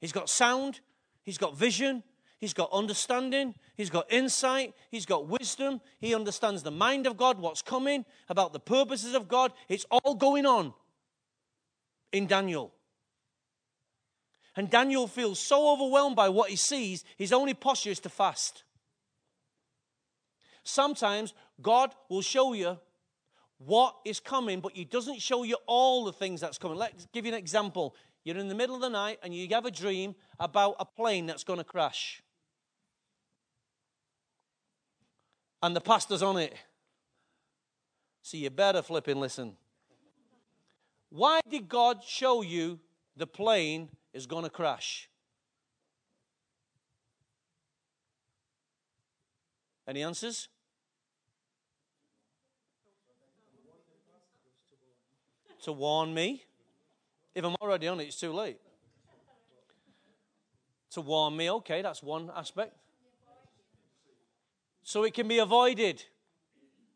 He's 0.00 0.12
got 0.12 0.30
sound, 0.30 0.80
he's 1.24 1.38
got 1.38 1.56
vision, 1.56 2.04
He's 2.38 2.54
got 2.54 2.72
understanding. 2.72 3.54
He's 3.76 3.88
got 3.88 4.12
insight. 4.12 4.74
He's 4.90 5.06
got 5.06 5.28
wisdom. 5.28 5.80
He 6.00 6.12
understands 6.12 6.64
the 6.64 6.72
mind 6.72 7.06
of 7.06 7.16
God, 7.16 7.38
what's 7.38 7.62
coming, 7.62 8.04
about 8.28 8.52
the 8.52 8.58
purposes 8.58 9.14
of 9.14 9.28
God. 9.28 9.52
It's 9.68 9.86
all 9.92 10.16
going 10.16 10.44
on 10.44 10.74
in 12.10 12.26
Daniel. 12.26 12.74
And 14.56 14.68
Daniel 14.68 15.06
feels 15.06 15.38
so 15.38 15.72
overwhelmed 15.72 16.16
by 16.16 16.30
what 16.30 16.50
he 16.50 16.56
sees, 16.56 17.04
his 17.16 17.32
only 17.32 17.54
posture 17.54 17.90
is 17.90 18.00
to 18.00 18.08
fast. 18.08 18.64
Sometimes 20.64 21.34
God 21.60 21.94
will 22.08 22.22
show 22.22 22.52
you 22.52 22.78
what 23.58 23.96
is 24.04 24.20
coming, 24.20 24.60
but 24.60 24.72
He 24.72 24.84
doesn't 24.84 25.20
show 25.20 25.42
you 25.42 25.56
all 25.66 26.04
the 26.04 26.12
things 26.12 26.40
that's 26.40 26.58
coming. 26.58 26.78
Let's 26.78 27.06
give 27.12 27.26
you 27.26 27.32
an 27.32 27.38
example. 27.38 27.94
You're 28.24 28.38
in 28.38 28.48
the 28.48 28.54
middle 28.54 28.74
of 28.74 28.80
the 28.80 28.90
night 28.90 29.18
and 29.22 29.34
you 29.34 29.48
have 29.50 29.66
a 29.66 29.70
dream 29.70 30.14
about 30.38 30.76
a 30.78 30.84
plane 30.84 31.26
that's 31.26 31.44
going 31.44 31.58
to 31.58 31.64
crash. 31.64 32.22
and 35.62 35.76
the 35.76 35.80
pastor's 35.80 36.22
on 36.22 36.36
it. 36.36 36.54
So 38.22 38.36
you 38.36 38.50
better 38.50 38.82
flip 38.82 39.08
and 39.08 39.20
listen. 39.20 39.56
Why 41.10 41.40
did 41.48 41.68
God 41.68 42.02
show 42.04 42.42
you 42.42 42.80
the 43.16 43.26
plane 43.26 43.88
is 44.12 44.26
going 44.26 44.44
to 44.44 44.50
crash? 44.50 45.08
Any 49.86 50.02
answers? 50.02 50.48
To 55.62 55.72
warn 55.72 56.14
me. 56.14 56.44
If 57.34 57.44
I'm 57.44 57.56
already 57.60 57.88
on 57.88 58.00
it, 58.00 58.04
it's 58.04 58.20
too 58.20 58.32
late. 58.32 58.58
To 60.90 61.00
warn 61.00 61.36
me, 61.36 61.50
okay, 61.50 61.82
that's 61.82 62.02
one 62.02 62.30
aspect 62.36 62.76
so 64.82 65.04
it 65.04 65.14
can 65.14 65.28
be 65.28 65.38
avoided. 65.38 66.04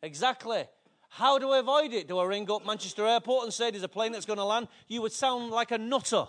Exactly. 0.03 0.65
How 1.09 1.39
do 1.39 1.53
I 1.53 1.59
avoid 1.59 1.93
it? 1.93 2.09
Do 2.09 2.19
I 2.19 2.25
ring 2.25 2.51
up 2.51 2.67
Manchester 2.67 3.07
Airport 3.07 3.45
and 3.45 3.53
say 3.53 3.71
there's 3.71 3.83
a 3.83 3.89
plane 3.89 4.13
that's 4.13 4.27
going 4.27 4.39
to 4.39 4.45
land? 4.45 4.69
You 4.89 5.03
would 5.03 5.13
sound 5.13 5.51
like 5.51 5.71
a 5.71 5.79
nutter. 5.79 6.27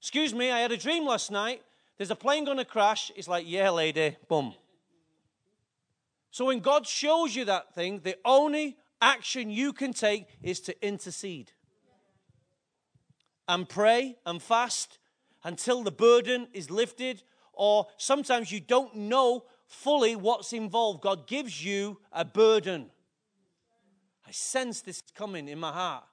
Excuse 0.00 0.34
me, 0.34 0.50
I 0.50 0.60
had 0.60 0.72
a 0.72 0.76
dream 0.76 1.04
last 1.04 1.30
night. 1.30 1.62
There's 1.98 2.10
a 2.10 2.16
plane 2.16 2.44
going 2.44 2.56
to 2.56 2.64
crash. 2.64 3.12
It's 3.14 3.28
like, 3.28 3.44
yeah, 3.46 3.70
lady, 3.70 4.16
boom. 4.28 4.54
So 6.30 6.46
when 6.46 6.60
God 6.60 6.86
shows 6.86 7.36
you 7.36 7.44
that 7.44 7.74
thing, 7.74 8.00
the 8.02 8.16
only 8.24 8.76
action 9.00 9.50
you 9.50 9.72
can 9.72 9.92
take 9.92 10.26
is 10.42 10.60
to 10.60 10.86
intercede 10.86 11.52
and 13.48 13.68
pray 13.68 14.16
and 14.24 14.42
fast 14.42 14.98
until 15.44 15.82
the 15.82 15.90
burden 15.90 16.46
is 16.52 16.70
lifted 16.70 17.22
or 17.52 17.86
sometimes 17.96 18.52
you 18.52 18.60
don't 18.60 18.94
know 18.94 19.44
fully 19.66 20.16
what's 20.16 20.52
involved. 20.52 21.02
God 21.02 21.26
gives 21.26 21.64
you 21.64 21.98
a 22.12 22.24
burden. 22.24 22.90
I 24.26 24.30
sense 24.30 24.80
this 24.80 25.02
coming 25.14 25.48
in 25.48 25.58
my 25.58 25.72
heart. 25.72 26.04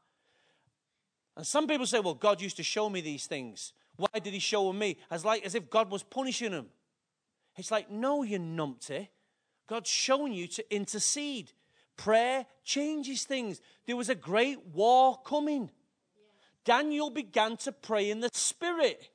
And 1.35 1.45
some 1.45 1.67
people 1.67 1.85
say, 1.85 1.99
well, 1.99 2.15
God 2.15 2.41
used 2.41 2.57
to 2.57 2.63
show 2.63 2.89
me 2.89 3.01
these 3.01 3.27
things. 3.27 3.73
Why 3.95 4.19
did 4.19 4.33
he 4.33 4.39
show 4.39 4.67
them 4.67 4.79
me? 4.79 4.97
As 5.11 5.23
like 5.23 5.45
as 5.45 5.55
if 5.55 5.69
God 5.69 5.91
was 5.91 6.03
punishing 6.03 6.51
him. 6.51 6.67
It's 7.55 7.71
like, 7.71 7.91
no, 7.91 8.23
you 8.23 8.39
numpty. 8.39 9.07
God's 9.67 9.89
shown 9.89 10.31
you 10.31 10.47
to 10.47 10.75
intercede. 10.75 11.51
Prayer 11.97 12.45
changes 12.63 13.23
things. 13.23 13.59
There 13.85 13.97
was 13.97 14.09
a 14.09 14.15
great 14.15 14.65
war 14.67 15.19
coming. 15.25 15.69
Daniel 16.63 17.09
began 17.09 17.57
to 17.57 17.71
pray 17.71 18.09
in 18.09 18.19
the 18.19 18.29
spirit 18.33 19.09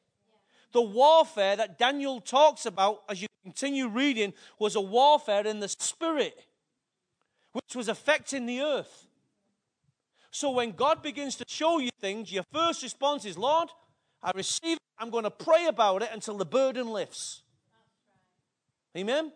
the 0.72 0.82
warfare 0.82 1.56
that 1.56 1.78
Daniel 1.78 2.20
talks 2.20 2.66
about 2.66 3.02
as 3.08 3.22
you 3.22 3.28
continue 3.44 3.88
reading 3.88 4.32
was 4.58 4.74
a 4.74 4.80
warfare 4.80 5.46
in 5.46 5.60
the 5.60 5.68
spirit, 5.68 6.46
which 7.52 7.76
was 7.76 7.88
affecting 7.88 8.46
the 8.46 8.60
earth. 8.60 9.06
So 10.30 10.50
when 10.50 10.72
God 10.72 11.02
begins 11.02 11.36
to 11.36 11.44
show 11.46 11.78
you 11.78 11.90
things, 12.00 12.32
your 12.32 12.44
first 12.52 12.82
response 12.82 13.26
is, 13.26 13.36
Lord, 13.36 13.68
I 14.22 14.32
receive 14.34 14.76
it. 14.76 14.82
I'm 14.98 15.10
going 15.10 15.24
to 15.24 15.30
pray 15.30 15.66
about 15.66 16.02
it 16.02 16.08
until 16.12 16.38
the 16.38 16.46
burden 16.46 16.90
lifts. 16.90 17.42
Amen? 18.96 19.32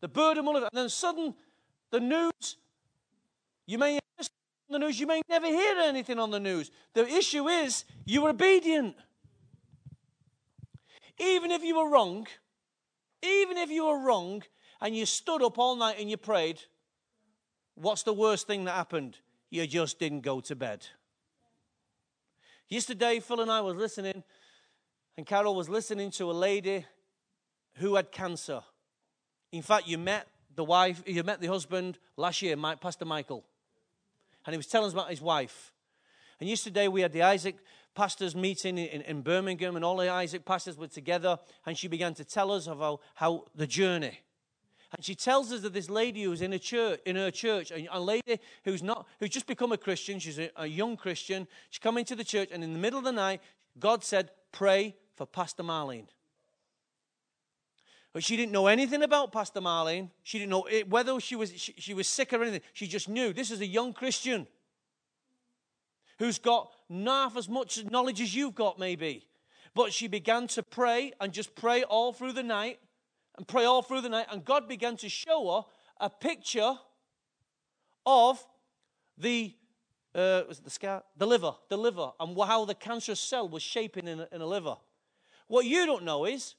The 0.00 0.08
burden 0.08 0.46
will 0.46 0.54
lift. 0.54 0.68
And 0.72 0.78
then 0.78 0.88
sudden, 0.88 1.34
the 1.90 2.00
news, 2.00 2.56
you 3.66 3.78
may 3.78 3.92
hear 3.92 4.00
the 4.70 4.78
news, 4.78 5.00
you 5.00 5.06
may 5.06 5.22
never 5.28 5.46
hear 5.46 5.78
anything 5.78 6.18
on 6.18 6.30
the 6.30 6.40
news. 6.40 6.70
The 6.92 7.06
issue 7.06 7.48
is, 7.48 7.84
you 8.04 8.22
were 8.22 8.30
obedient. 8.30 8.96
Even 11.18 11.50
if 11.50 11.62
you 11.62 11.76
were 11.76 11.88
wrong, 11.88 12.26
even 13.22 13.56
if 13.56 13.70
you 13.70 13.86
were 13.86 13.98
wrong 13.98 14.42
and 14.80 14.94
you 14.94 15.06
stood 15.06 15.42
up 15.42 15.58
all 15.58 15.74
night 15.74 15.96
and 15.98 16.10
you 16.10 16.16
prayed, 16.16 16.60
what's 17.74 18.02
the 18.02 18.12
worst 18.12 18.46
thing 18.46 18.64
that 18.64 18.72
happened? 18.72 19.16
You 19.50 19.66
just 19.66 19.98
didn't 19.98 20.20
go 20.20 20.40
to 20.40 20.54
bed. 20.54 20.86
Yesterday, 22.68 23.20
Phil 23.20 23.40
and 23.40 23.50
I 23.50 23.62
was 23.62 23.76
listening, 23.76 24.22
and 25.16 25.26
Carol 25.26 25.54
was 25.54 25.70
listening 25.70 26.10
to 26.12 26.30
a 26.30 26.32
lady 26.32 26.84
who 27.76 27.94
had 27.94 28.12
cancer. 28.12 28.60
In 29.50 29.62
fact, 29.62 29.88
you 29.88 29.96
met 29.96 30.28
the 30.58 30.64
wife, 30.64 31.04
you 31.06 31.22
met 31.22 31.40
the 31.40 31.46
husband 31.46 31.98
last 32.16 32.42
year, 32.42 32.56
Pastor 32.80 33.04
Michael, 33.04 33.44
and 34.44 34.52
he 34.52 34.56
was 34.56 34.66
telling 34.66 34.88
us 34.88 34.92
about 34.92 35.08
his 35.08 35.22
wife. 35.22 35.72
And 36.40 36.48
yesterday 36.48 36.88
we 36.88 37.00
had 37.00 37.12
the 37.12 37.22
Isaac 37.22 37.58
pastors 37.94 38.34
meeting 38.34 38.76
in, 38.76 39.02
in, 39.02 39.22
Birmingham, 39.22 39.76
and 39.76 39.84
all 39.84 39.96
the 39.96 40.08
Isaac 40.08 40.44
pastors 40.44 40.76
were 40.76 40.88
together, 40.88 41.38
and 41.64 41.78
she 41.78 41.86
began 41.86 42.12
to 42.14 42.24
tell 42.24 42.50
us 42.50 42.66
about 42.66 43.00
how, 43.14 43.44
the 43.54 43.68
journey. 43.68 44.18
And 44.96 45.04
she 45.04 45.14
tells 45.14 45.52
us 45.52 45.60
that 45.60 45.74
this 45.74 45.88
lady 45.88 46.24
who's 46.24 46.42
in 46.42 46.52
a 46.52 46.58
church, 46.58 46.98
in 47.06 47.14
her 47.14 47.30
church, 47.30 47.70
a, 47.70 47.86
a 47.92 48.00
lady 48.00 48.40
who's 48.64 48.82
not, 48.82 49.06
who's 49.20 49.30
just 49.30 49.46
become 49.46 49.70
a 49.70 49.78
Christian. 49.78 50.18
She's 50.18 50.40
a, 50.40 50.50
a 50.56 50.66
young 50.66 50.96
Christian. 50.96 51.46
She 51.70 51.78
come 51.78 51.98
into 51.98 52.16
the 52.16 52.24
church, 52.24 52.48
and 52.50 52.64
in 52.64 52.72
the 52.72 52.80
middle 52.80 52.98
of 52.98 53.04
the 53.04 53.12
night, 53.12 53.42
God 53.78 54.02
said, 54.02 54.30
"Pray 54.50 54.96
for 55.14 55.24
Pastor 55.24 55.62
Marlene." 55.62 56.08
But 58.18 58.24
she 58.24 58.36
didn't 58.36 58.50
know 58.50 58.66
anything 58.66 59.04
about 59.04 59.30
Pastor 59.30 59.60
Marlene. 59.60 60.10
She 60.24 60.40
didn't 60.40 60.50
know 60.50 60.64
it, 60.64 60.90
whether 60.90 61.20
she 61.20 61.36
was 61.36 61.52
she, 61.56 61.72
she 61.78 61.94
was 61.94 62.08
sick 62.08 62.32
or 62.32 62.42
anything. 62.42 62.62
She 62.72 62.88
just 62.88 63.08
knew 63.08 63.32
this 63.32 63.52
is 63.52 63.60
a 63.60 63.66
young 63.66 63.92
Christian 63.92 64.48
who's 66.18 66.36
got 66.40 66.68
half 66.90 67.36
as 67.36 67.48
much 67.48 67.80
knowledge 67.84 68.20
as 68.20 68.34
you've 68.34 68.56
got, 68.56 68.76
maybe. 68.76 69.28
But 69.72 69.92
she 69.92 70.08
began 70.08 70.48
to 70.48 70.64
pray 70.64 71.12
and 71.20 71.32
just 71.32 71.54
pray 71.54 71.84
all 71.84 72.12
through 72.12 72.32
the 72.32 72.42
night 72.42 72.80
and 73.36 73.46
pray 73.46 73.64
all 73.64 73.82
through 73.82 74.00
the 74.00 74.08
night. 74.08 74.26
And 74.32 74.44
God 74.44 74.66
began 74.66 74.96
to 74.96 75.08
show 75.08 75.54
her 75.54 76.04
a 76.04 76.10
picture 76.10 76.74
of 78.04 78.44
the 79.16 79.54
uh, 80.12 80.42
was 80.48 80.58
it 80.58 80.64
the 80.64 80.70
scar? 80.70 81.04
The 81.16 81.26
liver, 81.28 81.52
the 81.68 81.78
liver, 81.78 82.10
and 82.18 82.36
how 82.36 82.64
the 82.64 82.74
cancerous 82.74 83.20
cell 83.20 83.48
was 83.48 83.62
shaping 83.62 84.08
in 84.08 84.26
in 84.32 84.40
a 84.40 84.46
liver. 84.46 84.74
What 85.46 85.66
you 85.66 85.86
don't 85.86 86.02
know 86.02 86.24
is 86.24 86.56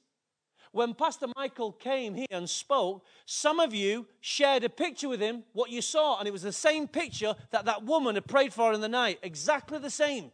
when 0.72 0.94
Pastor 0.94 1.26
Michael 1.36 1.72
came 1.72 2.14
here 2.14 2.26
and 2.30 2.48
spoke, 2.48 3.04
some 3.26 3.58
of 3.58 3.74
you 3.74 4.06
shared 4.20 4.62
a 4.62 4.68
picture 4.68 5.08
with 5.08 5.20
him, 5.20 5.42
what 5.52 5.70
you 5.70 5.82
saw, 5.82 6.18
and 6.18 6.28
it 6.28 6.32
was 6.32 6.42
the 6.42 6.52
same 6.52 6.86
picture 6.86 7.34
that 7.50 7.64
that 7.64 7.84
woman 7.84 8.14
had 8.14 8.26
prayed 8.26 8.52
for 8.52 8.72
in 8.72 8.80
the 8.80 8.88
night. 8.88 9.18
Exactly 9.22 9.78
the 9.78 9.90
same. 9.90 10.30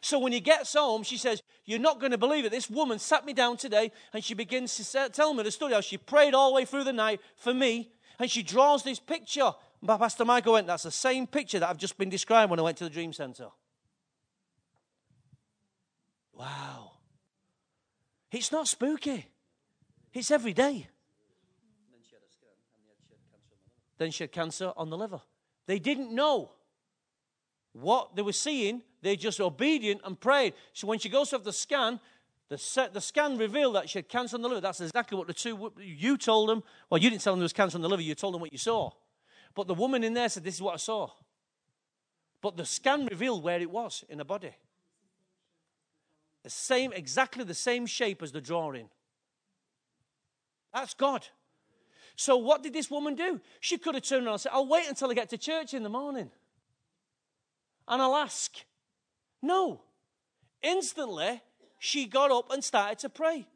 So 0.00 0.18
when 0.18 0.32
he 0.32 0.40
gets 0.40 0.74
home, 0.74 1.02
she 1.02 1.16
says, 1.16 1.42
You're 1.64 1.78
not 1.78 2.00
going 2.00 2.12
to 2.12 2.18
believe 2.18 2.44
it. 2.44 2.50
This 2.50 2.68
woman 2.68 2.98
sat 2.98 3.24
me 3.24 3.32
down 3.32 3.56
today 3.56 3.92
and 4.12 4.22
she 4.22 4.34
begins 4.34 4.76
to 4.76 5.08
tell 5.08 5.32
me 5.32 5.42
the 5.42 5.50
story 5.50 5.72
how 5.72 5.80
she 5.80 5.98
prayed 5.98 6.34
all 6.34 6.50
the 6.50 6.56
way 6.56 6.64
through 6.64 6.84
the 6.84 6.92
night 6.92 7.20
for 7.36 7.54
me. 7.54 7.90
And 8.18 8.30
she 8.30 8.42
draws 8.42 8.82
this 8.82 9.00
picture. 9.00 9.52
But 9.82 9.98
Pastor 9.98 10.24
Michael 10.24 10.54
went, 10.54 10.66
That's 10.66 10.82
the 10.82 10.90
same 10.90 11.26
picture 11.26 11.58
that 11.60 11.68
I've 11.68 11.78
just 11.78 11.96
been 11.96 12.10
describing 12.10 12.50
when 12.50 12.58
I 12.58 12.62
went 12.62 12.76
to 12.78 12.84
the 12.84 12.90
Dream 12.90 13.12
Center. 13.12 13.48
Wow. 16.34 16.92
It's 18.30 18.50
not 18.50 18.66
spooky. 18.66 19.28
It's 20.14 20.30
every 20.30 20.52
day. 20.52 20.86
Then 23.98 24.10
she 24.10 24.24
had 24.24 24.32
cancer 24.32 24.72
on 24.76 24.90
the 24.90 24.96
liver. 24.96 25.20
They 25.66 25.78
didn't 25.78 26.12
know 26.12 26.52
what 27.72 28.14
they 28.16 28.22
were 28.22 28.32
seeing. 28.32 28.82
They 29.02 29.16
just 29.16 29.40
obedient 29.40 30.00
and 30.04 30.18
prayed. 30.18 30.54
So 30.72 30.86
when 30.86 30.98
she 30.98 31.08
goes 31.08 31.30
to 31.30 31.36
have 31.36 31.44
the 31.44 31.52
scan, 31.52 32.00
the, 32.48 32.58
set, 32.58 32.92
the 32.92 33.00
scan 33.00 33.38
revealed 33.38 33.74
that 33.74 33.88
she 33.88 33.98
had 33.98 34.08
cancer 34.08 34.36
on 34.36 34.42
the 34.42 34.48
liver. 34.48 34.60
That's 34.60 34.80
exactly 34.80 35.18
what 35.18 35.26
the 35.26 35.34
two 35.34 35.72
you 35.78 36.16
told 36.16 36.48
them. 36.48 36.62
Well, 36.90 37.00
you 37.00 37.10
didn't 37.10 37.22
tell 37.22 37.32
them 37.32 37.40
there 37.40 37.44
was 37.44 37.52
cancer 37.52 37.76
on 37.76 37.82
the 37.82 37.88
liver. 37.88 38.02
You 38.02 38.14
told 38.14 38.34
them 38.34 38.40
what 38.40 38.52
you 38.52 38.58
saw. 38.58 38.90
But 39.54 39.68
the 39.68 39.74
woman 39.74 40.02
in 40.04 40.14
there 40.14 40.28
said, 40.28 40.44
"This 40.44 40.56
is 40.56 40.62
what 40.62 40.74
I 40.74 40.78
saw." 40.78 41.10
But 42.40 42.56
the 42.56 42.66
scan 42.66 43.06
revealed 43.06 43.42
where 43.42 43.60
it 43.60 43.70
was 43.70 44.04
in 44.08 44.18
the 44.18 44.24
body. 44.24 44.54
The 46.42 46.50
same, 46.50 46.92
exactly 46.92 47.44
the 47.44 47.54
same 47.54 47.86
shape 47.86 48.22
as 48.22 48.32
the 48.32 48.40
drawing. 48.40 48.90
That's 50.74 50.92
God. 50.92 51.24
So, 52.16 52.36
what 52.36 52.62
did 52.62 52.72
this 52.72 52.90
woman 52.90 53.14
do? 53.14 53.40
She 53.60 53.78
could 53.78 53.94
have 53.94 54.04
turned 54.04 54.26
around 54.26 54.34
and 54.34 54.40
said, 54.42 54.52
I'll 54.52 54.68
wait 54.68 54.88
until 54.88 55.10
I 55.10 55.14
get 55.14 55.30
to 55.30 55.38
church 55.38 55.72
in 55.72 55.82
the 55.82 55.88
morning 55.88 56.30
and 57.88 58.02
I'll 58.02 58.16
ask. 58.16 58.52
No. 59.42 59.82
Instantly, 60.62 61.42
she 61.78 62.06
got 62.06 62.30
up 62.30 62.50
and 62.52 62.62
started 62.62 62.98
to 63.00 63.08
pray. 63.08 63.46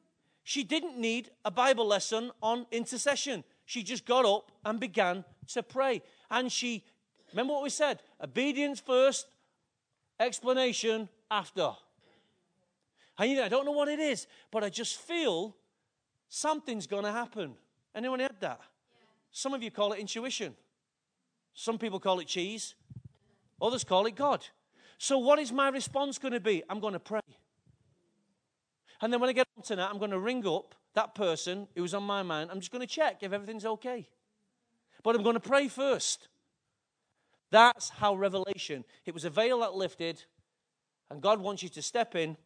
She 0.45 0.64
didn't 0.64 0.99
need 0.99 1.31
a 1.45 1.51
Bible 1.51 1.87
lesson 1.87 2.31
on 2.43 2.66
intercession. 2.71 3.45
She 3.64 3.83
just 3.83 4.07
got 4.07 4.25
up 4.25 4.51
and 4.64 4.81
began 4.81 5.25
to 5.49 5.62
pray. 5.62 6.03
And 6.31 6.51
she, 6.51 6.85
remember 7.33 7.55
what 7.55 7.62
we 7.62 7.71
said? 7.71 8.01
Obedience 8.23 8.81
first, 8.81 9.27
explanation 10.21 11.09
after. 11.31 11.71
I 13.19 13.49
don't 13.49 13.64
know 13.64 13.73
what 13.73 13.89
it 13.89 13.99
is, 13.99 14.27
but 14.51 14.62
I 14.62 14.69
just 14.69 14.97
feel 15.01 15.57
something's 16.29 16.87
going 16.87 17.05
to 17.05 17.12
happen. 17.12 17.55
Anyone 17.95 18.20
had 18.20 18.41
that? 18.41 18.61
Yeah. 18.61 18.97
Some 19.31 19.55
of 19.55 19.62
you 19.62 19.70
call 19.70 19.93
it 19.93 19.99
intuition. 19.99 20.55
Some 21.55 21.79
people 21.79 21.99
call 21.99 22.20
it 22.20 22.26
cheese. 22.26 22.74
Others 23.61 23.85
call 23.85 24.07
it 24.07 24.14
God. 24.14 24.45
So, 24.99 25.18
what 25.18 25.39
is 25.39 25.53
my 25.53 25.68
response 25.68 26.18
going 26.18 26.33
to 26.35 26.41
be? 26.41 26.62
I'm 26.68 26.81
going 26.81 26.93
to 26.93 27.01
pray. 27.01 27.20
And 29.01 29.12
then 29.12 29.20
when 29.20 29.31
I 29.31 29.33
get 29.33 29.47
on 29.57 29.62
tonight, 29.62 29.89
I'm 29.91 29.99
going 29.99 30.11
to 30.11 30.18
ring 30.18 30.47
up 30.47 30.74
that 30.95 31.14
person 31.14 31.68
who's 31.76 31.95
on 31.95 32.03
my 32.03 32.22
mind. 32.22 32.51
I'm 32.51 32.59
just 32.59 32.72
going 32.72 32.87
to 32.87 32.93
check 32.93 33.18
if 33.22 33.33
everything's 33.33 33.64
okay. 33.64 34.09
But 35.05 35.14
I'm 35.14 35.22
going 35.22 35.35
to 35.35 35.41
pray 35.41 35.68
first. 35.68 36.29
That's 37.51 37.89
how 37.91 38.16
revelation. 38.16 38.85
It 39.07 39.14
was 39.14 39.24
a 39.24 39.31
veil 39.31 39.61
that 39.61 39.74
lifted, 39.74 40.22
and 41.11 41.22
God 41.22 41.41
wants 41.41 41.62
you 41.62 41.68
to 41.70 41.83
step 41.83 42.14
in. 42.14 42.37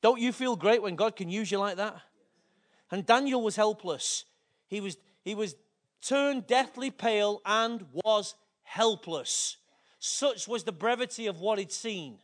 Don't 0.00 0.20
you 0.20 0.32
feel 0.32 0.56
great 0.56 0.82
when 0.82 0.96
God 0.96 1.16
can 1.16 1.28
use 1.28 1.50
you 1.50 1.58
like 1.58 1.76
that? 1.76 1.96
And 2.94 3.04
Daniel 3.04 3.42
was 3.42 3.56
helpless. 3.56 4.24
He 4.68 4.80
was, 4.80 4.98
he 5.24 5.34
was 5.34 5.56
turned 6.00 6.46
deathly 6.46 6.92
pale 6.92 7.42
and 7.44 7.84
was 7.92 8.36
helpless. 8.62 9.56
Such 9.98 10.46
was 10.46 10.62
the 10.62 10.70
brevity 10.70 11.26
of 11.26 11.40
what 11.40 11.58
he'd 11.58 11.72
seen, 11.72 12.18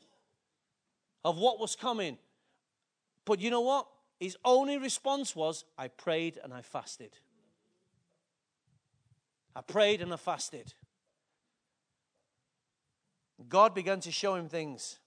of 1.24 1.38
what 1.38 1.58
was 1.58 1.74
coming. 1.74 2.18
But 3.24 3.40
you 3.40 3.50
know 3.50 3.62
what? 3.62 3.88
His 4.20 4.36
only 4.44 4.78
response 4.78 5.34
was, 5.34 5.64
I 5.76 5.88
prayed 5.88 6.38
and 6.40 6.54
I 6.54 6.62
fasted. 6.62 7.16
I 9.56 9.62
prayed 9.62 10.02
and 10.02 10.12
I 10.12 10.18
fasted. 10.18 10.72
God 13.48 13.74
began 13.74 13.98
to 13.98 14.12
show 14.12 14.36
him 14.36 14.48
things. 14.48 15.00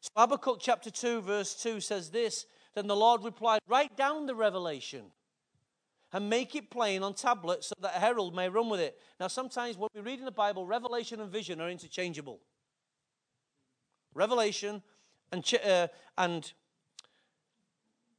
So 0.00 0.08
Habakkuk 0.16 0.56
chapter 0.58 0.90
2, 0.90 1.20
verse 1.20 1.54
2 1.62 1.80
says 1.82 2.08
this 2.08 2.46
Then 2.74 2.86
the 2.86 2.96
Lord 2.96 3.24
replied, 3.24 3.60
Write 3.66 3.96
down 3.96 4.26
the 4.26 4.34
revelation 4.34 5.06
and 6.12 6.28
make 6.28 6.54
it 6.54 6.70
plain 6.70 7.02
on 7.02 7.14
tablets 7.14 7.68
so 7.68 7.74
that 7.80 7.96
a 7.96 8.00
herald 8.00 8.34
may 8.34 8.48
run 8.48 8.68
with 8.68 8.80
it. 8.80 8.98
Now, 9.18 9.28
sometimes 9.28 9.76
when 9.76 9.88
we 9.94 10.00
read 10.00 10.18
in 10.18 10.24
the 10.24 10.30
Bible, 10.30 10.66
revelation 10.66 11.20
and 11.20 11.30
vision 11.30 11.60
are 11.60 11.70
interchangeable. 11.70 12.40
Revelation 14.14 14.82
and, 15.30 15.48
uh, 15.64 15.86
and 16.18 16.52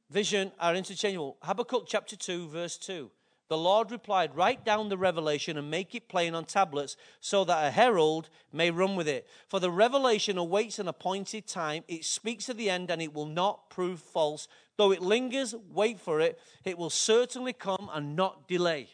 vision 0.08 0.52
are 0.58 0.74
interchangeable. 0.74 1.36
Habakkuk 1.42 1.84
chapter 1.86 2.16
2, 2.16 2.48
verse 2.48 2.78
2. 2.78 3.10
The 3.52 3.58
Lord 3.58 3.90
replied, 3.90 4.34
Write 4.34 4.64
down 4.64 4.88
the 4.88 4.96
revelation 4.96 5.58
and 5.58 5.70
make 5.70 5.94
it 5.94 6.08
plain 6.08 6.34
on 6.34 6.46
tablets 6.46 6.96
so 7.20 7.44
that 7.44 7.66
a 7.66 7.70
herald 7.70 8.30
may 8.50 8.70
run 8.70 8.96
with 8.96 9.06
it. 9.06 9.26
For 9.46 9.60
the 9.60 9.70
revelation 9.70 10.38
awaits 10.38 10.78
an 10.78 10.88
appointed 10.88 11.46
time. 11.46 11.84
It 11.86 12.06
speaks 12.06 12.48
of 12.48 12.56
the 12.56 12.70
end 12.70 12.90
and 12.90 13.02
it 13.02 13.12
will 13.12 13.26
not 13.26 13.68
prove 13.68 14.00
false. 14.00 14.48
Though 14.78 14.90
it 14.90 15.02
lingers, 15.02 15.54
wait 15.70 16.00
for 16.00 16.18
it. 16.18 16.40
It 16.64 16.78
will 16.78 16.88
certainly 16.88 17.52
come 17.52 17.90
and 17.92 18.16
not 18.16 18.48
delay. 18.48 18.88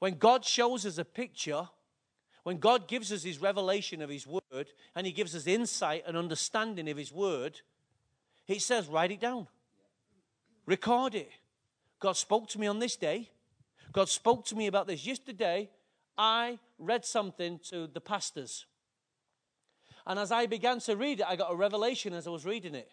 When 0.00 0.18
God 0.18 0.44
shows 0.44 0.84
us 0.84 0.98
a 0.98 1.04
picture, 1.06 1.66
when 2.42 2.58
God 2.58 2.88
gives 2.88 3.10
us 3.10 3.22
his 3.22 3.40
revelation 3.40 4.02
of 4.02 4.10
his 4.10 4.26
word 4.26 4.68
and 4.94 5.06
he 5.06 5.14
gives 5.14 5.34
us 5.34 5.46
insight 5.46 6.04
and 6.06 6.14
understanding 6.14 6.90
of 6.90 6.98
his 6.98 7.10
word, 7.10 7.62
he 8.44 8.58
says, 8.58 8.86
Write 8.86 9.12
it 9.12 9.20
down, 9.20 9.46
record 10.66 11.14
it 11.14 11.30
God 12.00 12.16
spoke 12.16 12.48
to 12.48 12.58
me 12.58 12.66
on 12.66 12.78
this 12.78 12.96
day. 12.96 13.28
God 13.92 14.08
spoke 14.08 14.46
to 14.46 14.56
me 14.56 14.66
about 14.66 14.86
this 14.86 15.06
yesterday. 15.06 15.68
I 16.16 16.58
read 16.78 17.04
something 17.04 17.60
to 17.70 17.86
the 17.86 18.00
pastors. 18.00 18.66
And 20.06 20.18
as 20.18 20.32
I 20.32 20.46
began 20.46 20.80
to 20.80 20.96
read 20.96 21.20
it, 21.20 21.26
I 21.28 21.36
got 21.36 21.52
a 21.52 21.56
revelation 21.56 22.14
as 22.14 22.26
I 22.26 22.30
was 22.30 22.46
reading 22.46 22.74
it. 22.74 22.88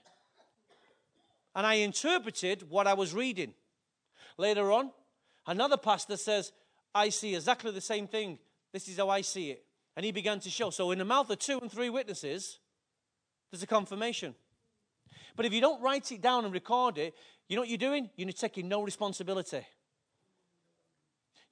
And 1.55 1.65
I 1.65 1.75
interpreted 1.75 2.69
what 2.69 2.85
I 2.85 2.93
was 2.93 3.13
reading. 3.13 3.53
Later 4.37 4.71
on, 4.71 4.91
another 5.47 5.77
pastor 5.77 6.17
says, 6.17 6.51
I 6.93 7.09
see 7.09 7.35
exactly 7.35 7.71
the 7.71 7.81
same 7.81 8.07
thing. 8.07 8.37
This 8.73 8.87
is 8.87 8.97
how 8.97 9.09
I 9.09 9.21
see 9.21 9.51
it. 9.51 9.63
And 9.95 10.05
he 10.05 10.11
began 10.11 10.39
to 10.41 10.49
show. 10.49 10.69
So, 10.69 10.91
in 10.91 10.99
the 10.99 11.05
mouth 11.05 11.29
of 11.29 11.39
two 11.39 11.57
and 11.59 11.71
three 11.71 11.89
witnesses, 11.89 12.59
there's 13.49 13.63
a 13.63 13.67
confirmation. 13.67 14.35
But 15.35 15.45
if 15.45 15.53
you 15.53 15.61
don't 15.61 15.81
write 15.81 16.11
it 16.11 16.21
down 16.21 16.45
and 16.45 16.53
record 16.53 16.97
it, 16.97 17.15
you 17.47 17.55
know 17.55 17.61
what 17.61 17.69
you're 17.69 17.77
doing? 17.77 18.09
You're 18.15 18.31
taking 18.31 18.67
no 18.67 18.83
responsibility. 18.83 19.65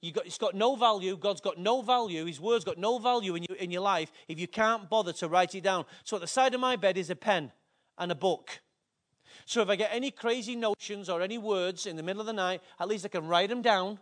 You 0.02 0.12
got, 0.12 0.26
it's 0.26 0.38
got 0.38 0.54
no 0.54 0.76
value. 0.76 1.16
God's 1.16 1.40
got 1.40 1.58
no 1.58 1.80
value. 1.80 2.26
His 2.26 2.40
word's 2.40 2.64
got 2.64 2.78
no 2.78 2.98
value 2.98 3.34
in, 3.34 3.42
you, 3.42 3.56
in 3.58 3.70
your 3.70 3.80
life 3.80 4.12
if 4.28 4.38
you 4.38 4.46
can't 4.46 4.88
bother 4.90 5.12
to 5.14 5.28
write 5.28 5.54
it 5.54 5.62
down. 5.62 5.86
So 6.04 6.16
at 6.16 6.20
the 6.20 6.28
side 6.28 6.54
of 6.54 6.60
my 6.60 6.76
bed 6.76 6.98
is 6.98 7.10
a 7.10 7.16
pen 7.16 7.50
and 7.98 8.12
a 8.12 8.14
book. 8.14 8.60
So 9.46 9.62
if 9.62 9.68
I 9.68 9.76
get 9.76 9.90
any 9.92 10.10
crazy 10.10 10.54
notions 10.54 11.08
or 11.08 11.22
any 11.22 11.38
words 11.38 11.86
in 11.86 11.96
the 11.96 12.02
middle 12.02 12.20
of 12.20 12.26
the 12.26 12.32
night, 12.32 12.60
at 12.78 12.88
least 12.88 13.04
I 13.04 13.08
can 13.08 13.26
write 13.26 13.48
them 13.48 13.62
down. 13.62 13.98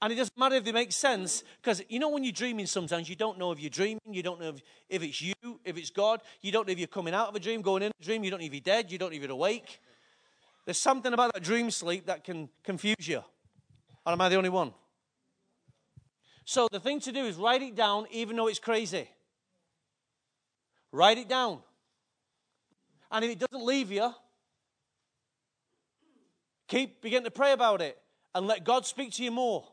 And 0.00 0.12
it 0.12 0.16
doesn't 0.16 0.38
matter 0.38 0.54
if 0.54 0.64
they 0.64 0.72
make 0.72 0.92
sense, 0.92 1.42
because 1.60 1.82
you 1.88 1.98
know 1.98 2.08
when 2.08 2.22
you're 2.22 2.32
dreaming 2.32 2.66
sometimes, 2.66 3.08
you 3.08 3.16
don't 3.16 3.36
know 3.36 3.50
if 3.50 3.58
you're 3.58 3.68
dreaming, 3.68 4.00
you 4.12 4.22
don't 4.22 4.40
know 4.40 4.50
if, 4.50 4.62
if 4.88 5.02
it's 5.02 5.20
you, 5.20 5.34
if 5.64 5.76
it's 5.76 5.90
God, 5.90 6.22
you 6.40 6.52
don't 6.52 6.68
know 6.68 6.72
if 6.72 6.78
you're 6.78 6.86
coming 6.86 7.14
out 7.14 7.28
of 7.28 7.34
a 7.34 7.40
dream, 7.40 7.62
going 7.62 7.82
in 7.82 7.90
a 8.00 8.04
dream, 8.04 8.22
you 8.22 8.30
don't 8.30 8.38
know 8.38 8.46
if 8.46 8.52
you're 8.52 8.60
dead, 8.60 8.92
you 8.92 8.98
don't 8.98 9.10
know 9.10 9.16
if 9.16 9.22
you're 9.22 9.32
awake. 9.32 9.80
There's 10.68 10.76
something 10.76 11.14
about 11.14 11.32
that 11.32 11.42
dream 11.42 11.70
sleep 11.70 12.04
that 12.08 12.24
can 12.24 12.50
confuse 12.62 13.08
you. 13.08 13.24
Or 14.04 14.12
am 14.12 14.20
I 14.20 14.28
the 14.28 14.36
only 14.36 14.50
one? 14.50 14.74
So 16.44 16.68
the 16.70 16.78
thing 16.78 17.00
to 17.00 17.10
do 17.10 17.24
is 17.24 17.36
write 17.36 17.62
it 17.62 17.74
down, 17.74 18.04
even 18.10 18.36
though 18.36 18.48
it's 18.48 18.58
crazy. 18.58 19.08
Write 20.92 21.16
it 21.16 21.26
down. 21.26 21.60
And 23.10 23.24
if 23.24 23.30
it 23.30 23.38
doesn't 23.38 23.64
leave 23.64 23.90
you, 23.90 24.12
keep 26.66 27.00
begin 27.00 27.24
to 27.24 27.30
pray 27.30 27.52
about 27.52 27.80
it 27.80 27.96
and 28.34 28.46
let 28.46 28.62
God 28.62 28.84
speak 28.84 29.12
to 29.12 29.24
you 29.24 29.30
more 29.30 29.66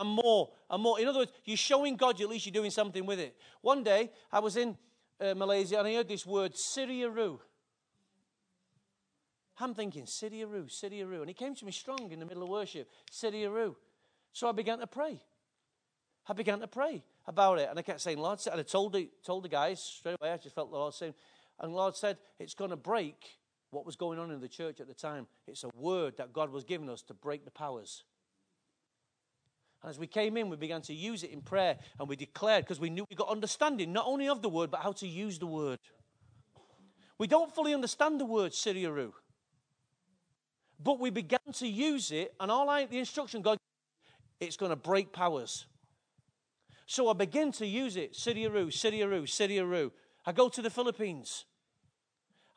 and 0.00 0.08
more 0.08 0.52
and 0.70 0.82
more. 0.82 0.98
In 0.98 1.06
other 1.06 1.18
words, 1.18 1.32
you're 1.44 1.58
showing 1.58 1.96
God 1.96 2.18
you, 2.18 2.24
at 2.24 2.30
least 2.30 2.46
you're 2.46 2.54
doing 2.54 2.70
something 2.70 3.04
with 3.04 3.20
it. 3.20 3.36
One 3.60 3.84
day 3.84 4.10
I 4.32 4.38
was 4.38 4.56
in 4.56 4.78
uh, 5.20 5.34
Malaysia 5.34 5.80
and 5.80 5.86
I 5.86 5.96
heard 5.96 6.08
this 6.08 6.24
word, 6.24 6.54
Siriaru. 6.54 7.40
I'm 9.58 9.74
thinking, 9.74 10.04
Sidiaroo, 10.04 10.66
Sidiaroo. 10.66 11.20
And 11.20 11.28
he 11.28 11.34
came 11.34 11.54
to 11.54 11.64
me 11.64 11.72
strong 11.72 12.10
in 12.10 12.18
the 12.18 12.26
middle 12.26 12.42
of 12.42 12.48
worship, 12.48 12.88
Sidiaroo. 13.10 13.76
So 14.32 14.48
I 14.48 14.52
began 14.52 14.80
to 14.80 14.86
pray. 14.86 15.20
I 16.28 16.32
began 16.32 16.60
to 16.60 16.66
pray. 16.66 17.04
about 17.26 17.58
it. 17.58 17.68
And 17.70 17.78
I 17.78 17.82
kept 17.82 18.00
saying, 18.00 18.18
Lord, 18.18 18.40
and 18.50 18.60
I 18.60 18.62
told 18.62 18.92
the, 18.92 19.08
told 19.24 19.44
the 19.44 19.48
guys 19.48 19.80
straight 19.80 20.16
away, 20.20 20.30
I 20.30 20.36
just 20.36 20.54
felt 20.54 20.70
the 20.70 20.76
Lord 20.76 20.94
saying, 20.94 21.14
and 21.60 21.72
the 21.72 21.76
Lord 21.76 21.96
said, 21.96 22.18
it's 22.38 22.54
going 22.54 22.70
to 22.70 22.76
break 22.76 23.38
what 23.70 23.86
was 23.86 23.96
going 23.96 24.18
on 24.18 24.30
in 24.30 24.40
the 24.40 24.48
church 24.48 24.80
at 24.80 24.86
the 24.86 24.94
time. 24.94 25.26
It's 25.46 25.64
a 25.64 25.70
word 25.76 26.16
that 26.18 26.32
God 26.32 26.50
was 26.50 26.64
giving 26.64 26.88
us 26.88 27.02
to 27.02 27.14
break 27.14 27.44
the 27.44 27.50
powers. 27.50 28.04
And 29.82 29.90
as 29.90 29.98
we 29.98 30.06
came 30.06 30.36
in, 30.36 30.48
we 30.48 30.56
began 30.56 30.82
to 30.82 30.94
use 30.94 31.22
it 31.24 31.30
in 31.30 31.40
prayer 31.40 31.76
and 31.98 32.08
we 32.08 32.16
declared 32.16 32.64
because 32.64 32.80
we 32.80 32.90
knew 32.90 33.04
we 33.08 33.16
got 33.16 33.28
understanding 33.28 33.92
not 33.92 34.06
only 34.06 34.28
of 34.28 34.42
the 34.42 34.48
word, 34.48 34.70
but 34.70 34.80
how 34.80 34.92
to 34.92 35.06
use 35.06 35.38
the 35.38 35.46
word. 35.46 35.78
We 37.18 37.26
don't 37.26 37.54
fully 37.54 37.74
understand 37.74 38.20
the 38.20 38.24
word 38.24 38.52
Siriaru, 38.52 39.12
but 40.82 40.98
we 40.98 41.10
began 41.10 41.52
to 41.54 41.66
use 41.66 42.10
it, 42.10 42.34
and 42.40 42.50
all 42.50 42.68
I, 42.68 42.86
the 42.86 42.98
instruction 42.98 43.42
God, 43.42 43.58
it's 44.40 44.56
going 44.56 44.70
to 44.70 44.76
break 44.76 45.12
powers. 45.12 45.66
So 46.86 47.08
I 47.08 47.14
begin 47.14 47.52
to 47.52 47.66
use 47.66 47.96
it, 47.96 48.12
Siriaru, 48.12 48.66
Siriaru, 48.66 49.22
Siriaru. 49.22 49.90
I 50.26 50.32
go 50.32 50.48
to 50.48 50.62
the 50.62 50.70
Philippines. 50.70 51.44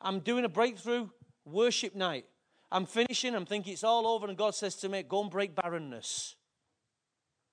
I'm 0.00 0.20
doing 0.20 0.44
a 0.44 0.48
breakthrough 0.48 1.08
worship 1.44 1.94
night. 1.94 2.26
I'm 2.70 2.84
finishing, 2.84 3.34
I'm 3.34 3.46
thinking 3.46 3.72
it's 3.72 3.84
all 3.84 4.06
over, 4.06 4.26
and 4.26 4.36
God 4.36 4.54
says 4.54 4.74
to 4.76 4.88
me, 4.88 5.02
Go 5.02 5.22
and 5.22 5.30
break 5.30 5.54
barrenness. 5.54 6.34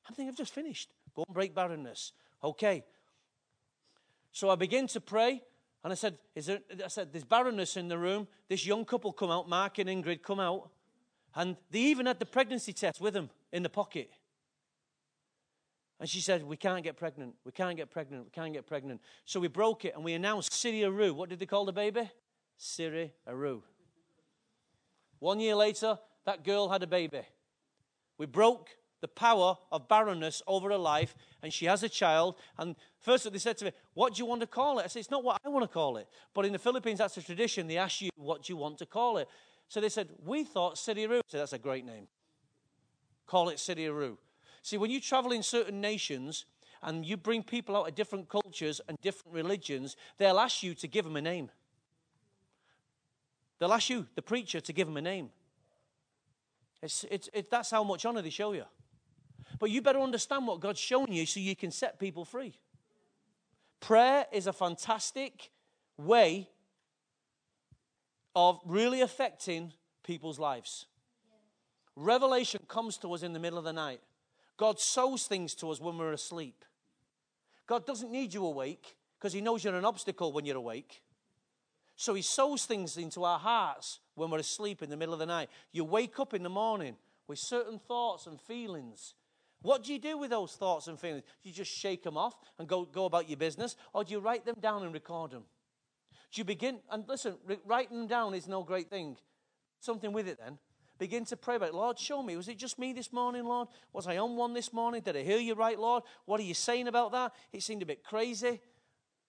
I'm 0.07 0.13
thinking, 0.13 0.29
I've 0.29 0.37
just 0.37 0.53
finished. 0.53 0.89
Go 1.15 1.23
and 1.27 1.33
break 1.33 1.55
barrenness. 1.55 2.11
Okay. 2.43 2.83
So 4.31 4.49
I 4.49 4.55
begin 4.55 4.87
to 4.87 4.99
pray, 4.99 5.41
and 5.85 5.91
I 5.91 5.95
said, 5.95 6.17
Is 6.33 6.47
there, 6.47 6.61
I 6.83 6.87
said, 6.87 7.13
There's 7.13 7.23
barrenness 7.23 7.77
in 7.77 7.89
the 7.89 7.97
room. 7.99 8.27
This 8.49 8.65
young 8.65 8.85
couple 8.85 9.13
come 9.13 9.29
out, 9.29 9.47
Mark 9.47 9.77
and 9.77 9.87
Ingrid 9.87 10.23
come 10.23 10.39
out, 10.39 10.71
and 11.35 11.55
they 11.69 11.77
even 11.77 12.07
had 12.07 12.17
the 12.17 12.25
pregnancy 12.25 12.73
test 12.73 12.99
with 12.99 13.13
them 13.13 13.29
in 13.53 13.61
the 13.61 13.69
pocket. 13.69 14.09
And 15.99 16.09
she 16.09 16.21
said, 16.21 16.41
We 16.41 16.57
can't 16.57 16.83
get 16.83 16.97
pregnant. 16.97 17.35
We 17.45 17.51
can't 17.51 17.77
get 17.77 17.91
pregnant. 17.91 18.25
We 18.25 18.31
can't 18.31 18.51
get 18.51 18.65
pregnant. 18.65 18.99
So 19.25 19.39
we 19.39 19.47
broke 19.47 19.85
it 19.85 19.93
and 19.93 20.03
we 20.03 20.13
announced 20.13 20.53
Siri 20.53 20.83
Aru. 20.83 21.13
What 21.13 21.29
did 21.29 21.37
they 21.37 21.45
call 21.45 21.65
the 21.65 21.71
baby? 21.71 22.09
Siri 22.57 23.13
Aru. 23.27 23.61
One 25.19 25.39
year 25.39 25.53
later, 25.53 25.99
that 26.25 26.43
girl 26.43 26.67
had 26.67 26.81
a 26.81 26.87
baby. 26.87 27.21
We 28.17 28.25
broke 28.25 28.69
the 29.05 29.09
power 29.09 29.55
of 29.71 29.87
barrenness 29.87 30.41
over 30.47 30.69
her 30.69 30.79
life, 30.79 31.15
and 31.43 31.53
she 31.53 31.65
has 31.65 31.83
a 31.83 31.89
child. 31.89 32.37
And 32.57 32.75
first, 32.97 33.31
they 33.31 33.37
said 33.37 33.55
to 33.59 33.65
me, 33.65 33.71
What 33.93 34.15
do 34.15 34.19
you 34.19 34.25
want 34.25 34.41
to 34.41 34.47
call 34.47 34.79
it? 34.79 34.85
I 34.85 34.87
said, 34.87 35.01
It's 35.01 35.11
not 35.11 35.23
what 35.23 35.39
I 35.45 35.49
want 35.49 35.63
to 35.63 35.71
call 35.71 35.97
it. 35.97 36.07
But 36.33 36.45
in 36.45 36.53
the 36.53 36.57
Philippines, 36.57 36.97
that's 36.97 37.15
a 37.17 37.21
tradition. 37.21 37.67
They 37.67 37.77
ask 37.77 38.01
you, 38.01 38.09
What 38.15 38.41
do 38.43 38.53
you 38.53 38.57
want 38.57 38.79
to 38.79 38.87
call 38.87 39.17
it? 39.17 39.27
So 39.67 39.79
they 39.79 39.89
said, 39.89 40.09
We 40.25 40.43
thought 40.43 40.79
Siri 40.79 41.05
Aru. 41.05 41.17
I 41.17 41.21
said, 41.27 41.41
That's 41.41 41.53
a 41.53 41.59
great 41.59 41.85
name. 41.85 42.07
Call 43.27 43.49
it 43.49 43.59
Siri 43.59 43.87
Aru. 43.87 44.17
See, 44.63 44.77
when 44.77 44.89
you 44.89 44.99
travel 44.99 45.31
in 45.31 45.43
certain 45.43 45.79
nations 45.79 46.45
and 46.81 47.05
you 47.05 47.15
bring 47.15 47.43
people 47.43 47.75
out 47.75 47.87
of 47.87 47.93
different 47.93 48.27
cultures 48.27 48.81
and 48.87 48.97
different 49.01 49.35
religions, 49.35 49.95
they'll 50.17 50.39
ask 50.39 50.63
you 50.63 50.73
to 50.73 50.87
give 50.87 51.05
them 51.05 51.15
a 51.15 51.21
name. 51.21 51.51
They'll 53.59 53.73
ask 53.73 53.87
you, 53.91 54.07
the 54.15 54.23
preacher, 54.23 54.59
to 54.61 54.73
give 54.73 54.87
them 54.87 54.97
a 54.97 55.01
name. 55.01 55.29
It's, 56.81 57.05
it's, 57.11 57.29
it, 57.33 57.51
that's 57.51 57.69
how 57.69 57.83
much 57.83 58.03
honor 58.03 58.23
they 58.23 58.31
show 58.31 58.53
you. 58.53 58.63
But 59.59 59.69
you 59.69 59.81
better 59.81 59.99
understand 59.99 60.47
what 60.47 60.59
God's 60.59 60.79
showing 60.79 61.11
you 61.11 61.25
so 61.25 61.39
you 61.39 61.55
can 61.55 61.71
set 61.71 61.99
people 61.99 62.25
free. 62.25 62.53
Prayer 63.79 64.25
is 64.31 64.47
a 64.47 64.53
fantastic 64.53 65.51
way 65.97 66.49
of 68.35 68.59
really 68.65 69.01
affecting 69.01 69.71
people's 70.03 70.39
lives. 70.39 70.87
Revelation 71.95 72.61
comes 72.67 72.97
to 72.97 73.13
us 73.13 73.23
in 73.23 73.33
the 73.33 73.39
middle 73.39 73.57
of 73.57 73.63
the 73.63 73.73
night. 73.73 74.01
God 74.57 74.79
sows 74.79 75.27
things 75.27 75.53
to 75.55 75.71
us 75.71 75.79
when 75.79 75.97
we're 75.97 76.13
asleep. 76.13 76.65
God 77.67 77.85
doesn't 77.85 78.11
need 78.11 78.33
you 78.33 78.45
awake 78.45 78.95
because 79.17 79.33
He 79.33 79.41
knows 79.41 79.63
you're 79.63 79.75
an 79.75 79.85
obstacle 79.85 80.31
when 80.31 80.45
you're 80.45 80.57
awake. 80.57 81.01
So 81.95 82.13
He 82.13 82.21
sows 82.21 82.65
things 82.65 82.97
into 82.97 83.23
our 83.23 83.39
hearts 83.39 83.99
when 84.15 84.29
we're 84.29 84.39
asleep 84.39 84.83
in 84.83 84.89
the 84.89 84.97
middle 84.97 85.13
of 85.13 85.19
the 85.19 85.25
night. 85.25 85.49
You 85.71 85.83
wake 85.83 86.19
up 86.19 86.33
in 86.33 86.43
the 86.43 86.49
morning 86.49 86.95
with 87.27 87.39
certain 87.39 87.79
thoughts 87.79 88.27
and 88.27 88.39
feelings. 88.39 89.13
What 89.65 89.83
do 89.83 89.91
you 89.91 89.97
do 89.97 90.15
with 90.15 90.29
those 90.29 90.53
thoughts 90.53 90.87
and 90.87 90.99
feelings? 90.99 91.23
Do 91.41 91.49
you 91.49 91.55
just 91.55 91.71
shake 91.71 92.03
them 92.03 92.17
off 92.17 92.35
and 92.59 92.67
go, 92.67 92.85
go 92.85 93.05
about 93.05 93.27
your 93.27 93.37
business? 93.37 93.75
Or 93.93 94.03
do 94.03 94.13
you 94.13 94.19
write 94.19 94.45
them 94.45 94.57
down 94.61 94.83
and 94.83 94.93
record 94.93 95.31
them? 95.31 95.41
Do 96.31 96.39
you 96.39 96.45
begin, 96.45 96.81
and 96.91 97.03
listen, 97.07 97.33
writing 97.65 97.97
them 97.97 98.07
down 98.07 98.35
is 98.35 98.47
no 98.47 98.61
great 98.61 98.91
thing. 98.91 99.17
Something 99.79 100.13
with 100.13 100.27
it 100.27 100.37
then. 100.39 100.59
Begin 100.99 101.25
to 101.25 101.35
pray 101.35 101.55
about 101.55 101.69
it. 101.69 101.73
Lord, 101.73 101.97
show 101.97 102.21
me. 102.21 102.37
Was 102.37 102.47
it 102.47 102.59
just 102.59 102.77
me 102.77 102.93
this 102.93 103.11
morning, 103.11 103.43
Lord? 103.43 103.67
Was 103.91 104.05
I 104.05 104.17
on 104.17 104.35
one 104.35 104.53
this 104.53 104.71
morning? 104.71 105.01
Did 105.01 105.17
I 105.17 105.23
hear 105.23 105.39
you 105.39 105.55
right, 105.55 105.79
Lord? 105.79 106.03
What 106.25 106.39
are 106.39 106.43
you 106.43 106.53
saying 106.53 106.87
about 106.87 107.11
that? 107.13 107.33
It 107.51 107.63
seemed 107.63 107.81
a 107.81 107.87
bit 107.87 108.03
crazy. 108.03 108.61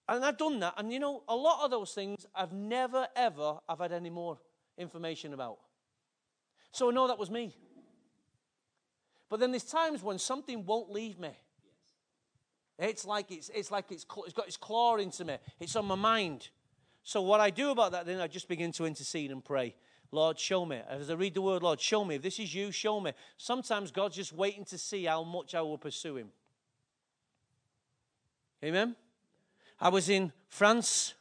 And 0.06 0.22
I've 0.22 0.36
done 0.36 0.60
that. 0.60 0.74
And 0.76 0.92
you 0.92 1.00
know, 1.00 1.22
a 1.28 1.34
lot 1.34 1.64
of 1.64 1.70
those 1.70 1.94
things 1.94 2.26
I've 2.34 2.52
never, 2.52 3.08
ever 3.16 3.56
I've 3.66 3.78
had 3.78 3.92
any 3.92 4.10
more 4.10 4.38
information 4.76 5.32
about. 5.32 5.56
So 6.72 6.90
I 6.90 6.92
know 6.92 7.08
that 7.08 7.18
was 7.18 7.30
me. 7.30 7.56
But 9.28 9.40
then 9.40 9.50
there's 9.50 9.64
times 9.64 10.02
when 10.02 10.18
something 10.18 10.64
won't 10.64 10.90
leave 10.90 11.18
me. 11.18 11.30
It's 12.78 13.04
like 13.04 13.30
it's, 13.30 13.50
it's 13.54 13.70
like 13.70 13.90
it's, 13.90 14.04
it's 14.24 14.32
got 14.32 14.46
its 14.46 14.56
claw 14.56 14.96
into 14.96 15.24
me. 15.24 15.36
It's 15.58 15.76
on 15.76 15.86
my 15.86 15.94
mind. 15.94 16.50
So 17.02 17.22
what 17.22 17.40
I 17.40 17.50
do 17.50 17.70
about 17.70 17.92
that, 17.92 18.06
then 18.06 18.20
I 18.20 18.26
just 18.26 18.48
begin 18.48 18.72
to 18.72 18.84
intercede 18.84 19.30
and 19.30 19.44
pray. 19.44 19.74
Lord, 20.12 20.38
show 20.38 20.64
me. 20.64 20.80
As 20.88 21.10
I 21.10 21.14
read 21.14 21.34
the 21.34 21.42
word, 21.42 21.62
Lord, 21.62 21.80
show 21.80 22.04
me. 22.04 22.16
If 22.16 22.22
this 22.22 22.38
is 22.38 22.54
you, 22.54 22.70
show 22.70 23.00
me. 23.00 23.12
Sometimes 23.36 23.90
God's 23.90 24.16
just 24.16 24.32
waiting 24.32 24.64
to 24.66 24.78
see 24.78 25.04
how 25.04 25.24
much 25.24 25.54
I 25.54 25.62
will 25.62 25.78
pursue 25.78 26.16
him. 26.16 26.28
Amen? 28.64 28.96
I 29.80 29.88
was 29.88 30.08
in 30.08 30.32
France 30.48 31.14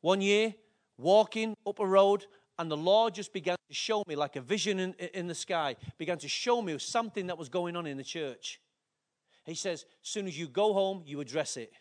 one 0.00 0.20
year, 0.20 0.54
walking 0.98 1.56
up 1.66 1.78
a 1.78 1.86
road, 1.86 2.26
and 2.58 2.70
the 2.70 2.76
Lord 2.76 3.14
just 3.14 3.32
began 3.32 3.56
to 3.68 3.74
show 3.74 4.04
me, 4.06 4.14
like 4.14 4.36
a 4.36 4.40
vision 4.40 4.78
in, 4.78 4.92
in 4.92 5.26
the 5.26 5.34
sky, 5.34 5.76
began 5.98 6.18
to 6.18 6.28
show 6.28 6.62
me 6.62 6.78
something 6.78 7.26
that 7.26 7.38
was 7.38 7.48
going 7.48 7.76
on 7.76 7.86
in 7.86 7.96
the 7.96 8.04
church. 8.04 8.60
He 9.44 9.54
says, 9.54 9.84
as 10.02 10.08
soon 10.08 10.26
as 10.26 10.38
you 10.38 10.48
go 10.48 10.72
home, 10.72 11.02
you 11.04 11.20
address 11.20 11.56
it. 11.56 11.72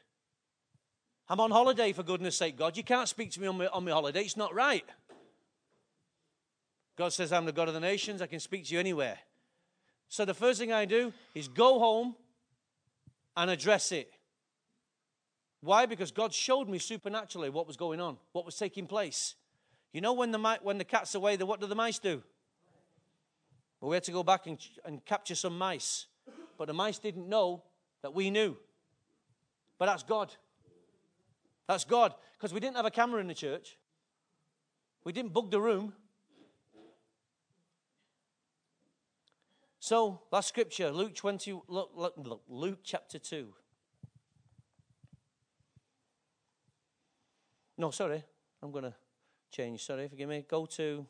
I'm 1.30 1.40
on 1.40 1.52
holiday, 1.52 1.94
for 1.94 2.04
goodness 2.04 2.36
sake, 2.36 2.58
God. 2.58 2.76
You 2.76 2.84
can't 2.84 3.08
speak 3.08 3.32
to 3.32 3.42
me 3.42 3.48
on 3.48 3.58
my, 3.58 3.68
on 3.68 3.86
my 3.86 3.92
holiday. 3.92 4.22
It's 4.22 4.36
not 4.36 4.54
right. 4.54 4.86
God 6.98 7.14
says, 7.14 7.32
I'm 7.32 7.46
the 7.46 7.52
God 7.52 7.68
of 7.68 7.74
the 7.74 7.80
nations. 7.80 8.22
I 8.22 8.28
can 8.28 8.40
speak 8.40 8.66
to 8.66 8.74
you 8.74 8.80
anywhere. 8.80 9.18
So 10.10 10.26
the 10.26 10.34
first 10.34 10.60
thing 10.60 10.74
I 10.74 10.86
do 10.86 11.14
is 11.34 11.48
go 11.48 11.80
home 11.80 12.16
and 13.38 13.50
address 13.50 13.92
it. 13.92 14.12
Why? 15.62 15.86
Because 15.86 16.12
God 16.12 16.34
showed 16.34 16.68
me 16.68 16.78
supernaturally 16.78 17.50
what 17.50 17.68
was 17.68 17.78
going 17.78 18.02
on, 18.02 18.18
what 18.34 18.46
was 18.46 18.58
taking 18.58 18.86
place. 18.86 19.36
You 19.94 20.02
know, 20.02 20.14
when 20.14 20.32
the, 20.32 20.60
when 20.64 20.80
the 20.80 20.84
cat's 20.84 21.14
away, 21.14 21.38
what 21.38 21.62
do 21.62 21.68
the 21.68 21.76
mice 21.76 22.00
do? 22.00 22.24
Well, 23.80 23.92
we 23.92 23.96
had 23.96 24.04
to 24.06 24.12
go 24.12 24.24
back 24.24 24.48
and, 24.48 24.58
and 24.84 25.06
capture 25.06 25.36
some 25.36 25.58
mice. 25.58 26.08
But 26.58 26.68
the 26.68 26.74
mice 26.74 26.98
didn't 26.98 27.30
know 27.30 27.64
that 28.02 28.14
we 28.14 28.32
knew. 28.32 28.58
But 29.78 29.86
that's 29.86 30.04
God. 30.04 30.34
That's 31.68 31.86
God. 31.86 32.14
Because 32.38 32.54
we 32.54 32.60
didn't 32.60 32.76
have 32.76 32.86
a 32.86 32.92
camera 32.92 33.22
in 33.22 33.28
the 33.28 33.34
church, 33.36 33.78
we 35.04 35.12
didn't 35.12 35.32
bug 35.32 35.52
the 35.52 35.62
room. 35.62 35.94
So, 39.80 40.22
last 40.32 40.48
scripture, 40.48 40.92
Luke 40.92 41.14
20, 41.14 41.60
Luke 41.68 42.80
chapter 42.84 43.20
2. 43.20 43.54
No, 47.78 47.92
sorry, 47.92 48.24
I'm 48.62 48.72
going 48.72 48.86
to 48.86 48.94
change. 49.54 49.86
Sorry, 49.86 50.08
forgive 50.08 50.28
me. 50.28 50.44
Go 50.50 50.66
to. 50.66 51.06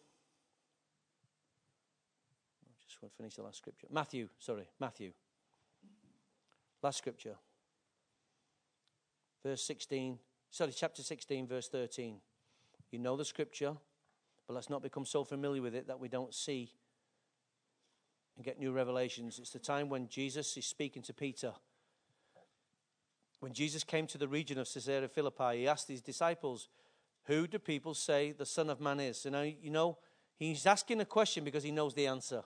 I 2.65 2.85
just 2.85 3.01
want 3.01 3.13
to 3.13 3.17
finish 3.17 3.35
the 3.35 3.43
last 3.43 3.57
scripture. 3.57 3.87
Matthew, 3.89 4.27
sorry, 4.37 4.67
Matthew. 4.79 5.11
Last 6.81 6.97
scripture. 6.97 7.35
Verse 9.43 9.63
16, 9.63 10.19
sorry, 10.51 10.73
chapter 10.75 11.01
16, 11.01 11.47
verse 11.47 11.69
13. 11.69 12.17
You 12.91 12.99
know 12.99 13.17
the 13.17 13.25
scripture, 13.25 13.73
but 14.47 14.53
let's 14.53 14.69
not 14.69 14.83
become 14.83 15.05
so 15.05 15.23
familiar 15.23 15.61
with 15.61 15.73
it 15.73 15.87
that 15.87 15.99
we 15.99 16.07
don't 16.07 16.33
see 16.33 16.71
and 18.35 18.45
get 18.45 18.59
new 18.59 18.71
revelations. 18.71 19.39
It's 19.39 19.49
the 19.49 19.59
time 19.59 19.89
when 19.89 20.07
Jesus 20.07 20.55
is 20.57 20.65
speaking 20.65 21.01
to 21.03 21.13
Peter. 21.13 21.53
When 23.39 23.53
Jesus 23.53 23.83
came 23.83 24.07
to 24.07 24.17
the 24.17 24.27
region 24.27 24.57
of 24.57 24.71
Caesarea 24.71 25.07
Philippi, 25.07 25.57
he 25.57 25.67
asked 25.67 25.87
his 25.87 26.01
disciples, 26.01 26.69
Who 27.25 27.47
do 27.47 27.59
people 27.59 27.93
say 27.93 28.31
the 28.31 28.45
Son 28.45 28.69
of 28.69 28.81
Man 28.81 28.99
is? 28.99 29.25
And 29.25 29.55
you 29.61 29.69
know, 29.69 29.97
he's 30.35 30.65
asking 30.65 30.99
a 31.01 31.05
question 31.05 31.43
because 31.43 31.63
he 31.63 31.71
knows 31.71 31.93
the 31.93 32.07
answer. 32.07 32.43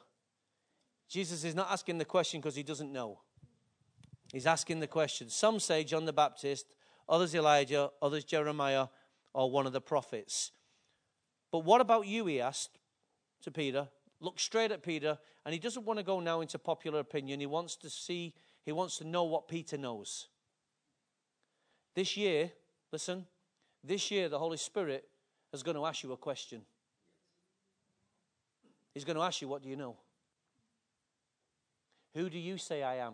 Jesus 1.10 1.44
is 1.44 1.56
not 1.56 1.72
asking 1.72 1.98
the 1.98 2.06
question 2.06 2.42
because 2.42 2.56
he 2.56 2.64
doesn't 2.64 2.92
know. 2.92 3.22
He's 4.32 4.46
asking 4.46 4.80
the 4.80 4.88
question. 4.88 5.30
Some 5.30 5.60
say 5.60 5.84
John 5.84 6.06
the 6.06 6.14
Baptist, 6.14 6.66
others 7.08 7.34
Elijah, 7.34 7.92
others 8.02 8.24
Jeremiah, 8.24 8.88
or 9.34 9.50
one 9.50 9.66
of 9.66 9.74
the 9.74 9.82
prophets. 9.82 10.52
But 11.52 11.60
what 11.60 11.80
about 11.80 12.08
you? 12.08 12.26
He 12.26 12.42
asked 12.42 12.78
to 13.44 13.52
Peter 13.52 13.88
looks 14.20 14.44
straight 14.44 14.72
at 14.72 14.84
Peter, 14.84 15.18
and 15.46 15.54
he 15.54 15.60
doesn't 15.60 15.86
want 15.86 16.00
to 16.00 16.04
go 16.04 16.20
now 16.20 16.42
into 16.42 16.58
popular 16.58 17.00
opinion. 17.00 17.40
He 17.40 17.46
wants 17.46 17.76
to 17.78 17.90
see, 17.90 18.34
he 18.64 18.72
wants 18.72 18.98
to 18.98 19.06
know 19.06 19.24
what 19.24 19.48
Peter 19.48 19.78
knows. 19.78 20.28
This 21.96 22.18
year, 22.18 22.52
listen, 22.92 23.26
this 23.88 24.12
year 24.12 24.30
the 24.30 24.40
Holy 24.40 24.58
Spirit 24.58 25.08
is 25.54 25.64
going 25.64 25.76
to 25.76 25.86
ask 25.86 26.04
you 26.04 26.12
a 26.12 26.18
question. 26.18 26.62
He's 28.94 29.06
going 29.06 29.16
to 29.16 29.24
ask 29.24 29.42
you, 29.42 29.48
What 29.48 29.64
do 29.64 29.70
you 29.70 29.76
know? 29.76 29.96
Who 32.14 32.30
do 32.30 32.40
you 32.40 32.58
say 32.58 32.84
I 32.84 32.96
am? 32.96 33.14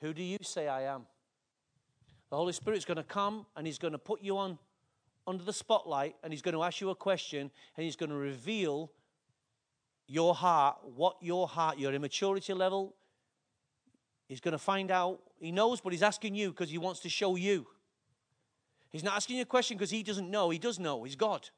Who 0.00 0.12
do 0.12 0.22
you 0.22 0.38
say 0.42 0.68
I 0.68 0.82
am? 0.82 1.06
The 2.30 2.36
Holy 2.36 2.52
Spirit's 2.52 2.84
going 2.84 2.96
to 2.96 3.02
come 3.02 3.46
and 3.56 3.66
He's 3.66 3.78
going 3.78 3.92
to 3.92 3.98
put 3.98 4.22
you 4.22 4.38
on 4.38 4.58
under 5.26 5.42
the 5.42 5.52
spotlight 5.52 6.16
and 6.22 6.32
He's 6.32 6.42
going 6.42 6.54
to 6.54 6.62
ask 6.62 6.80
you 6.80 6.90
a 6.90 6.94
question 6.94 7.50
and 7.76 7.84
He's 7.84 7.96
going 7.96 8.10
to 8.10 8.16
reveal 8.16 8.92
your 10.06 10.34
heart, 10.34 10.76
what 10.94 11.16
your 11.20 11.48
heart, 11.48 11.78
your 11.78 11.92
immaturity 11.92 12.52
level. 12.52 12.94
He's 14.28 14.40
going 14.40 14.52
to 14.52 14.58
find 14.58 14.90
out. 14.90 15.20
He 15.38 15.52
knows, 15.52 15.80
but 15.80 15.92
He's 15.92 16.02
asking 16.02 16.34
you 16.34 16.50
because 16.50 16.70
He 16.70 16.78
wants 16.78 17.00
to 17.00 17.08
show 17.08 17.36
you. 17.36 17.66
He's 18.90 19.04
not 19.04 19.14
asking 19.14 19.36
you 19.36 19.42
a 19.42 19.46
question 19.46 19.76
because 19.76 19.90
He 19.90 20.02
doesn't 20.02 20.30
know. 20.30 20.50
He 20.50 20.58
does 20.58 20.78
know. 20.78 21.04
He's 21.04 21.16
God. 21.16 21.48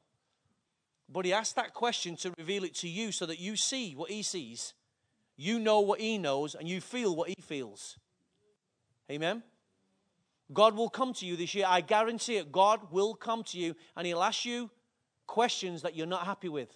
But 1.07 1.25
He 1.25 1.33
asked 1.33 1.55
that 1.55 1.73
question 1.73 2.15
to 2.17 2.33
reveal 2.37 2.63
it 2.63 2.75
to 2.75 2.87
you 2.87 3.11
so 3.11 3.25
that 3.25 3.39
you 3.39 3.55
see 3.55 3.93
what 3.93 4.11
He 4.11 4.21
sees. 4.21 4.73
You 5.35 5.57
know 5.57 5.79
what 5.79 5.99
He 5.99 6.17
knows 6.17 6.53
and 6.53 6.67
you 6.67 6.81
feel 6.81 7.15
what 7.15 7.29
He 7.29 7.35
feels. 7.41 7.97
Amen? 9.09 9.41
God 10.51 10.75
will 10.75 10.89
come 10.89 11.13
to 11.13 11.25
you 11.25 11.35
this 11.35 11.55
year. 11.55 11.65
I 11.67 11.81
guarantee 11.81 12.37
it. 12.37 12.51
God 12.51 12.91
will 12.91 13.15
come 13.15 13.43
to 13.45 13.57
you 13.57 13.75
and 13.95 14.05
He'll 14.05 14.23
ask 14.23 14.45
you 14.45 14.69
questions 15.25 15.81
that 15.83 15.95
you're 15.95 16.07
not 16.07 16.25
happy 16.25 16.49
with. 16.49 16.69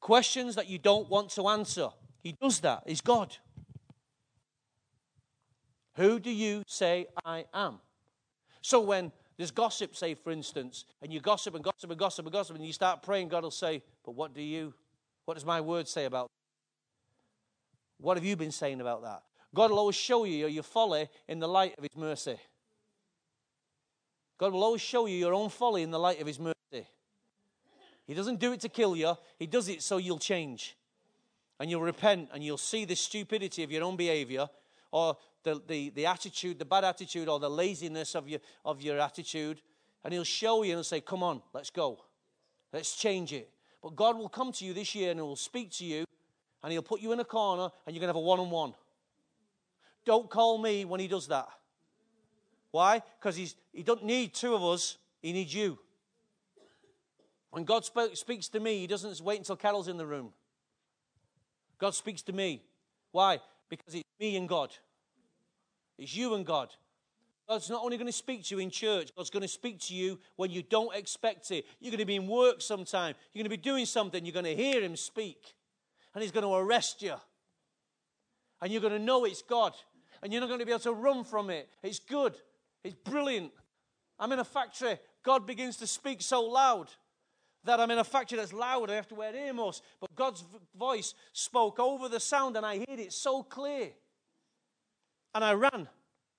Questions 0.00 0.54
that 0.54 0.68
you 0.68 0.78
don't 0.78 1.08
want 1.08 1.30
to 1.30 1.48
answer. 1.48 1.88
He 2.20 2.32
does 2.40 2.60
that. 2.60 2.84
He's 2.86 3.00
God. 3.00 3.36
Who 5.98 6.20
do 6.20 6.30
you 6.30 6.62
say 6.68 7.08
I 7.24 7.44
am? 7.52 7.80
So 8.62 8.80
when 8.80 9.10
there's 9.36 9.50
gossip, 9.50 9.96
say, 9.96 10.14
for 10.14 10.30
instance, 10.30 10.84
and 11.02 11.12
you 11.12 11.20
gossip 11.20 11.56
and 11.56 11.64
gossip 11.64 11.90
and 11.90 11.98
gossip 11.98 12.24
and 12.24 12.32
gossip, 12.32 12.54
and 12.54 12.64
you 12.64 12.72
start 12.72 13.02
praying, 13.02 13.28
God 13.28 13.42
will 13.42 13.50
say, 13.50 13.82
But 14.04 14.12
what 14.12 14.32
do 14.32 14.40
you, 14.40 14.74
what 15.24 15.34
does 15.34 15.44
my 15.44 15.60
word 15.60 15.88
say 15.88 16.04
about 16.04 16.28
that? 16.28 18.04
What 18.04 18.16
have 18.16 18.24
you 18.24 18.36
been 18.36 18.52
saying 18.52 18.80
about 18.80 19.02
that? 19.02 19.24
God 19.52 19.72
will 19.72 19.78
always 19.80 19.96
show 19.96 20.22
you 20.22 20.46
your 20.46 20.62
folly 20.62 21.08
in 21.26 21.40
the 21.40 21.48
light 21.48 21.76
of 21.76 21.82
His 21.82 21.96
mercy. 21.96 22.36
God 24.38 24.52
will 24.52 24.62
always 24.62 24.82
show 24.82 25.06
you 25.06 25.16
your 25.16 25.34
own 25.34 25.48
folly 25.48 25.82
in 25.82 25.90
the 25.90 25.98
light 25.98 26.20
of 26.20 26.28
His 26.28 26.38
mercy. 26.38 26.86
He 28.06 28.14
doesn't 28.14 28.38
do 28.38 28.52
it 28.52 28.60
to 28.60 28.68
kill 28.68 28.94
you, 28.94 29.14
He 29.36 29.48
does 29.48 29.68
it 29.68 29.82
so 29.82 29.96
you'll 29.96 30.20
change. 30.20 30.76
And 31.58 31.68
you'll 31.68 31.82
repent 31.82 32.28
and 32.32 32.44
you'll 32.44 32.56
see 32.56 32.84
the 32.84 32.94
stupidity 32.94 33.64
of 33.64 33.72
your 33.72 33.82
own 33.82 33.96
behavior 33.96 34.48
or 34.90 35.16
the, 35.42 35.60
the, 35.66 35.90
the 35.90 36.06
attitude, 36.06 36.58
the 36.58 36.64
bad 36.64 36.84
attitude, 36.84 37.28
or 37.28 37.38
the 37.38 37.50
laziness 37.50 38.14
of 38.14 38.28
your, 38.28 38.40
of 38.64 38.82
your 38.82 38.98
attitude. 38.98 39.60
And 40.04 40.12
He'll 40.12 40.24
show 40.24 40.62
you 40.62 40.76
and 40.76 40.86
say, 40.86 41.00
Come 41.00 41.22
on, 41.22 41.42
let's 41.52 41.70
go. 41.70 42.04
Let's 42.72 42.96
change 42.96 43.32
it. 43.32 43.50
But 43.82 43.96
God 43.96 44.16
will 44.16 44.28
come 44.28 44.52
to 44.52 44.64
you 44.64 44.74
this 44.74 44.94
year 44.94 45.10
and 45.10 45.20
He 45.20 45.22
will 45.22 45.36
speak 45.36 45.70
to 45.72 45.84
you 45.84 46.04
and 46.62 46.72
He'll 46.72 46.82
put 46.82 47.00
you 47.00 47.12
in 47.12 47.20
a 47.20 47.24
corner 47.24 47.70
and 47.86 47.94
you're 47.94 48.00
going 48.00 48.12
to 48.12 48.14
have 48.14 48.16
a 48.16 48.20
one 48.20 48.40
on 48.40 48.50
one. 48.50 48.74
Don't 50.08 50.30
call 50.30 50.56
me 50.56 50.86
when 50.86 51.00
he 51.00 51.06
does 51.06 51.28
that. 51.28 51.48
Why? 52.70 53.02
Because 53.20 53.36
he's 53.36 53.56
he 53.72 53.82
doesn't 53.82 54.06
need 54.06 54.32
two 54.32 54.54
of 54.54 54.64
us, 54.64 54.96
he 55.20 55.34
needs 55.34 55.54
you. 55.54 55.78
When 57.50 57.64
God 57.64 57.84
spoke, 57.84 58.16
speaks 58.16 58.48
to 58.48 58.60
me, 58.60 58.78
he 58.78 58.86
doesn't 58.86 59.20
wait 59.20 59.38
until 59.38 59.56
Carol's 59.56 59.86
in 59.86 59.98
the 59.98 60.06
room. 60.06 60.32
God 61.78 61.94
speaks 61.94 62.22
to 62.22 62.32
me. 62.32 62.62
Why? 63.12 63.40
Because 63.68 63.94
it's 63.94 64.04
me 64.20 64.36
and 64.36 64.48
God. 64.48 64.70
It's 65.98 66.14
you 66.14 66.34
and 66.34 66.46
God. 66.46 66.70
God's 67.48 67.70
not 67.70 67.82
only 67.82 67.96
going 67.96 68.06
to 68.06 68.12
speak 68.12 68.44
to 68.44 68.54
you 68.54 68.60
in 68.60 68.70
church, 68.70 69.10
God's 69.16 69.30
going 69.30 69.42
to 69.42 69.48
speak 69.48 69.80
to 69.86 69.94
you 69.94 70.18
when 70.36 70.50
you 70.50 70.62
don't 70.62 70.94
expect 70.94 71.50
it. 71.50 71.64
You're 71.80 71.90
going 71.90 71.98
to 71.98 72.04
be 72.04 72.16
in 72.16 72.26
work 72.26 72.60
sometime. 72.60 73.14
You're 73.32 73.42
going 73.42 73.50
to 73.50 73.56
be 73.56 73.62
doing 73.62 73.86
something. 73.86 74.24
You're 74.24 74.34
going 74.34 74.44
to 74.44 74.54
hear 74.54 74.82
Him 74.82 74.96
speak. 74.96 75.54
And 76.14 76.22
He's 76.22 76.32
going 76.32 76.44
to 76.44 76.54
arrest 76.54 77.02
you. 77.02 77.14
And 78.60 78.70
you're 78.70 78.82
going 78.82 78.92
to 78.92 78.98
know 78.98 79.24
it's 79.24 79.42
God 79.42 79.72
and 80.22 80.32
you're 80.32 80.40
not 80.40 80.48
going 80.48 80.60
to 80.60 80.66
be 80.66 80.72
able 80.72 80.80
to 80.80 80.92
run 80.92 81.24
from 81.24 81.50
it. 81.50 81.68
It's 81.82 81.98
good, 81.98 82.34
it's 82.84 82.94
brilliant. 82.94 83.52
I'm 84.18 84.32
in 84.32 84.38
a 84.38 84.44
factory. 84.44 84.98
God 85.22 85.46
begins 85.46 85.76
to 85.76 85.86
speak 85.86 86.22
so 86.22 86.42
loud 86.42 86.88
that 87.68 87.80
I'm 87.80 87.90
in 87.90 87.98
a 87.98 88.04
factory 88.04 88.38
that's 88.38 88.52
loud. 88.54 88.90
I 88.90 88.94
have 88.94 89.08
to 89.08 89.14
wear 89.14 89.34
earmuffs. 89.34 89.82
But 90.00 90.14
God's 90.14 90.42
voice 90.78 91.14
spoke 91.34 91.78
over 91.78 92.08
the 92.08 92.18
sound, 92.18 92.56
and 92.56 92.64
I 92.64 92.78
heard 92.78 92.98
it 92.98 93.12
so 93.12 93.42
clear. 93.42 93.90
And 95.34 95.44
I 95.44 95.52
ran, 95.52 95.86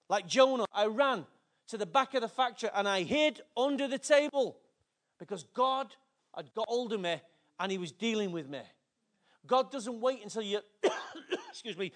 like 0.09 0.27
Jonah, 0.27 0.65
I 0.73 0.87
ran 0.87 1.25
to 1.67 1.77
the 1.77 1.85
back 1.85 2.15
of 2.15 2.21
the 2.21 2.27
factory 2.27 2.69
and 2.73 2.87
I 2.87 3.03
hid 3.03 3.41
under 3.55 3.87
the 3.87 3.99
table 3.99 4.57
because 5.19 5.43
God 5.53 5.93
had 6.35 6.51
got 6.55 6.67
hold 6.67 6.93
of 6.93 6.99
me 6.99 7.21
and 7.59 7.71
He 7.71 7.77
was 7.77 7.91
dealing 7.91 8.31
with 8.31 8.49
me. 8.49 8.61
God 9.45 9.71
doesn't 9.71 10.01
wait 10.01 10.23
until 10.23 10.41
you, 10.41 10.61
excuse 11.49 11.77
me, 11.77 11.91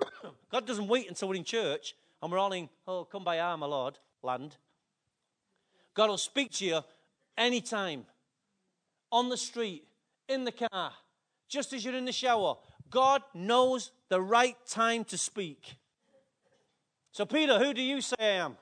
God 0.50 0.66
doesn't 0.66 0.88
wait 0.88 1.08
until 1.08 1.28
we're 1.28 1.36
in 1.36 1.44
church 1.44 1.94
and 2.20 2.32
we're 2.32 2.38
all 2.38 2.52
in, 2.52 2.68
oh, 2.88 3.06
Kumbaya, 3.10 3.56
my 3.56 3.66
Lord, 3.66 3.98
land. 4.22 4.56
God 5.94 6.10
will 6.10 6.18
speak 6.18 6.50
to 6.54 6.64
you 6.64 6.80
anytime, 7.38 8.04
on 9.12 9.28
the 9.28 9.36
street, 9.36 9.84
in 10.28 10.44
the 10.44 10.52
car, 10.52 10.92
just 11.48 11.72
as 11.72 11.84
you're 11.84 11.94
in 11.94 12.06
the 12.06 12.12
shower. 12.12 12.56
God 12.90 13.22
knows 13.34 13.92
the 14.08 14.20
right 14.20 14.56
time 14.66 15.04
to 15.04 15.18
speak. 15.18 15.76
So, 17.12 17.24
Peter, 17.26 17.58
who 17.58 17.74
do 17.74 17.82
you 17.82 18.00
say 18.00 18.16
I 18.18 18.44
am? 18.44 18.56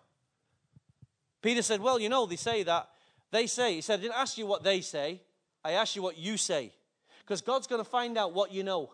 Peter 1.41 1.63
said, 1.63 1.81
Well, 1.81 1.99
you 1.99 2.09
know, 2.09 2.27
they 2.27 2.37
say 2.37 2.63
that. 2.65 2.89
They 3.31 3.47
say, 3.47 3.77
he 3.77 3.81
said, 3.81 4.01
I 4.01 4.03
didn't 4.03 4.17
ask 4.17 4.37
you 4.37 4.47
what 4.47 4.65
they 4.65 4.81
say, 4.81 5.23
I 5.65 5.73
asked 5.73 5.97
you 5.97 6.03
what 6.03 6.19
you 6.19 6.37
say. 6.37 6.73
Because 7.21 7.41
God's 7.43 7.69
going 7.69 7.83
to 7.83 7.89
find 7.89 8.19
out 8.19 8.35
what 8.35 8.53
you 8.53 8.65
know. 8.65 8.91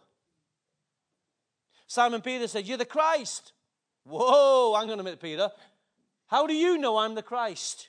Simon 1.86 2.20
Peter 2.20 2.46
said, 2.48 2.66
You're 2.66 2.78
the 2.78 2.84
Christ. 2.84 3.52
Whoa, 4.04 4.74
I'm 4.76 4.86
going 4.86 4.98
to 4.98 5.04
minute, 5.04 5.20
Peter. 5.20 5.50
How 6.26 6.46
do 6.46 6.54
you 6.54 6.78
know 6.78 6.98
I'm 6.98 7.14
the 7.14 7.22
Christ? 7.22 7.88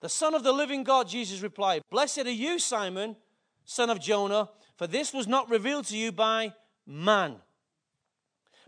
The 0.00 0.08
Son 0.08 0.34
of 0.34 0.42
the 0.42 0.52
living 0.52 0.84
God, 0.84 1.08
Jesus 1.08 1.40
replied, 1.40 1.82
Blessed 1.90 2.26
are 2.26 2.30
you, 2.30 2.58
Simon, 2.58 3.16
son 3.64 3.90
of 3.90 4.00
Jonah, 4.00 4.50
for 4.76 4.86
this 4.86 5.12
was 5.12 5.26
not 5.26 5.48
revealed 5.48 5.86
to 5.86 5.96
you 5.96 6.12
by 6.12 6.52
man, 6.86 7.36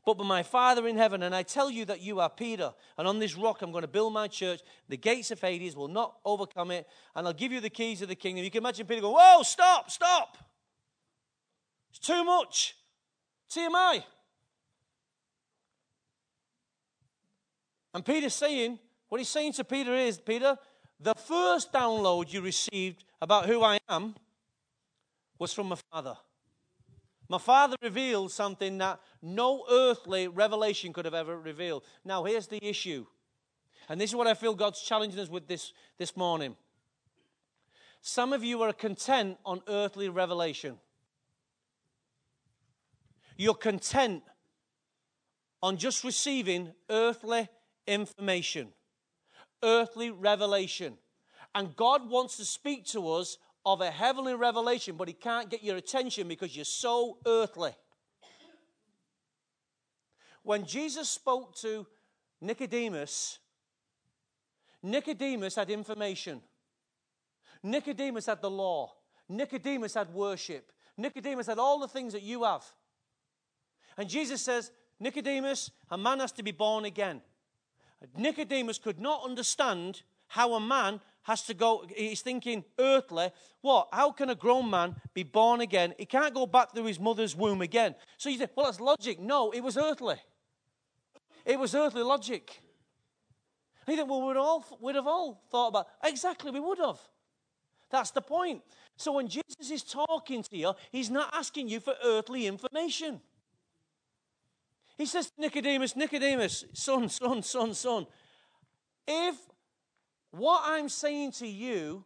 but 0.04 0.16
by 0.16 0.24
my 0.24 0.42
Father 0.42 0.88
in 0.88 0.96
heaven. 0.96 1.22
And 1.22 1.34
I 1.34 1.42
tell 1.42 1.70
you 1.70 1.84
that 1.86 2.00
you 2.00 2.20
are 2.20 2.30
Peter, 2.30 2.72
and 2.96 3.06
on 3.06 3.18
this 3.18 3.36
rock 3.36 3.60
I'm 3.60 3.72
going 3.72 3.82
to 3.82 3.88
build 3.88 4.12
my 4.12 4.28
church. 4.28 4.60
The 4.88 4.96
gates 4.96 5.30
of 5.30 5.40
Hades 5.40 5.76
will 5.76 5.88
not 5.88 6.16
overcome 6.24 6.70
it, 6.70 6.86
and 7.14 7.26
I'll 7.26 7.34
give 7.34 7.52
you 7.52 7.60
the 7.60 7.70
keys 7.70 8.00
of 8.02 8.08
the 8.08 8.14
kingdom. 8.14 8.44
You 8.44 8.50
can 8.50 8.62
imagine 8.62 8.86
Peter 8.86 9.02
going, 9.02 9.14
Whoa, 9.14 9.42
stop, 9.42 9.90
stop. 9.90 10.38
It's 11.90 11.98
too 11.98 12.24
much. 12.24 12.76
TMI. 13.50 14.02
And 17.94 18.04
Peter's 18.04 18.34
saying, 18.34 18.78
what 19.08 19.18
he's 19.18 19.28
saying 19.28 19.54
to 19.54 19.64
Peter 19.64 19.94
is, 19.94 20.18
Peter, 20.18 20.58
the 21.00 21.14
first 21.14 21.72
download 21.72 22.32
you 22.32 22.40
received 22.40 23.04
about 23.20 23.46
who 23.46 23.62
I 23.62 23.78
am 23.88 24.14
was 25.38 25.52
from 25.52 25.68
my 25.68 25.76
Father. 25.92 26.16
My 27.28 27.38
Father 27.38 27.76
revealed 27.82 28.30
something 28.30 28.78
that 28.78 29.00
no 29.20 29.64
earthly 29.70 30.28
revelation 30.28 30.92
could 30.92 31.04
have 31.04 31.14
ever 31.14 31.38
revealed. 31.38 31.82
Now, 32.04 32.24
here's 32.24 32.46
the 32.46 32.64
issue. 32.64 33.06
And 33.88 34.00
this 34.00 34.10
is 34.10 34.16
what 34.16 34.26
I 34.26 34.34
feel 34.34 34.54
God's 34.54 34.80
challenging 34.80 35.18
us 35.20 35.28
with 35.28 35.46
this, 35.48 35.72
this 35.98 36.16
morning. 36.16 36.56
Some 38.00 38.32
of 38.32 38.44
you 38.44 38.62
are 38.62 38.72
content 38.72 39.38
on 39.44 39.60
earthly 39.66 40.08
revelation. 40.08 40.78
You're 43.36 43.54
content 43.54 44.22
on 45.62 45.76
just 45.76 46.04
receiving 46.04 46.72
earthly 46.88 47.48
information, 47.86 48.68
earthly 49.66 50.10
revelation. 50.10 50.94
And 51.54 51.76
God 51.76 52.08
wants 52.08 52.38
to 52.38 52.44
speak 52.46 52.86
to 52.86 53.10
us 53.10 53.36
of 53.66 53.80
a 53.80 53.90
heavenly 53.90 54.34
revelation, 54.34 54.96
but 54.96 55.08
He 55.08 55.14
can't 55.14 55.50
get 55.50 55.62
your 55.62 55.76
attention 55.76 56.28
because 56.28 56.54
you're 56.54 56.64
so 56.64 57.18
earthly. 57.26 57.72
When 60.42 60.64
Jesus 60.64 61.08
spoke 61.08 61.56
to 61.56 61.86
Nicodemus, 62.40 63.38
Nicodemus 64.82 65.56
had 65.56 65.68
information. 65.70 66.40
Nicodemus 67.62 68.26
had 68.26 68.40
the 68.40 68.50
law. 68.50 68.92
Nicodemus 69.28 69.94
had 69.94 70.14
worship. 70.14 70.70
Nicodemus 70.96 71.48
had 71.48 71.58
all 71.58 71.80
the 71.80 71.88
things 71.88 72.12
that 72.12 72.22
you 72.22 72.44
have. 72.44 72.64
And 73.98 74.08
Jesus 74.08 74.40
says, 74.40 74.70
Nicodemus, 75.00 75.70
a 75.90 75.98
man 75.98 76.20
has 76.20 76.32
to 76.32 76.42
be 76.42 76.52
born 76.52 76.84
again. 76.84 77.20
Nicodemus 78.16 78.78
could 78.78 79.00
not 79.00 79.24
understand 79.24 80.02
how 80.28 80.54
a 80.54 80.60
man 80.60 81.00
has 81.22 81.42
to 81.42 81.54
go, 81.54 81.84
he's 81.94 82.20
thinking 82.20 82.64
earthly. 82.78 83.30
What? 83.60 83.88
How 83.92 84.12
can 84.12 84.30
a 84.30 84.34
grown 84.34 84.70
man 84.70 84.96
be 85.12 85.24
born 85.24 85.60
again? 85.60 85.94
He 85.98 86.06
can't 86.06 86.34
go 86.34 86.46
back 86.46 86.72
to 86.72 86.84
his 86.84 87.00
mother's 87.00 87.34
womb 87.34 87.62
again. 87.62 87.94
So 88.16 88.28
you 88.28 88.38
say, 88.38 88.48
well, 88.54 88.66
that's 88.66 88.80
logic. 88.80 89.18
No, 89.18 89.50
it 89.50 89.60
was 89.60 89.76
earthly. 89.76 90.16
It 91.44 91.58
was 91.58 91.74
earthly 91.74 92.02
logic. 92.02 92.62
And 93.86 93.94
you 93.94 93.96
think, 93.96 94.10
well, 94.10 94.26
we'd, 94.26 94.36
all, 94.36 94.64
we'd 94.80 94.96
have 94.96 95.06
all 95.06 95.42
thought 95.50 95.68
about 95.68 95.88
exactly, 96.04 96.50
we 96.50 96.60
would 96.60 96.78
have. 96.78 97.00
That's 97.90 98.10
the 98.10 98.20
point. 98.20 98.62
So 98.96 99.12
when 99.12 99.28
Jesus 99.28 99.70
is 99.70 99.82
talking 99.82 100.42
to 100.44 100.56
you, 100.56 100.74
he's 100.90 101.10
not 101.10 101.30
asking 101.32 101.68
you 101.68 101.80
for 101.80 101.94
earthly 102.04 102.46
information. 102.46 103.20
He 104.96 105.06
says 105.06 105.26
to 105.26 105.40
Nicodemus, 105.40 105.94
Nicodemus, 105.94 106.64
son, 106.72 107.08
son, 107.08 107.42
son, 107.42 107.74
son, 107.74 108.06
if 109.06 109.36
what 110.30 110.62
I'm 110.64 110.88
saying 110.88 111.32
to 111.32 111.46
you 111.46 112.04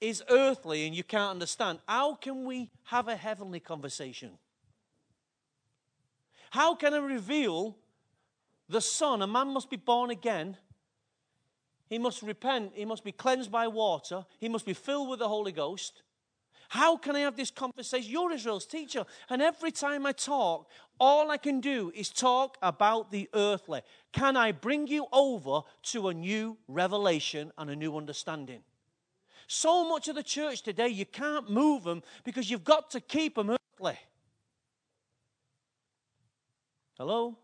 is 0.00 0.22
earthly 0.28 0.86
and 0.86 0.94
you 0.96 1.04
can't 1.04 1.30
understand, 1.30 1.78
how 1.86 2.14
can 2.14 2.44
we 2.44 2.70
have 2.84 3.08
a 3.08 3.16
heavenly 3.16 3.60
conversation? 3.60 4.38
How 6.50 6.74
can 6.74 6.92
I 6.92 6.98
reveal 6.98 7.78
the 8.68 8.80
Son? 8.80 9.22
A 9.22 9.26
man 9.26 9.48
must 9.54 9.70
be 9.70 9.76
born 9.76 10.10
again. 10.10 10.56
He 11.88 11.98
must 11.98 12.20
repent. 12.20 12.72
He 12.74 12.84
must 12.84 13.04
be 13.04 13.12
cleansed 13.12 13.50
by 13.50 13.68
water. 13.68 14.26
He 14.38 14.50
must 14.50 14.66
be 14.66 14.74
filled 14.74 15.08
with 15.08 15.20
the 15.20 15.28
Holy 15.28 15.52
Ghost. 15.52 16.02
How 16.72 16.96
can 16.96 17.14
I 17.16 17.20
have 17.20 17.36
this 17.36 17.50
conversation? 17.50 18.10
You're 18.10 18.32
Israel's 18.32 18.64
teacher. 18.64 19.04
And 19.28 19.42
every 19.42 19.70
time 19.70 20.06
I 20.06 20.12
talk, 20.12 20.70
all 20.98 21.30
I 21.30 21.36
can 21.36 21.60
do 21.60 21.92
is 21.94 22.08
talk 22.08 22.56
about 22.62 23.10
the 23.10 23.28
earthly. 23.34 23.82
Can 24.14 24.38
I 24.38 24.52
bring 24.52 24.86
you 24.86 25.04
over 25.12 25.60
to 25.82 26.08
a 26.08 26.14
new 26.14 26.56
revelation 26.68 27.52
and 27.58 27.68
a 27.68 27.76
new 27.76 27.94
understanding? 27.98 28.62
So 29.46 29.86
much 29.86 30.08
of 30.08 30.14
the 30.14 30.22
church 30.22 30.62
today, 30.62 30.88
you 30.88 31.04
can't 31.04 31.50
move 31.50 31.84
them 31.84 32.02
because 32.24 32.50
you've 32.50 32.64
got 32.64 32.90
to 32.92 33.02
keep 33.02 33.34
them 33.34 33.50
earthly. 33.50 33.98
Hello? 36.96 37.36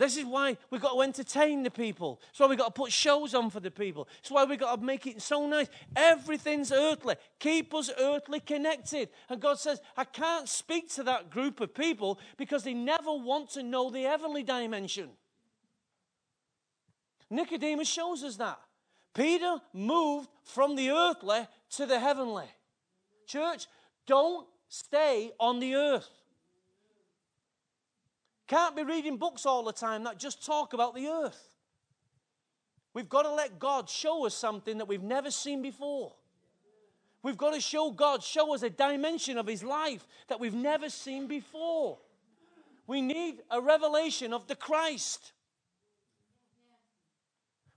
This 0.00 0.16
is 0.16 0.24
why 0.24 0.56
we've 0.70 0.80
got 0.80 0.94
to 0.94 1.02
entertain 1.02 1.62
the 1.62 1.70
people. 1.70 2.22
That's 2.22 2.40
why 2.40 2.46
we've 2.46 2.56
got 2.56 2.74
to 2.74 2.80
put 2.80 2.90
shows 2.90 3.34
on 3.34 3.50
for 3.50 3.60
the 3.60 3.70
people. 3.70 4.08
That's 4.16 4.30
why 4.30 4.44
we've 4.44 4.58
got 4.58 4.80
to 4.80 4.82
make 4.82 5.06
it 5.06 5.20
so 5.20 5.46
nice. 5.46 5.66
Everything's 5.94 6.72
earthly. 6.72 7.16
Keep 7.38 7.74
us 7.74 7.90
earthly 7.98 8.40
connected. 8.40 9.10
And 9.28 9.42
God 9.42 9.58
says, 9.58 9.82
I 9.98 10.04
can't 10.04 10.48
speak 10.48 10.88
to 10.94 11.02
that 11.02 11.28
group 11.28 11.60
of 11.60 11.74
people 11.74 12.18
because 12.38 12.64
they 12.64 12.72
never 12.72 13.12
want 13.12 13.50
to 13.50 13.62
know 13.62 13.90
the 13.90 14.00
heavenly 14.04 14.42
dimension. 14.42 15.10
Nicodemus 17.28 17.86
shows 17.86 18.24
us 18.24 18.36
that. 18.36 18.58
Peter 19.12 19.58
moved 19.74 20.30
from 20.44 20.76
the 20.76 20.88
earthly 20.92 21.46
to 21.72 21.84
the 21.84 22.00
heavenly. 22.00 22.46
Church, 23.26 23.66
don't 24.06 24.46
stay 24.66 25.32
on 25.38 25.60
the 25.60 25.74
earth. 25.74 26.08
Can't 28.50 28.74
be 28.74 28.82
reading 28.82 29.16
books 29.16 29.46
all 29.46 29.62
the 29.62 29.72
time 29.72 30.02
that 30.02 30.18
just 30.18 30.44
talk 30.44 30.72
about 30.72 30.92
the 30.92 31.06
earth. 31.06 31.40
We've 32.92 33.08
got 33.08 33.22
to 33.22 33.32
let 33.32 33.60
God 33.60 33.88
show 33.88 34.26
us 34.26 34.34
something 34.34 34.78
that 34.78 34.88
we've 34.88 35.04
never 35.04 35.30
seen 35.30 35.62
before. 35.62 36.14
We've 37.22 37.36
got 37.36 37.54
to 37.54 37.60
show 37.60 37.92
God, 37.92 38.24
show 38.24 38.52
us 38.52 38.64
a 38.64 38.70
dimension 38.70 39.38
of 39.38 39.46
His 39.46 39.62
life 39.62 40.04
that 40.26 40.40
we've 40.40 40.52
never 40.52 40.90
seen 40.90 41.28
before. 41.28 41.98
We 42.88 43.00
need 43.00 43.36
a 43.52 43.60
revelation 43.60 44.32
of 44.32 44.48
the 44.48 44.56
Christ. 44.56 45.30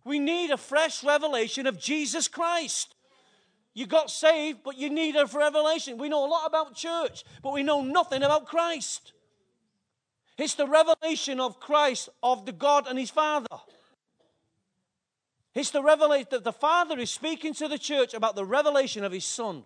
We 0.04 0.18
need 0.18 0.50
a 0.50 0.58
fresh 0.58 1.04
revelation 1.04 1.68
of 1.68 1.80
Jesus 1.80 2.28
Christ. 2.28 2.96
You 3.76 3.86
got 3.86 4.10
saved, 4.10 4.62
but 4.64 4.80
you 4.80 4.90
need 4.90 5.16
a 5.18 5.28
revelation. 5.28 6.00
We 6.00 6.10
know 6.10 6.26
a 6.26 6.32
lot 6.32 6.48
about 6.48 6.74
church, 6.74 7.24
but 7.44 7.54
we 7.54 7.62
know 7.62 7.84
nothing 7.84 8.24
about 8.24 8.48
Christ. 8.48 9.14
It's 10.38 10.56
the 10.56 10.68
revelation 10.68 11.40
of 11.40 11.60
Christ, 11.60 12.10
of 12.22 12.46
the 12.46 12.52
God 12.52 12.88
and 12.88 12.98
his 12.98 13.12
Father. 13.12 13.48
It's 15.54 15.70
the 15.70 15.84
revelation 15.84 16.28
that 16.32 16.44
the 16.44 16.52
Father 16.52 16.98
is 17.00 17.12
speaking 17.12 17.54
to 17.56 17.68
the 17.68 17.78
church 17.78 18.14
about 18.14 18.36
the 18.36 18.46
revelation 18.46 19.04
of 19.04 19.12
his 19.12 19.26
Son. 19.26 19.66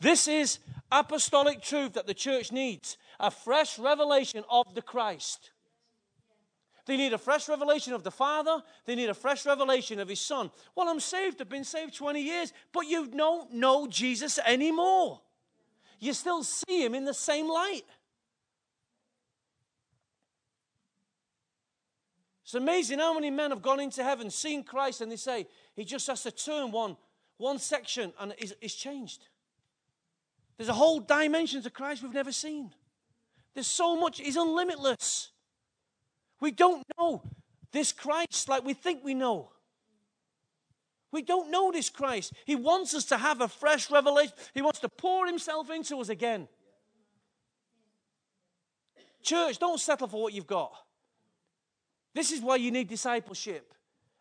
This 0.00 0.28
is 0.28 0.60
apostolic 0.90 1.60
truth 1.60 1.94
that 1.94 2.06
the 2.06 2.14
church 2.14 2.52
needs 2.52 2.96
a 3.18 3.30
fresh 3.30 3.78
revelation 3.78 4.44
of 4.48 4.74
the 4.74 4.82
Christ. 4.82 5.50
They 6.86 6.96
need 6.96 7.12
a 7.12 7.18
fresh 7.18 7.48
revelation 7.48 7.92
of 7.92 8.02
the 8.02 8.10
Father. 8.10 8.62
They 8.86 8.94
need 8.94 9.10
a 9.10 9.14
fresh 9.14 9.46
revelation 9.46 10.00
of 10.00 10.08
His 10.08 10.20
Son. 10.20 10.50
Well, 10.74 10.88
I'm 10.88 10.98
saved. 10.98 11.40
I've 11.40 11.48
been 11.48 11.62
saved 11.62 11.94
20 11.94 12.20
years, 12.20 12.52
but 12.72 12.86
you 12.86 13.06
don't 13.06 13.52
know 13.52 13.86
Jesus 13.86 14.38
anymore. 14.44 15.20
You 16.00 16.14
still 16.14 16.42
see 16.42 16.84
Him 16.84 16.94
in 16.94 17.04
the 17.04 17.14
same 17.14 17.48
light. 17.48 17.82
It's 22.50 22.56
amazing 22.56 22.98
how 22.98 23.14
many 23.14 23.30
men 23.30 23.52
have 23.52 23.62
gone 23.62 23.78
into 23.78 24.02
heaven, 24.02 24.28
seen 24.28 24.64
Christ, 24.64 25.00
and 25.00 25.12
they 25.12 25.14
say, 25.14 25.46
He 25.76 25.84
just 25.84 26.08
has 26.08 26.24
to 26.24 26.32
turn 26.32 26.72
one, 26.72 26.96
one 27.36 27.60
section 27.60 28.12
and 28.18 28.34
it's, 28.38 28.52
it's 28.60 28.74
changed. 28.74 29.28
There's 30.56 30.68
a 30.68 30.72
whole 30.72 30.98
dimension 30.98 31.62
to 31.62 31.70
Christ 31.70 32.02
we've 32.02 32.12
never 32.12 32.32
seen. 32.32 32.72
There's 33.54 33.68
so 33.68 33.94
much, 33.94 34.18
He's 34.18 34.36
unlimitless. 34.36 35.28
We 36.40 36.50
don't 36.50 36.82
know 36.98 37.22
this 37.70 37.92
Christ 37.92 38.48
like 38.48 38.64
we 38.64 38.74
think 38.74 39.04
we 39.04 39.14
know. 39.14 39.52
We 41.12 41.22
don't 41.22 41.52
know 41.52 41.70
this 41.70 41.88
Christ. 41.88 42.32
He 42.46 42.56
wants 42.56 42.94
us 42.94 43.04
to 43.04 43.16
have 43.16 43.40
a 43.40 43.46
fresh 43.46 43.92
revelation. 43.92 44.34
He 44.54 44.62
wants 44.62 44.80
to 44.80 44.88
pour 44.88 45.24
Himself 45.24 45.70
into 45.70 46.00
us 46.00 46.08
again. 46.08 46.48
Church, 49.22 49.60
don't 49.60 49.78
settle 49.78 50.08
for 50.08 50.20
what 50.20 50.32
you've 50.32 50.48
got. 50.48 50.72
This 52.14 52.32
is 52.32 52.40
why 52.40 52.56
you 52.56 52.70
need 52.70 52.88
discipleship. 52.88 53.72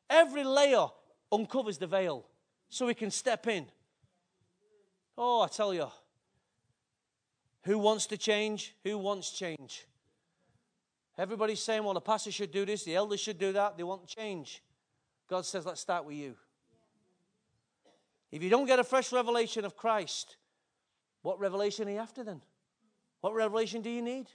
Every 0.10 0.44
layer 0.44 0.88
uncovers 1.32 1.78
the 1.78 1.88
veil 1.88 2.26
so 2.70 2.86
we 2.86 2.94
can 2.94 3.12
step 3.12 3.48
in. 3.48 3.66
Oh, 5.18 5.42
I 5.42 5.48
tell 5.48 5.74
you. 5.74 5.88
Who 7.64 7.78
wants 7.78 8.08
to 8.08 8.18
change? 8.18 8.76
Who 8.84 8.98
wants 8.98 9.32
change? 9.32 9.86
Everybody's 11.18 11.62
saying, 11.62 11.84
well, 11.84 11.94
the 11.94 12.02
pastor 12.02 12.32
should 12.32 12.52
do 12.52 12.66
this, 12.66 12.86
the 12.86 12.96
elders 12.96 13.20
should 13.20 13.38
do 13.38 13.52
that. 13.52 13.76
They 13.76 13.84
want 13.84 14.08
change. 14.08 14.64
God 15.30 15.46
says, 15.46 15.66
let's 15.66 15.82
start 15.82 16.06
with 16.06 16.16
you. 16.16 16.36
If 18.32 18.42
you 18.42 18.50
don't 18.50 18.66
get 18.66 18.80
a 18.80 18.84
fresh 18.84 19.12
revelation 19.12 19.66
of 19.66 19.76
Christ, 19.76 20.38
what 21.22 21.40
revelation 21.40 21.88
are 21.90 21.92
you 21.92 21.98
after 21.98 22.24
then? 22.24 22.42
What 23.22 23.34
revelation 23.34 23.82
do 23.82 23.90
you 23.90 24.02
need? 24.02 24.28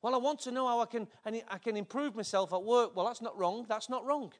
Well, 0.00 0.14
I 0.14 0.18
want 0.18 0.40
to 0.40 0.52
know 0.52 0.66
how 0.66 0.80
I 0.80 0.86
can, 0.86 1.08
I 1.24 1.58
can 1.58 1.76
improve 1.76 2.14
myself 2.14 2.52
at 2.52 2.62
work. 2.62 2.94
Well, 2.94 3.06
that's 3.06 3.20
not 3.20 3.36
wrong. 3.36 3.66
That's 3.68 3.90
not 3.90 4.04
wrong. 4.04 4.32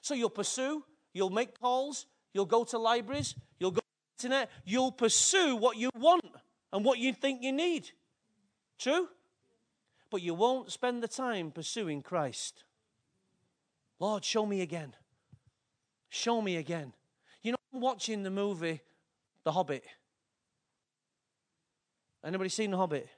So 0.00 0.14
you'll 0.14 0.30
pursue, 0.30 0.84
you'll 1.12 1.30
make 1.30 1.58
calls, 1.60 2.06
you'll 2.32 2.46
go 2.46 2.64
to 2.64 2.78
libraries, 2.78 3.34
you'll 3.58 3.72
go 3.72 3.80
to 3.80 4.26
internet, 4.26 4.50
you'll 4.64 4.92
pursue 4.92 5.56
what 5.56 5.76
you 5.76 5.90
want 5.94 6.24
and 6.72 6.84
what 6.84 6.98
you 6.98 7.12
think 7.12 7.42
you 7.42 7.52
need. 7.52 7.90
True? 8.78 9.08
But 10.10 10.22
you 10.22 10.34
won't 10.34 10.72
spend 10.72 11.02
the 11.02 11.08
time 11.08 11.50
pursuing 11.50 12.02
Christ. 12.02 12.64
Lord, 14.00 14.24
show 14.24 14.46
me 14.46 14.60
again. 14.60 14.94
Show 16.08 16.40
me 16.40 16.56
again. 16.56 16.92
You 17.42 17.52
know, 17.52 17.58
I'm 17.74 17.80
watching 17.80 18.22
the 18.22 18.30
movie 18.30 18.80
The 19.44 19.52
Hobbit. 19.52 19.84
Anybody 22.24 22.48
seen 22.48 22.70
The 22.70 22.76
Hobbit? 22.76 23.08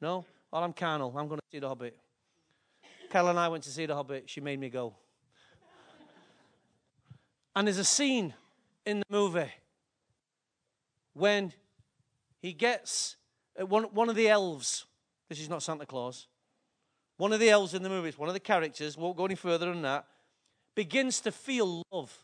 No? 0.00 0.24
Well, 0.50 0.64
I'm 0.64 0.72
carnal. 0.72 1.14
I'm 1.16 1.28
going 1.28 1.38
to 1.38 1.46
see 1.52 1.60
The 1.60 1.68
Hobbit. 1.68 1.96
Carol 3.08 3.28
and 3.28 3.38
I 3.38 3.48
went 3.48 3.62
to 3.64 3.70
see 3.70 3.86
The 3.86 3.94
Hobbit. 3.94 4.28
She 4.28 4.40
made 4.40 4.58
me 4.58 4.68
go. 4.68 4.94
And 7.54 7.66
there's 7.66 7.78
a 7.78 7.84
scene 7.84 8.34
in 8.84 9.00
the 9.00 9.06
movie 9.10 9.50
when 11.14 11.52
he 12.40 12.52
gets 12.52 13.16
uh, 13.60 13.66
one, 13.66 13.84
one 13.84 14.08
of 14.08 14.16
the 14.16 14.28
elves. 14.28 14.86
This 15.28 15.40
is 15.40 15.48
not 15.48 15.62
Santa 15.62 15.86
Claus. 15.86 16.26
One 17.16 17.32
of 17.32 17.40
the 17.40 17.50
elves 17.50 17.74
in 17.74 17.82
the 17.82 17.88
movie, 17.88 18.12
one 18.16 18.28
of 18.28 18.34
the 18.34 18.40
characters, 18.40 18.96
won't 18.96 19.16
go 19.16 19.26
any 19.26 19.34
further 19.34 19.66
than 19.66 19.82
that, 19.82 20.06
begins 20.74 21.20
to 21.20 21.32
feel 21.32 21.82
love. 21.92 22.16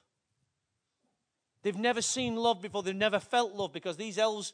They've 1.63 1.77
never 1.77 2.03
seen 2.03 2.37
love 2.37 2.63
before. 2.63 2.83
They've 2.83 2.95
never 2.95 3.21
felt 3.21 3.53
love 3.53 3.73
because 3.73 3.97
these 3.97 4.19
elves, 4.19 4.53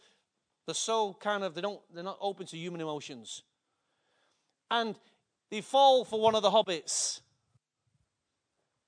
they're 0.66 0.74
so 0.74 1.16
kind 1.20 1.44
of, 1.44 1.54
they 1.54 1.60
don't, 1.60 1.80
they're 1.94 2.02
not 2.02 2.18
open 2.20 2.46
to 2.46 2.56
human 2.56 2.80
emotions 2.80 3.42
and 4.72 4.96
they 5.50 5.60
fall 5.60 6.04
for 6.04 6.18
one 6.18 6.34
of 6.34 6.42
the 6.42 6.50
hobbits. 6.50 7.20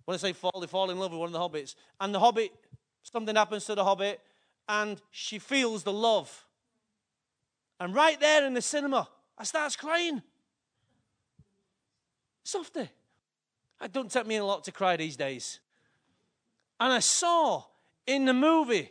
When 0.07 0.14
I 0.14 0.18
say 0.18 0.32
fall, 0.32 0.59
they 0.61 0.66
fall 0.66 0.91
in 0.91 0.99
love 0.99 1.12
with 1.12 1.20
one 1.20 1.28
of 1.28 1.32
the 1.32 1.39
hobbits. 1.39 1.74
And 2.01 2.14
the 2.14 2.18
hobbit, 2.18 2.51
something 3.03 3.37
happens 3.37 3.66
to 3.66 3.74
the 3.74 3.85
hobbit, 3.85 4.20
and 4.66 5.01
she 5.11 5.39
feels 5.39 5.82
the 5.82 5.93
love. 5.93 6.47
And 7.78 7.95
right 7.95 8.18
there 8.18 8.47
in 8.47 8.55
the 8.55 8.62
cinema, 8.62 9.09
I 9.37 9.45
starts 9.45 9.76
crying. 9.76 10.22
Softy. 12.45 12.89
It 13.82 13.93
don't 13.93 14.11
take 14.11 14.26
me 14.26 14.37
a 14.37 14.45
lot 14.45 14.64
to 14.64 14.72
cry 14.72 14.97
these 14.97 15.16
days. 15.16 15.61
And 16.80 16.93
I 16.93 17.01
saw 17.01 17.64
in 18.07 18.24
the 18.24 18.35
movie 18.35 18.91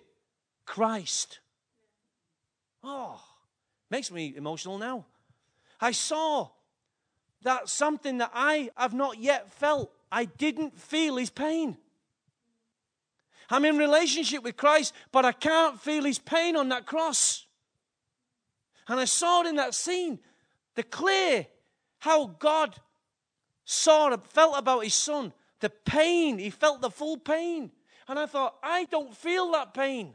Christ. 0.66 1.40
Oh, 2.84 3.20
Makes 3.90 4.12
me 4.12 4.34
emotional 4.36 4.80
now. 4.80 5.06
I 5.80 5.92
saw 5.92 6.50
that 7.44 7.70
something 7.70 8.18
that 8.18 8.32
I 8.34 8.70
have 8.76 8.94
not 8.94 9.20
yet 9.20 9.52
felt. 9.52 9.92
I 10.12 10.26
didn't 10.26 10.80
feel 10.80 11.18
his 11.18 11.30
pain. 11.30 11.78
I'm 13.50 13.66
in 13.66 13.78
relationship 13.78 14.44
with 14.44 14.58
Christ, 14.58 14.94
but 15.12 15.26
I 15.26 15.32
can't 15.32 15.80
feel 15.80 16.04
his 16.04 16.20
pain 16.20 16.56
on 16.56 16.70
that 16.70 16.86
cross. 16.86 17.46
And 18.88 19.00
I 19.00 19.06
saw 19.06 19.42
it 19.42 19.48
in 19.48 19.56
that 19.56 19.74
scene, 19.74 20.20
the 20.76 20.84
clear, 20.84 21.48
how 22.00 22.28
God 22.40 22.76
saw, 23.66 24.16
felt 24.18 24.58
about 24.58 24.84
his 24.84 24.94
son, 24.94 25.34
the 25.60 25.70
pain. 25.70 26.38
He 26.38 26.50
felt 26.50 26.82
the 26.82 26.90
full 26.90 27.18
pain. 27.18 27.72
And 28.08 28.20
I 28.20 28.26
thought, 28.26 28.56
I 28.62 28.86
don't 28.86 29.16
feel 29.16 29.52
that 29.52 29.74
pain. 29.74 30.14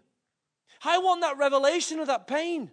I 0.85 0.99
want 0.99 1.23
that 1.23 1.39
revelation 1.39 1.99
of 1.99 2.07
that 2.09 2.27
pain. 2.27 2.71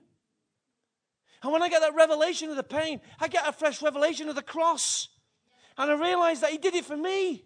And 1.46 1.52
when 1.52 1.62
I 1.62 1.70
get 1.70 1.82
that 1.82 1.93
revelation 1.93 2.50
of 2.50 2.56
the 2.56 2.64
pain, 2.64 3.00
I 3.20 3.28
get 3.28 3.48
a 3.48 3.52
fresh 3.52 3.80
revelation 3.80 4.30
of 4.30 4.36
the 4.36 4.41
cross. 4.41 5.10
And 5.78 5.91
I 5.91 5.93
realize 5.93 6.39
that 6.39 6.50
He 6.50 6.58
did 6.58 6.74
it 6.74 6.86
for 6.86 6.98
me. 6.98 7.46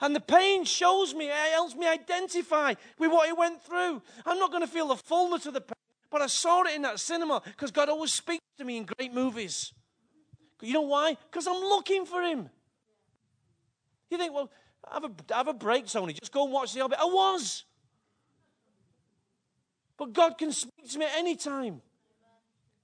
And 0.00 0.16
the 0.16 0.20
pain 0.20 0.64
shows 0.64 1.14
me, 1.14 1.26
it 1.26 1.52
helps 1.52 1.74
me 1.74 1.86
identify 1.86 2.72
with 2.98 3.10
what 3.10 3.26
He 3.26 3.34
went 3.34 3.62
through. 3.62 4.00
I'm 4.24 4.38
not 4.38 4.50
going 4.50 4.62
to 4.62 4.66
feel 4.66 4.88
the 4.88 4.96
fullness 4.96 5.44
of 5.44 5.52
the 5.52 5.60
pain, 5.60 5.74
but 6.10 6.22
I 6.22 6.28
saw 6.28 6.62
it 6.62 6.74
in 6.76 6.80
that 6.80 6.98
cinema 6.98 7.42
because 7.44 7.70
God 7.70 7.90
always 7.90 8.14
speaks 8.14 8.42
to 8.56 8.64
me 8.64 8.78
in 8.78 8.86
great 8.86 9.12
movies. 9.12 9.74
You 10.62 10.72
know 10.72 10.80
why? 10.80 11.18
Because 11.30 11.46
I'm 11.46 11.60
looking 11.60 12.06
for 12.06 12.22
Him. 12.22 12.48
You 14.10 14.16
think, 14.16 14.32
well, 14.32 14.50
have 14.90 15.04
a, 15.04 15.34
have 15.34 15.48
a 15.48 15.52
break, 15.52 15.88
Tony. 15.88 16.14
Just 16.14 16.32
go 16.32 16.44
and 16.44 16.54
watch 16.54 16.72
the 16.72 16.80
Hobbit. 16.80 16.98
I 16.98 17.04
was. 17.04 17.66
But 19.98 20.14
God 20.14 20.38
can 20.38 20.52
speak 20.52 20.90
to 20.90 20.98
me 20.98 21.04
at 21.04 21.18
any 21.18 21.36
time. 21.36 21.82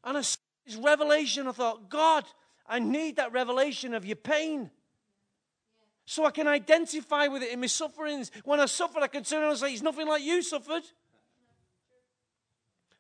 And 0.05 0.19
I 0.19 0.21
saw 0.21 0.39
this 0.67 0.77
revelation. 0.77 1.49
I 1.49 1.53
thought, 1.53 1.89
God, 1.89 2.25
I 2.67 2.79
need 2.79 3.17
that 3.17 3.33
revelation 3.33 3.95
of 3.95 4.05
your 4.05 4.17
pain. 4.17 4.71
So 6.07 6.27
I 6.27 6.31
can 6.31 6.47
identify 6.47 7.29
with 7.29 7.43
it 7.43 7.51
in 7.51 7.61
my 7.61 7.67
sufferings. 7.67 8.31
When 8.45 8.61
I 8.61 8.67
suffer, 8.67 9.01
I 9.01 9.07
can 9.07 9.25
turn 9.25 9.41
around 9.43 9.53
and 9.53 9.59
say, 9.59 9.73
It's 9.73 9.83
nothing 9.83 10.07
like 10.07 10.23
you 10.23 10.43
suffered. 10.43 10.83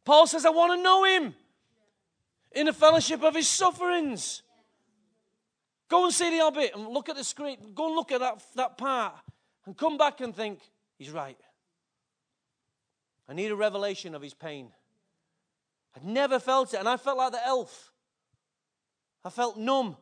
Paul 0.04 0.26
says, 0.26 0.44
I 0.44 0.50
want 0.50 0.78
to 0.78 0.82
know 0.82 1.04
him 1.04 1.34
in 2.52 2.66
the 2.66 2.72
fellowship 2.72 3.22
of 3.22 3.34
his 3.34 3.48
sufferings. 3.48 4.42
Go 5.88 6.04
and 6.04 6.14
see 6.14 6.30
the 6.30 6.42
Hobbit 6.42 6.72
and 6.74 6.88
look 6.88 7.08
at 7.08 7.16
the 7.16 7.24
screen. 7.24 7.58
Go 7.74 7.86
and 7.86 7.94
look 7.94 8.12
at 8.12 8.20
that, 8.20 8.42
that 8.56 8.78
part 8.78 9.14
and 9.66 9.76
come 9.76 9.96
back 9.96 10.20
and 10.20 10.34
think, 10.34 10.60
He's 10.98 11.10
right. 11.10 11.38
I 13.28 13.32
need 13.32 13.50
a 13.50 13.56
revelation 13.56 14.14
of 14.14 14.22
his 14.22 14.34
pain. 14.34 14.68
I'd 15.96 16.04
never 16.04 16.38
felt 16.38 16.74
it, 16.74 16.78
and 16.78 16.88
I 16.88 16.96
felt 16.96 17.18
like 17.18 17.32
the 17.32 17.46
elf. 17.46 17.92
I 19.24 19.30
felt 19.30 19.56
numb. 19.56 19.96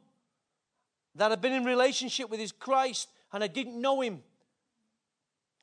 That 1.15 1.31
I'd 1.31 1.41
been 1.41 1.53
in 1.53 1.65
relationship 1.65 2.31
with 2.31 2.41
his 2.41 2.53
Christ 2.53 3.09
and 3.33 3.45
I 3.45 3.47
didn't 3.47 3.81
know 3.81 4.01
him. 4.01 4.23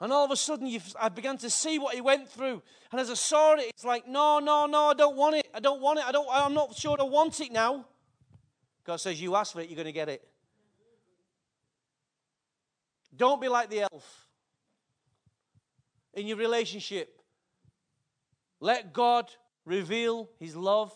And 0.01 0.13
all 0.13 0.23
of 0.23 0.32
a 0.32 0.38
sudden, 0.38 0.80
I 0.99 1.09
began 1.09 1.38
to 1.39 1.49
see 1.49 1.77
what 1.77 1.93
he 1.93 2.01
went 2.01 2.30
through. 2.30 2.61
And 2.91 3.01
as 3.01 3.09
I 3.09 3.15
saw 3.15 3.55
it, 3.55 3.65
it's 3.69 3.84
like, 3.84 4.07
no, 4.07 4.39
no, 4.39 4.65
no, 4.65 4.86
I 4.86 4.93
don't 4.93 5.17
want 5.17 5.36
it. 5.36 5.47
I 5.53 5.59
don't 5.59 5.82
want 5.82 5.99
it. 5.99 6.05
I 6.05 6.11
don't, 6.11 6.27
I'm 6.32 6.53
not 6.53 6.75
sure 6.75 6.95
I 6.99 7.03
want 7.03 7.39
it 7.41 7.51
now. 7.51 7.86
God 8.86 8.97
says, 8.97 9.21
You 9.21 9.36
ask 9.36 9.53
for 9.53 9.61
it, 9.61 9.69
you're 9.69 9.75
going 9.75 9.86
to 9.86 9.91
get 9.91 10.07
it. 10.07 10.25
Don't 13.15 13.41
be 13.41 13.49
like 13.49 13.69
the 13.69 13.82
elf 13.82 14.27
in 16.13 16.27
your 16.27 16.38
relationship. 16.38 17.21
Let 18.61 18.93
God 18.93 19.30
reveal 19.66 20.30
his 20.39 20.55
love. 20.55 20.91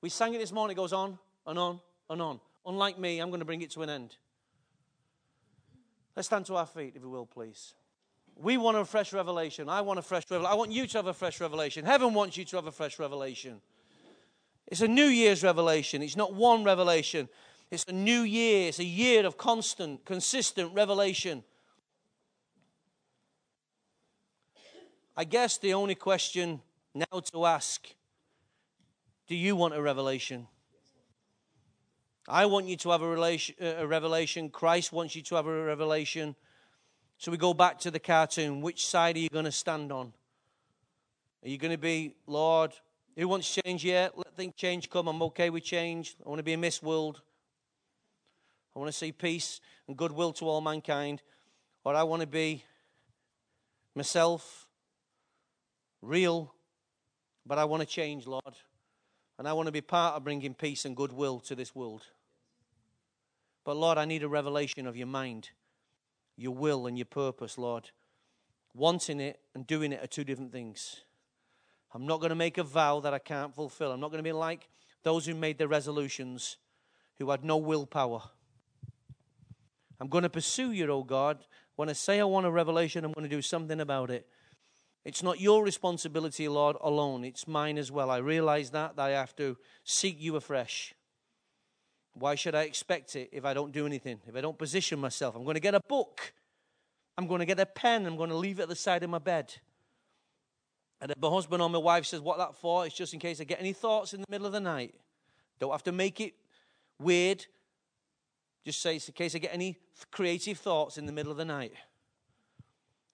We 0.00 0.08
sang 0.08 0.34
it 0.34 0.38
this 0.38 0.52
morning, 0.52 0.76
it 0.76 0.78
goes 0.78 0.92
on 0.92 1.18
and 1.46 1.58
on 1.58 1.80
and 2.10 2.20
on. 2.20 2.40
Unlike 2.66 2.98
me, 2.98 3.20
I'm 3.20 3.28
going 3.28 3.40
to 3.40 3.46
bring 3.46 3.62
it 3.62 3.70
to 3.72 3.82
an 3.82 3.90
end. 3.90 4.16
Let's 6.16 6.28
stand 6.28 6.46
to 6.46 6.56
our 6.56 6.66
feet, 6.66 6.92
if 6.94 7.02
you 7.02 7.10
will, 7.10 7.26
please. 7.26 7.74
We 8.36 8.56
want 8.56 8.76
a 8.76 8.84
fresh 8.84 9.12
revelation. 9.12 9.68
I 9.68 9.80
want 9.80 9.98
a 9.98 10.02
fresh 10.02 10.24
revelation. 10.30 10.52
I 10.52 10.56
want 10.56 10.72
you 10.72 10.86
to 10.86 10.98
have 10.98 11.06
a 11.06 11.14
fresh 11.14 11.40
revelation. 11.40 11.84
Heaven 11.84 12.14
wants 12.14 12.36
you 12.36 12.44
to 12.46 12.56
have 12.56 12.66
a 12.66 12.72
fresh 12.72 12.98
revelation. 12.98 13.60
It's 14.66 14.80
a 14.80 14.88
New 14.88 15.06
Year's 15.06 15.42
revelation. 15.42 16.02
It's 16.02 16.16
not 16.16 16.34
one 16.34 16.64
revelation. 16.64 17.28
It's 17.70 17.84
a 17.84 17.92
new 17.92 18.22
year. 18.22 18.68
It's 18.68 18.78
a 18.78 18.84
year 18.84 19.26
of 19.26 19.36
constant, 19.36 20.04
consistent 20.04 20.74
revelation. 20.74 21.44
I 25.16 25.24
guess 25.24 25.58
the 25.58 25.74
only 25.74 25.94
question 25.94 26.60
now 26.94 27.20
to 27.32 27.44
ask 27.44 27.86
do 29.26 29.34
you 29.34 29.56
want 29.56 29.74
a 29.74 29.80
revelation? 29.80 30.46
I 32.28 32.46
want 32.46 32.66
you 32.66 32.76
to 32.76 32.90
have 32.90 33.02
a, 33.02 33.08
relation, 33.08 33.54
uh, 33.60 33.76
a 33.78 33.86
revelation. 33.86 34.50
Christ 34.50 34.92
wants 34.92 35.16
you 35.16 35.22
to 35.22 35.34
have 35.36 35.46
a 35.46 35.64
revelation. 35.64 36.36
So 37.18 37.30
we 37.30 37.38
go 37.38 37.54
back 37.54 37.78
to 37.80 37.90
the 37.90 37.98
cartoon. 37.98 38.60
Which 38.60 38.86
side 38.86 39.16
are 39.16 39.20
you 39.20 39.28
going 39.30 39.44
to 39.46 39.52
stand 39.52 39.92
on? 39.92 40.12
Are 41.42 41.48
you 41.48 41.58
going 41.58 41.70
to 41.70 41.78
be, 41.78 42.16
Lord, 42.26 42.72
who 43.16 43.28
wants 43.28 43.58
change 43.64 43.84
yet? 43.84 44.16
Let 44.16 44.34
things 44.34 44.54
change 44.56 44.90
come. 44.90 45.08
I'm 45.08 45.22
okay 45.22 45.50
with 45.50 45.64
change. 45.64 46.16
I 46.24 46.28
want 46.28 46.38
to 46.38 46.44
be 46.44 46.52
in 46.52 46.60
this 46.60 46.82
world. 46.82 47.22
I 48.74 48.78
want 48.78 48.90
to 48.90 48.96
see 48.96 49.12
peace 49.12 49.60
and 49.86 49.96
goodwill 49.96 50.32
to 50.34 50.46
all 50.46 50.60
mankind. 50.60 51.22
Or 51.84 51.94
I 51.94 52.02
want 52.02 52.22
to 52.22 52.26
be 52.26 52.64
myself, 53.94 54.66
real, 56.02 56.54
but 57.46 57.58
I 57.58 57.64
want 57.64 57.82
to 57.82 57.86
change, 57.86 58.26
Lord. 58.26 58.54
And 59.38 59.48
I 59.48 59.52
want 59.52 59.66
to 59.66 59.72
be 59.72 59.80
part 59.80 60.14
of 60.14 60.24
bringing 60.24 60.54
peace 60.54 60.84
and 60.84 60.96
goodwill 60.96 61.40
to 61.40 61.54
this 61.54 61.74
world. 61.74 62.02
But 63.64 63.76
Lord, 63.76 63.98
I 63.98 64.04
need 64.04 64.22
a 64.22 64.28
revelation 64.28 64.86
of 64.86 64.96
your 64.96 65.06
mind, 65.06 65.50
your 66.36 66.54
will, 66.54 66.86
and 66.86 66.96
your 66.96 67.06
purpose, 67.06 67.58
Lord. 67.58 67.90
Wanting 68.74 69.20
it 69.20 69.40
and 69.54 69.66
doing 69.66 69.92
it 69.92 70.02
are 70.02 70.06
two 70.06 70.24
different 70.24 70.52
things. 70.52 71.00
I'm 71.92 72.06
not 72.06 72.20
going 72.20 72.30
to 72.30 72.36
make 72.36 72.58
a 72.58 72.64
vow 72.64 73.00
that 73.00 73.14
I 73.14 73.18
can't 73.18 73.54
fulfill. 73.54 73.92
I'm 73.92 74.00
not 74.00 74.10
going 74.10 74.22
to 74.22 74.28
be 74.28 74.32
like 74.32 74.68
those 75.02 75.26
who 75.26 75.34
made 75.34 75.58
their 75.58 75.68
resolutions 75.68 76.56
who 77.18 77.30
had 77.30 77.44
no 77.44 77.56
willpower. 77.56 78.22
I'm 80.00 80.08
going 80.08 80.22
to 80.22 80.30
pursue 80.30 80.72
you, 80.72 80.90
oh 80.90 81.04
God. 81.04 81.38
When 81.76 81.88
I 81.88 81.92
say 81.92 82.20
I 82.20 82.24
want 82.24 82.46
a 82.46 82.50
revelation, 82.50 83.04
I'm 83.04 83.12
going 83.12 83.28
to 83.28 83.34
do 83.34 83.42
something 83.42 83.80
about 83.80 84.10
it. 84.10 84.26
It's 85.04 85.22
not 85.22 85.38
your 85.38 85.62
responsibility, 85.62 86.48
Lord, 86.48 86.76
alone. 86.80 87.24
It's 87.24 87.46
mine 87.46 87.76
as 87.76 87.92
well. 87.92 88.10
I 88.10 88.18
realize 88.18 88.70
that, 88.70 88.96
that 88.96 89.02
I 89.02 89.10
have 89.10 89.36
to 89.36 89.56
seek 89.84 90.20
you 90.20 90.36
afresh. 90.36 90.94
Why 92.14 92.36
should 92.36 92.54
I 92.54 92.62
expect 92.62 93.14
it 93.16 93.28
if 93.32 93.44
I 93.44 93.52
don't 93.52 93.72
do 93.72 93.86
anything? 93.86 94.20
If 94.26 94.34
I 94.34 94.40
don't 94.40 94.56
position 94.56 94.98
myself? 94.98 95.36
I'm 95.36 95.44
going 95.44 95.54
to 95.54 95.60
get 95.60 95.74
a 95.74 95.80
book. 95.88 96.32
I'm 97.18 97.26
going 97.26 97.40
to 97.40 97.46
get 97.46 97.60
a 97.60 97.66
pen. 97.66 98.06
I'm 98.06 98.16
going 98.16 98.30
to 98.30 98.36
leave 98.36 98.60
it 98.60 98.62
at 98.62 98.68
the 98.68 98.76
side 98.76 99.02
of 99.02 99.10
my 99.10 99.18
bed. 99.18 99.54
And 101.00 101.10
if 101.10 101.18
my 101.18 101.28
husband 101.28 101.60
or 101.60 101.68
my 101.68 101.78
wife 101.78 102.06
says, 102.06 102.20
What 102.20 102.38
that 102.38 102.56
for? 102.56 102.86
It's 102.86 102.94
just 102.94 103.12
in 103.12 103.20
case 103.20 103.40
I 103.40 103.44
get 103.44 103.60
any 103.60 103.72
thoughts 103.72 104.14
in 104.14 104.20
the 104.20 104.26
middle 104.30 104.46
of 104.46 104.52
the 104.52 104.60
night. 104.60 104.94
Don't 105.58 105.72
have 105.72 105.82
to 105.84 105.92
make 105.92 106.20
it 106.20 106.34
weird. 106.98 107.44
Just 108.64 108.80
say 108.80 108.96
it's 108.96 109.08
in 109.08 109.14
case 109.14 109.34
I 109.34 109.38
get 109.38 109.52
any 109.52 109.76
creative 110.10 110.58
thoughts 110.58 110.96
in 110.96 111.04
the 111.04 111.12
middle 111.12 111.30
of 111.30 111.36
the 111.36 111.44
night. 111.44 111.74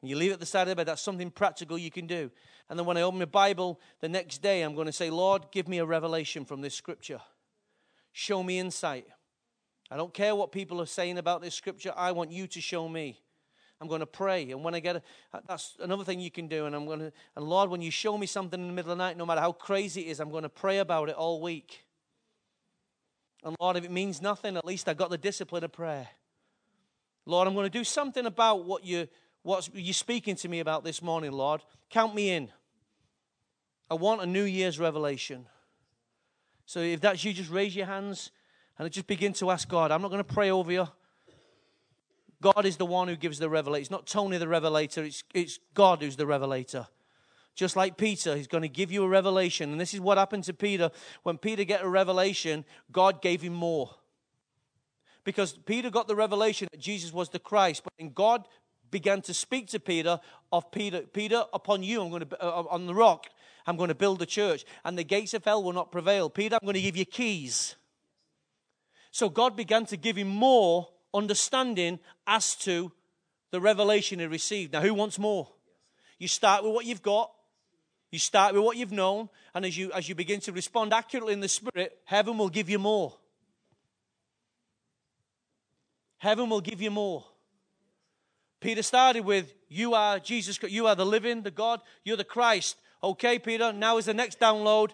You 0.03 0.17
leave 0.17 0.31
it 0.31 0.35
at 0.35 0.41
the 0.41 0.47
side 0.47 0.63
of 0.63 0.69
the 0.69 0.77
bed. 0.77 0.87
That's 0.87 1.03
something 1.03 1.31
practical 1.31 1.77
you 1.77 1.91
can 1.91 2.07
do. 2.07 2.31
And 2.69 2.79
then 2.79 2.87
when 2.87 2.97
I 2.97 3.03
open 3.03 3.19
my 3.19 3.27
Bible 3.27 3.81
the 4.01 4.09
next 4.09 4.39
day, 4.39 4.63
I'm 4.63 4.75
going 4.75 4.87
to 4.87 4.93
say, 4.93 5.11
Lord, 5.11 5.47
give 5.53 5.69
me 5.69 5.79
a 5.79 5.85
revelation 5.85 6.45
from 6.45 6.63
this 6.63 6.75
scripture. 6.75 7.21
Show 8.13 8.43
me 8.43 8.59
insight. 8.59 9.07
I 9.91 9.97
don't 9.97 10.15
care 10.15 10.35
what 10.35 10.53
people 10.53 10.81
are 10.81 10.87
saying 10.87 11.19
about 11.19 11.43
this 11.43 11.55
scripture. 11.55 11.93
I 11.97 12.13
want 12.13 12.31
you 12.31 12.47
to 12.47 12.61
show 12.61 12.89
me. 12.89 13.21
I'm 13.81 13.89
going 13.89 14.01
to 14.01 14.07
pray. 14.07 14.51
And 14.51 14.63
when 14.63 14.75
I 14.75 14.81
get 14.81 14.97
a, 14.97 15.03
that's 15.49 15.77
another 15.81 16.05
thing 16.05 16.21
you 16.21 16.31
can 16.31 16.49
do. 16.49 16.67
And 16.67 16.77
I'm 16.77 16.87
going 16.87 17.01
to, 17.01 17.13
and 17.37 17.45
Lord, 17.45 17.71
when 17.71 17.83
you 17.83 17.91
show 17.91 18.17
me 18.17 18.27
something 18.27 18.61
in 18.61 18.67
the 18.69 18.73
middle 18.73 18.93
of 18.93 18.99
the 18.99 19.05
night, 19.05 19.17
no 19.17 19.27
matter 19.27 19.41
how 19.41 19.53
crazy 19.53 20.03
it 20.03 20.11
is, 20.11 20.21
I'm 20.21 20.31
going 20.31 20.43
to 20.45 20.49
pray 20.49 20.79
about 20.79 21.09
it 21.09 21.15
all 21.15 21.41
week. 21.41 21.85
And 23.43 23.57
Lord, 23.59 23.77
if 23.77 23.85
it 23.85 23.91
means 23.91 24.21
nothing, 24.21 24.57
at 24.57 24.65
least 24.65 24.89
I 24.89 24.95
got 24.95 25.11
the 25.11 25.19
discipline 25.19 25.65
of 25.65 25.73
prayer. 25.73 26.09
Lord, 27.27 27.49
I'm 27.49 27.55
going 27.55 27.67
to 27.67 27.79
do 27.79 27.85
something 27.85 28.27
about 28.27 28.65
what 28.65 28.85
you 28.85 29.09
what 29.43 29.69
you're 29.75 29.95
speaking 29.95 30.37
to 30.37 30.49
me 30.49 30.61
about 30.61 30.85
this 30.85 31.03
morning, 31.03 31.33
Lord. 31.33 31.63
Count 31.89 32.15
me 32.15 32.31
in. 32.31 32.51
I 33.91 33.95
want 33.95 34.23
a 34.23 34.27
New 34.27 34.45
Year's 34.45 34.79
revelation. 34.79 35.47
So 36.67 36.81
if 36.81 37.01
that's 37.01 37.25
you, 37.25 37.33
just 37.33 37.51
raise 37.51 37.75
your 37.75 37.87
hands 37.87 38.31
and 38.79 38.91
just 38.93 39.07
begin 39.07 39.33
to 39.35 39.51
ask 39.51 39.69
God. 39.69 39.91
I'm 39.91 40.03
not 40.03 40.11
going 40.11 40.23
to 40.25 40.35
pray 40.35 40.51
over 40.51 40.71
you. 40.71 40.89
God 42.41 42.65
is 42.65 42.77
the 42.77 42.87
one 42.87 43.09
who 43.09 43.17
gives 43.17 43.39
the 43.39 43.51
revelation. 43.51 43.83
It's 43.83 43.91
not 43.91 44.07
Tony 44.07 44.39
the 44.39 44.49
revelator, 44.49 45.05
it's, 45.05 45.25
it's 45.35 45.59
God 45.75 46.03
who's 46.03 46.17
the 46.17 46.27
revelator. 46.27 46.87
Just 47.55 47.77
like 47.77 47.97
Peter, 47.97 48.37
he's 48.37 48.47
going 48.47 48.63
to 48.63 48.69
give 48.69 48.93
you 48.93 49.03
a 49.03 49.09
revelation. 49.09 49.73
And 49.73 49.81
this 49.81 49.93
is 49.93 50.01
what 50.01 50.17
happened 50.17 50.45
to 50.45 50.55
Peter. 50.55 50.91
When 51.25 51.37
Peter 51.37 51.65
got 51.65 51.83
a 51.83 51.89
revelation, 51.89 52.65
God 52.91 53.21
gave 53.21 53.43
him 53.43 53.53
more. 53.53 53.91
Because 55.25 55.53
Peter 55.53 55.91
got 55.91 56.09
the 56.09 56.17
revelation 56.17 56.69
that 56.71 56.81
Jesus 56.81 57.13
was 57.13 57.29
the 57.29 57.39
Christ, 57.39 57.83
but 57.85 57.93
then 57.99 58.13
God 58.15 58.47
began 58.91 59.23
to 59.23 59.35
speak 59.35 59.69
to 59.69 59.81
Peter 59.81 60.21
of 60.53 60.71
Peter, 60.71 61.03
Peter, 61.03 61.45
upon 61.53 61.83
you, 61.83 62.03
I'm 62.03 62.11
going 62.11 62.27
to, 62.27 62.45
uh, 62.45 62.65
on 62.71 62.87
the 62.87 62.95
rock, 62.95 63.27
I'm 63.67 63.77
going 63.77 63.89
to 63.89 63.95
build 63.95 64.21
a 64.23 64.27
church, 64.27 64.65
and 64.85 64.99
the 64.99 65.05
gates 65.05 65.35
of 65.35 65.45
hell 65.45 65.63
will 65.63 65.73
not 65.73 65.93
prevail. 65.93 66.31
Peter, 66.31 66.57
I'm 66.57 66.67
going 66.67 66.75
to 66.75 66.81
give 66.81 66.97
you 66.97 67.05
keys. 67.05 67.77
So 69.11 69.29
God 69.29 69.57
began 69.57 69.87
to 69.87 69.97
give 69.97 70.17
him 70.17 70.29
more 70.29 70.89
understanding 71.13 71.99
as 72.27 72.55
to 72.57 72.93
the 73.51 73.61
revelation 73.61 74.21
he 74.21 74.27
received. 74.27 74.73
Now, 74.73 74.81
who 74.81 74.95
wants 74.95 75.19
more? 75.19 75.49
You 76.19 76.29
start 76.29 76.65
with 76.65 76.73
what 76.73 76.85
you've 76.85 77.03
got. 77.03 77.33
You 78.11 78.19
start 78.19 78.55
with 78.55 78.63
what 78.63 78.77
you've 78.77 78.93
known, 78.93 79.29
and 79.55 79.65
as 79.65 79.79
you 79.79 79.93
as 79.93 80.09
you 80.09 80.17
begin 80.17 80.41
to 80.41 80.53
respond 80.53 80.93
accurately 80.93 81.33
in 81.33 81.39
the 81.39 81.49
spirit, 81.49 81.97
heaven 82.05 82.39
will 82.39 82.49
give 82.49 82.69
you 82.69 82.79
more. 82.79 83.17
Heaven 86.19 86.51
will 86.51 86.61
give 86.61 86.83
you 86.83 86.91
more. 86.91 87.25
Peter 88.61 88.83
started 88.83 89.25
with, 89.25 89.55
You 89.69 89.95
are 89.95 90.19
Jesus, 90.19 90.59
you 90.63 90.87
are 90.87 90.95
the 90.95 91.07
living, 91.07 91.43
the 91.43 91.51
God, 91.51 91.81
you're 92.05 92.17
the 92.17 92.25
Christ. 92.25 92.77
Okay, 93.03 93.39
Peter, 93.39 93.73
now 93.73 93.97
is 93.97 94.05
the 94.05 94.15
next 94.15 94.39
download. 94.39 94.91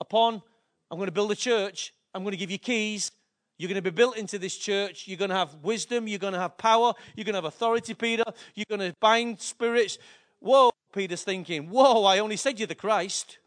Upon, 0.00 0.42
I'm 0.90 0.98
going 0.98 1.06
to 1.06 1.12
build 1.12 1.32
a 1.32 1.36
church, 1.36 1.92
I'm 2.14 2.22
going 2.22 2.32
to 2.32 2.38
give 2.38 2.50
you 2.50 2.58
keys. 2.58 3.10
You're 3.56 3.68
going 3.68 3.82
to 3.82 3.82
be 3.82 3.94
built 3.94 4.16
into 4.16 4.38
this 4.38 4.56
church. 4.56 5.06
You're 5.06 5.16
going 5.16 5.30
to 5.30 5.36
have 5.36 5.54
wisdom. 5.62 6.08
You're 6.08 6.18
going 6.18 6.32
to 6.32 6.40
have 6.40 6.58
power. 6.58 6.92
You're 7.14 7.24
going 7.24 7.34
to 7.34 7.38
have 7.38 7.44
authority, 7.44 7.94
Peter. 7.94 8.24
You're 8.54 8.66
going 8.68 8.80
to 8.80 8.96
bind 8.98 9.40
spirits. 9.40 9.98
Whoa, 10.40 10.72
Peter's 10.92 11.22
thinking, 11.22 11.68
Whoa, 11.68 12.04
I 12.04 12.18
only 12.18 12.36
said 12.36 12.58
you're 12.58 12.66
the 12.66 12.74
Christ. 12.74 13.38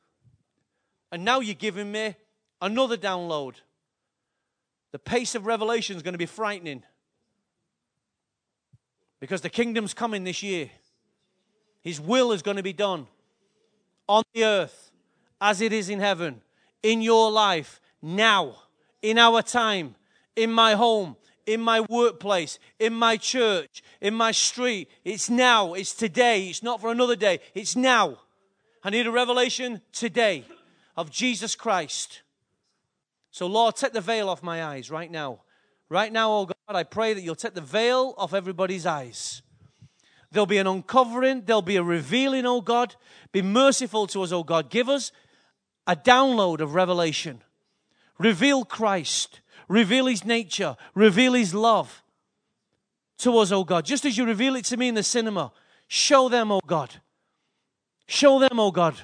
And 1.12 1.26
now 1.26 1.40
you're 1.40 1.56
giving 1.56 1.92
me 1.92 2.16
another 2.62 2.98
download. 2.98 3.56
The 4.92 5.00
pace 5.00 5.36
of 5.36 5.46
revelation 5.46 5.96
is 5.96 6.04
going 6.04 6.14
to 6.14 6.18
be 6.18 6.26
frightening. 6.26 6.84
Because 9.20 9.42
the 9.42 9.50
kingdom's 9.50 9.94
coming 9.94 10.24
this 10.24 10.44
year. 10.44 10.70
His 11.82 12.00
will 12.00 12.32
is 12.32 12.42
going 12.42 12.58
to 12.58 12.64
be 12.64 12.74
done 12.74 13.08
on 14.08 14.24
the 14.34 14.44
earth 14.44 14.92
as 15.40 15.62
it 15.62 15.74
is 15.74 15.90
in 15.90 16.00
heaven, 16.00 16.42
in 16.84 17.02
your 17.02 17.32
life, 17.32 17.80
now, 18.02 18.56
in 19.02 19.18
our 19.18 19.42
time, 19.42 19.96
in 20.36 20.52
my 20.52 20.74
home, 20.74 21.16
in 21.46 21.62
my 21.62 21.82
workplace, 21.82 22.60
in 22.80 22.94
my 22.94 23.18
church, 23.18 23.82
in 24.02 24.14
my 24.14 24.32
street. 24.32 24.90
It's 25.04 25.30
now, 25.30 25.74
it's 25.74 25.94
today, 25.94 26.48
it's 26.48 26.64
not 26.64 26.82
for 26.82 26.92
another 26.92 27.16
day, 27.16 27.40
it's 27.54 27.76
now. 27.76 28.20
I 28.84 28.90
need 28.90 29.08
a 29.08 29.12
revelation 29.12 29.82
today 29.92 30.46
of 30.96 31.12
Jesus 31.12 31.56
Christ. 31.56 32.22
So, 33.32 33.48
Lord, 33.48 33.76
take 33.76 33.94
the 33.94 34.02
veil 34.02 34.30
off 34.30 34.42
my 34.42 34.64
eyes 34.64 34.90
right 34.90 35.12
now. 35.12 35.42
Right 35.90 36.12
now, 36.12 36.32
oh 36.32 36.46
God, 36.46 36.76
I 36.76 36.84
pray 36.84 37.14
that 37.14 37.22
you'll 37.22 37.36
take 37.36 37.54
the 37.54 37.62
veil 37.62 38.14
off 38.18 38.34
everybody's 38.34 38.86
eyes. 38.86 39.42
There'll 40.32 40.46
be 40.46 40.58
an 40.58 40.68
uncovering, 40.68 41.44
there'll 41.46 41.62
be 41.62 41.78
a 41.78 41.84
revealing, 41.84 42.46
oh 42.46 42.62
God. 42.62 42.96
Be 43.32 43.42
merciful 43.42 44.08
to 44.08 44.24
us, 44.24 44.32
oh 44.32 44.44
God. 44.44 44.70
Give 44.70 44.90
us 44.90 45.12
a 45.86 45.96
download 45.96 46.60
of 46.60 46.76
revelation. 46.76 47.42
Reveal 48.20 48.66
Christ, 48.66 49.40
reveal 49.70 50.08
his 50.08 50.26
nature, 50.26 50.76
reveal 50.94 51.34
his 51.34 51.54
love 51.54 52.04
to 53.20 53.38
us, 53.38 53.52
oh 53.52 53.64
God. 53.64 53.86
Just 53.86 54.06
as 54.06 54.18
you 54.18 54.26
reveal 54.26 54.56
it 54.58 54.66
to 54.66 54.78
me 54.78 54.90
in 54.90 54.96
the 54.96 55.04
cinema, 55.04 55.54
show 55.88 56.28
them, 56.28 56.52
oh 56.52 56.62
God. 56.68 56.94
Show 58.08 58.40
them, 58.40 58.60
oh 58.60 58.72
God. 58.72 58.96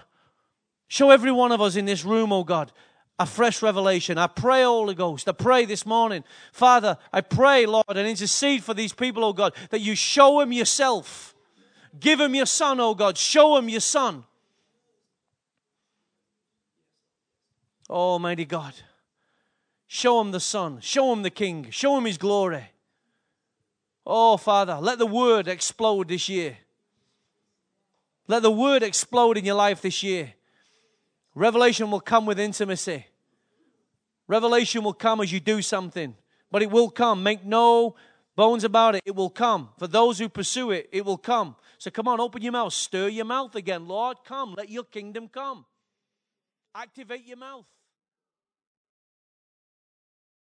Show 0.87 1.09
every 1.11 1.31
one 1.31 1.51
of 1.51 1.61
us 1.61 1.75
in 1.75 1.85
this 1.85 2.03
room, 2.03 2.33
oh 2.33 2.43
God, 2.43 2.71
a 3.19 3.25
fresh 3.25 3.61
revelation. 3.61 4.17
I 4.17 4.27
pray, 4.27 4.63
Holy 4.63 4.95
Ghost, 4.95 5.29
I 5.29 5.33
pray 5.33 5.65
this 5.65 5.85
morning, 5.85 6.23
Father, 6.51 6.97
I 7.11 7.21
pray, 7.21 7.65
Lord, 7.65 7.85
and 7.89 8.07
intercede 8.07 8.63
for 8.63 8.73
these 8.73 8.93
people, 8.93 9.23
oh 9.23 9.33
God, 9.33 9.53
that 9.69 9.81
you 9.81 9.95
show 9.95 10.39
them 10.39 10.51
yourself. 10.51 11.35
Give 11.99 12.19
them 12.19 12.33
your 12.33 12.47
son, 12.47 12.79
oh 12.79 12.95
God. 12.95 13.17
Show 13.17 13.55
them 13.55 13.69
your 13.69 13.79
son. 13.79 14.23
Almighty 17.89 18.45
God. 18.45 18.73
Show 19.87 20.19
him 20.21 20.31
the 20.31 20.39
Son. 20.39 20.79
Show 20.81 21.13
him 21.13 21.21
the 21.21 21.29
King. 21.29 21.69
Show 21.69 21.95
him 21.95 22.05
his 22.05 22.17
glory. 22.17 22.63
Oh, 24.07 24.37
Father, 24.37 24.79
let 24.81 24.97
the 24.97 25.05
word 25.05 25.47
explode 25.47 26.07
this 26.07 26.27
year. 26.27 26.57
Let 28.27 28.41
the 28.41 28.49
word 28.49 28.81
explode 28.81 29.37
in 29.37 29.45
your 29.45 29.53
life 29.53 29.83
this 29.83 30.01
year. 30.01 30.33
Revelation 31.35 31.89
will 31.89 31.99
come 31.99 32.25
with 32.25 32.39
intimacy. 32.39 33.05
Revelation 34.27 34.83
will 34.83 34.93
come 34.93 35.21
as 35.21 35.31
you 35.31 35.39
do 35.39 35.61
something, 35.61 36.15
but 36.51 36.61
it 36.61 36.71
will 36.71 36.89
come. 36.89 37.23
Make 37.23 37.43
no 37.43 37.95
bones 38.35 38.63
about 38.63 38.95
it. 38.95 39.01
It 39.05 39.15
will 39.15 39.29
come. 39.29 39.69
For 39.77 39.87
those 39.87 40.19
who 40.19 40.29
pursue 40.29 40.71
it, 40.71 40.89
it 40.91 41.05
will 41.05 41.17
come. 41.17 41.55
So 41.77 41.91
come 41.91 42.07
on, 42.07 42.19
open 42.19 42.41
your 42.41 42.51
mouth. 42.51 42.73
Stir 42.73 43.09
your 43.09 43.25
mouth 43.25 43.55
again. 43.55 43.87
Lord, 43.87 44.17
come. 44.23 44.53
Let 44.55 44.69
your 44.69 44.83
kingdom 44.83 45.27
come. 45.27 45.65
Activate 46.75 47.25
your 47.25 47.37
mouth. 47.37 47.65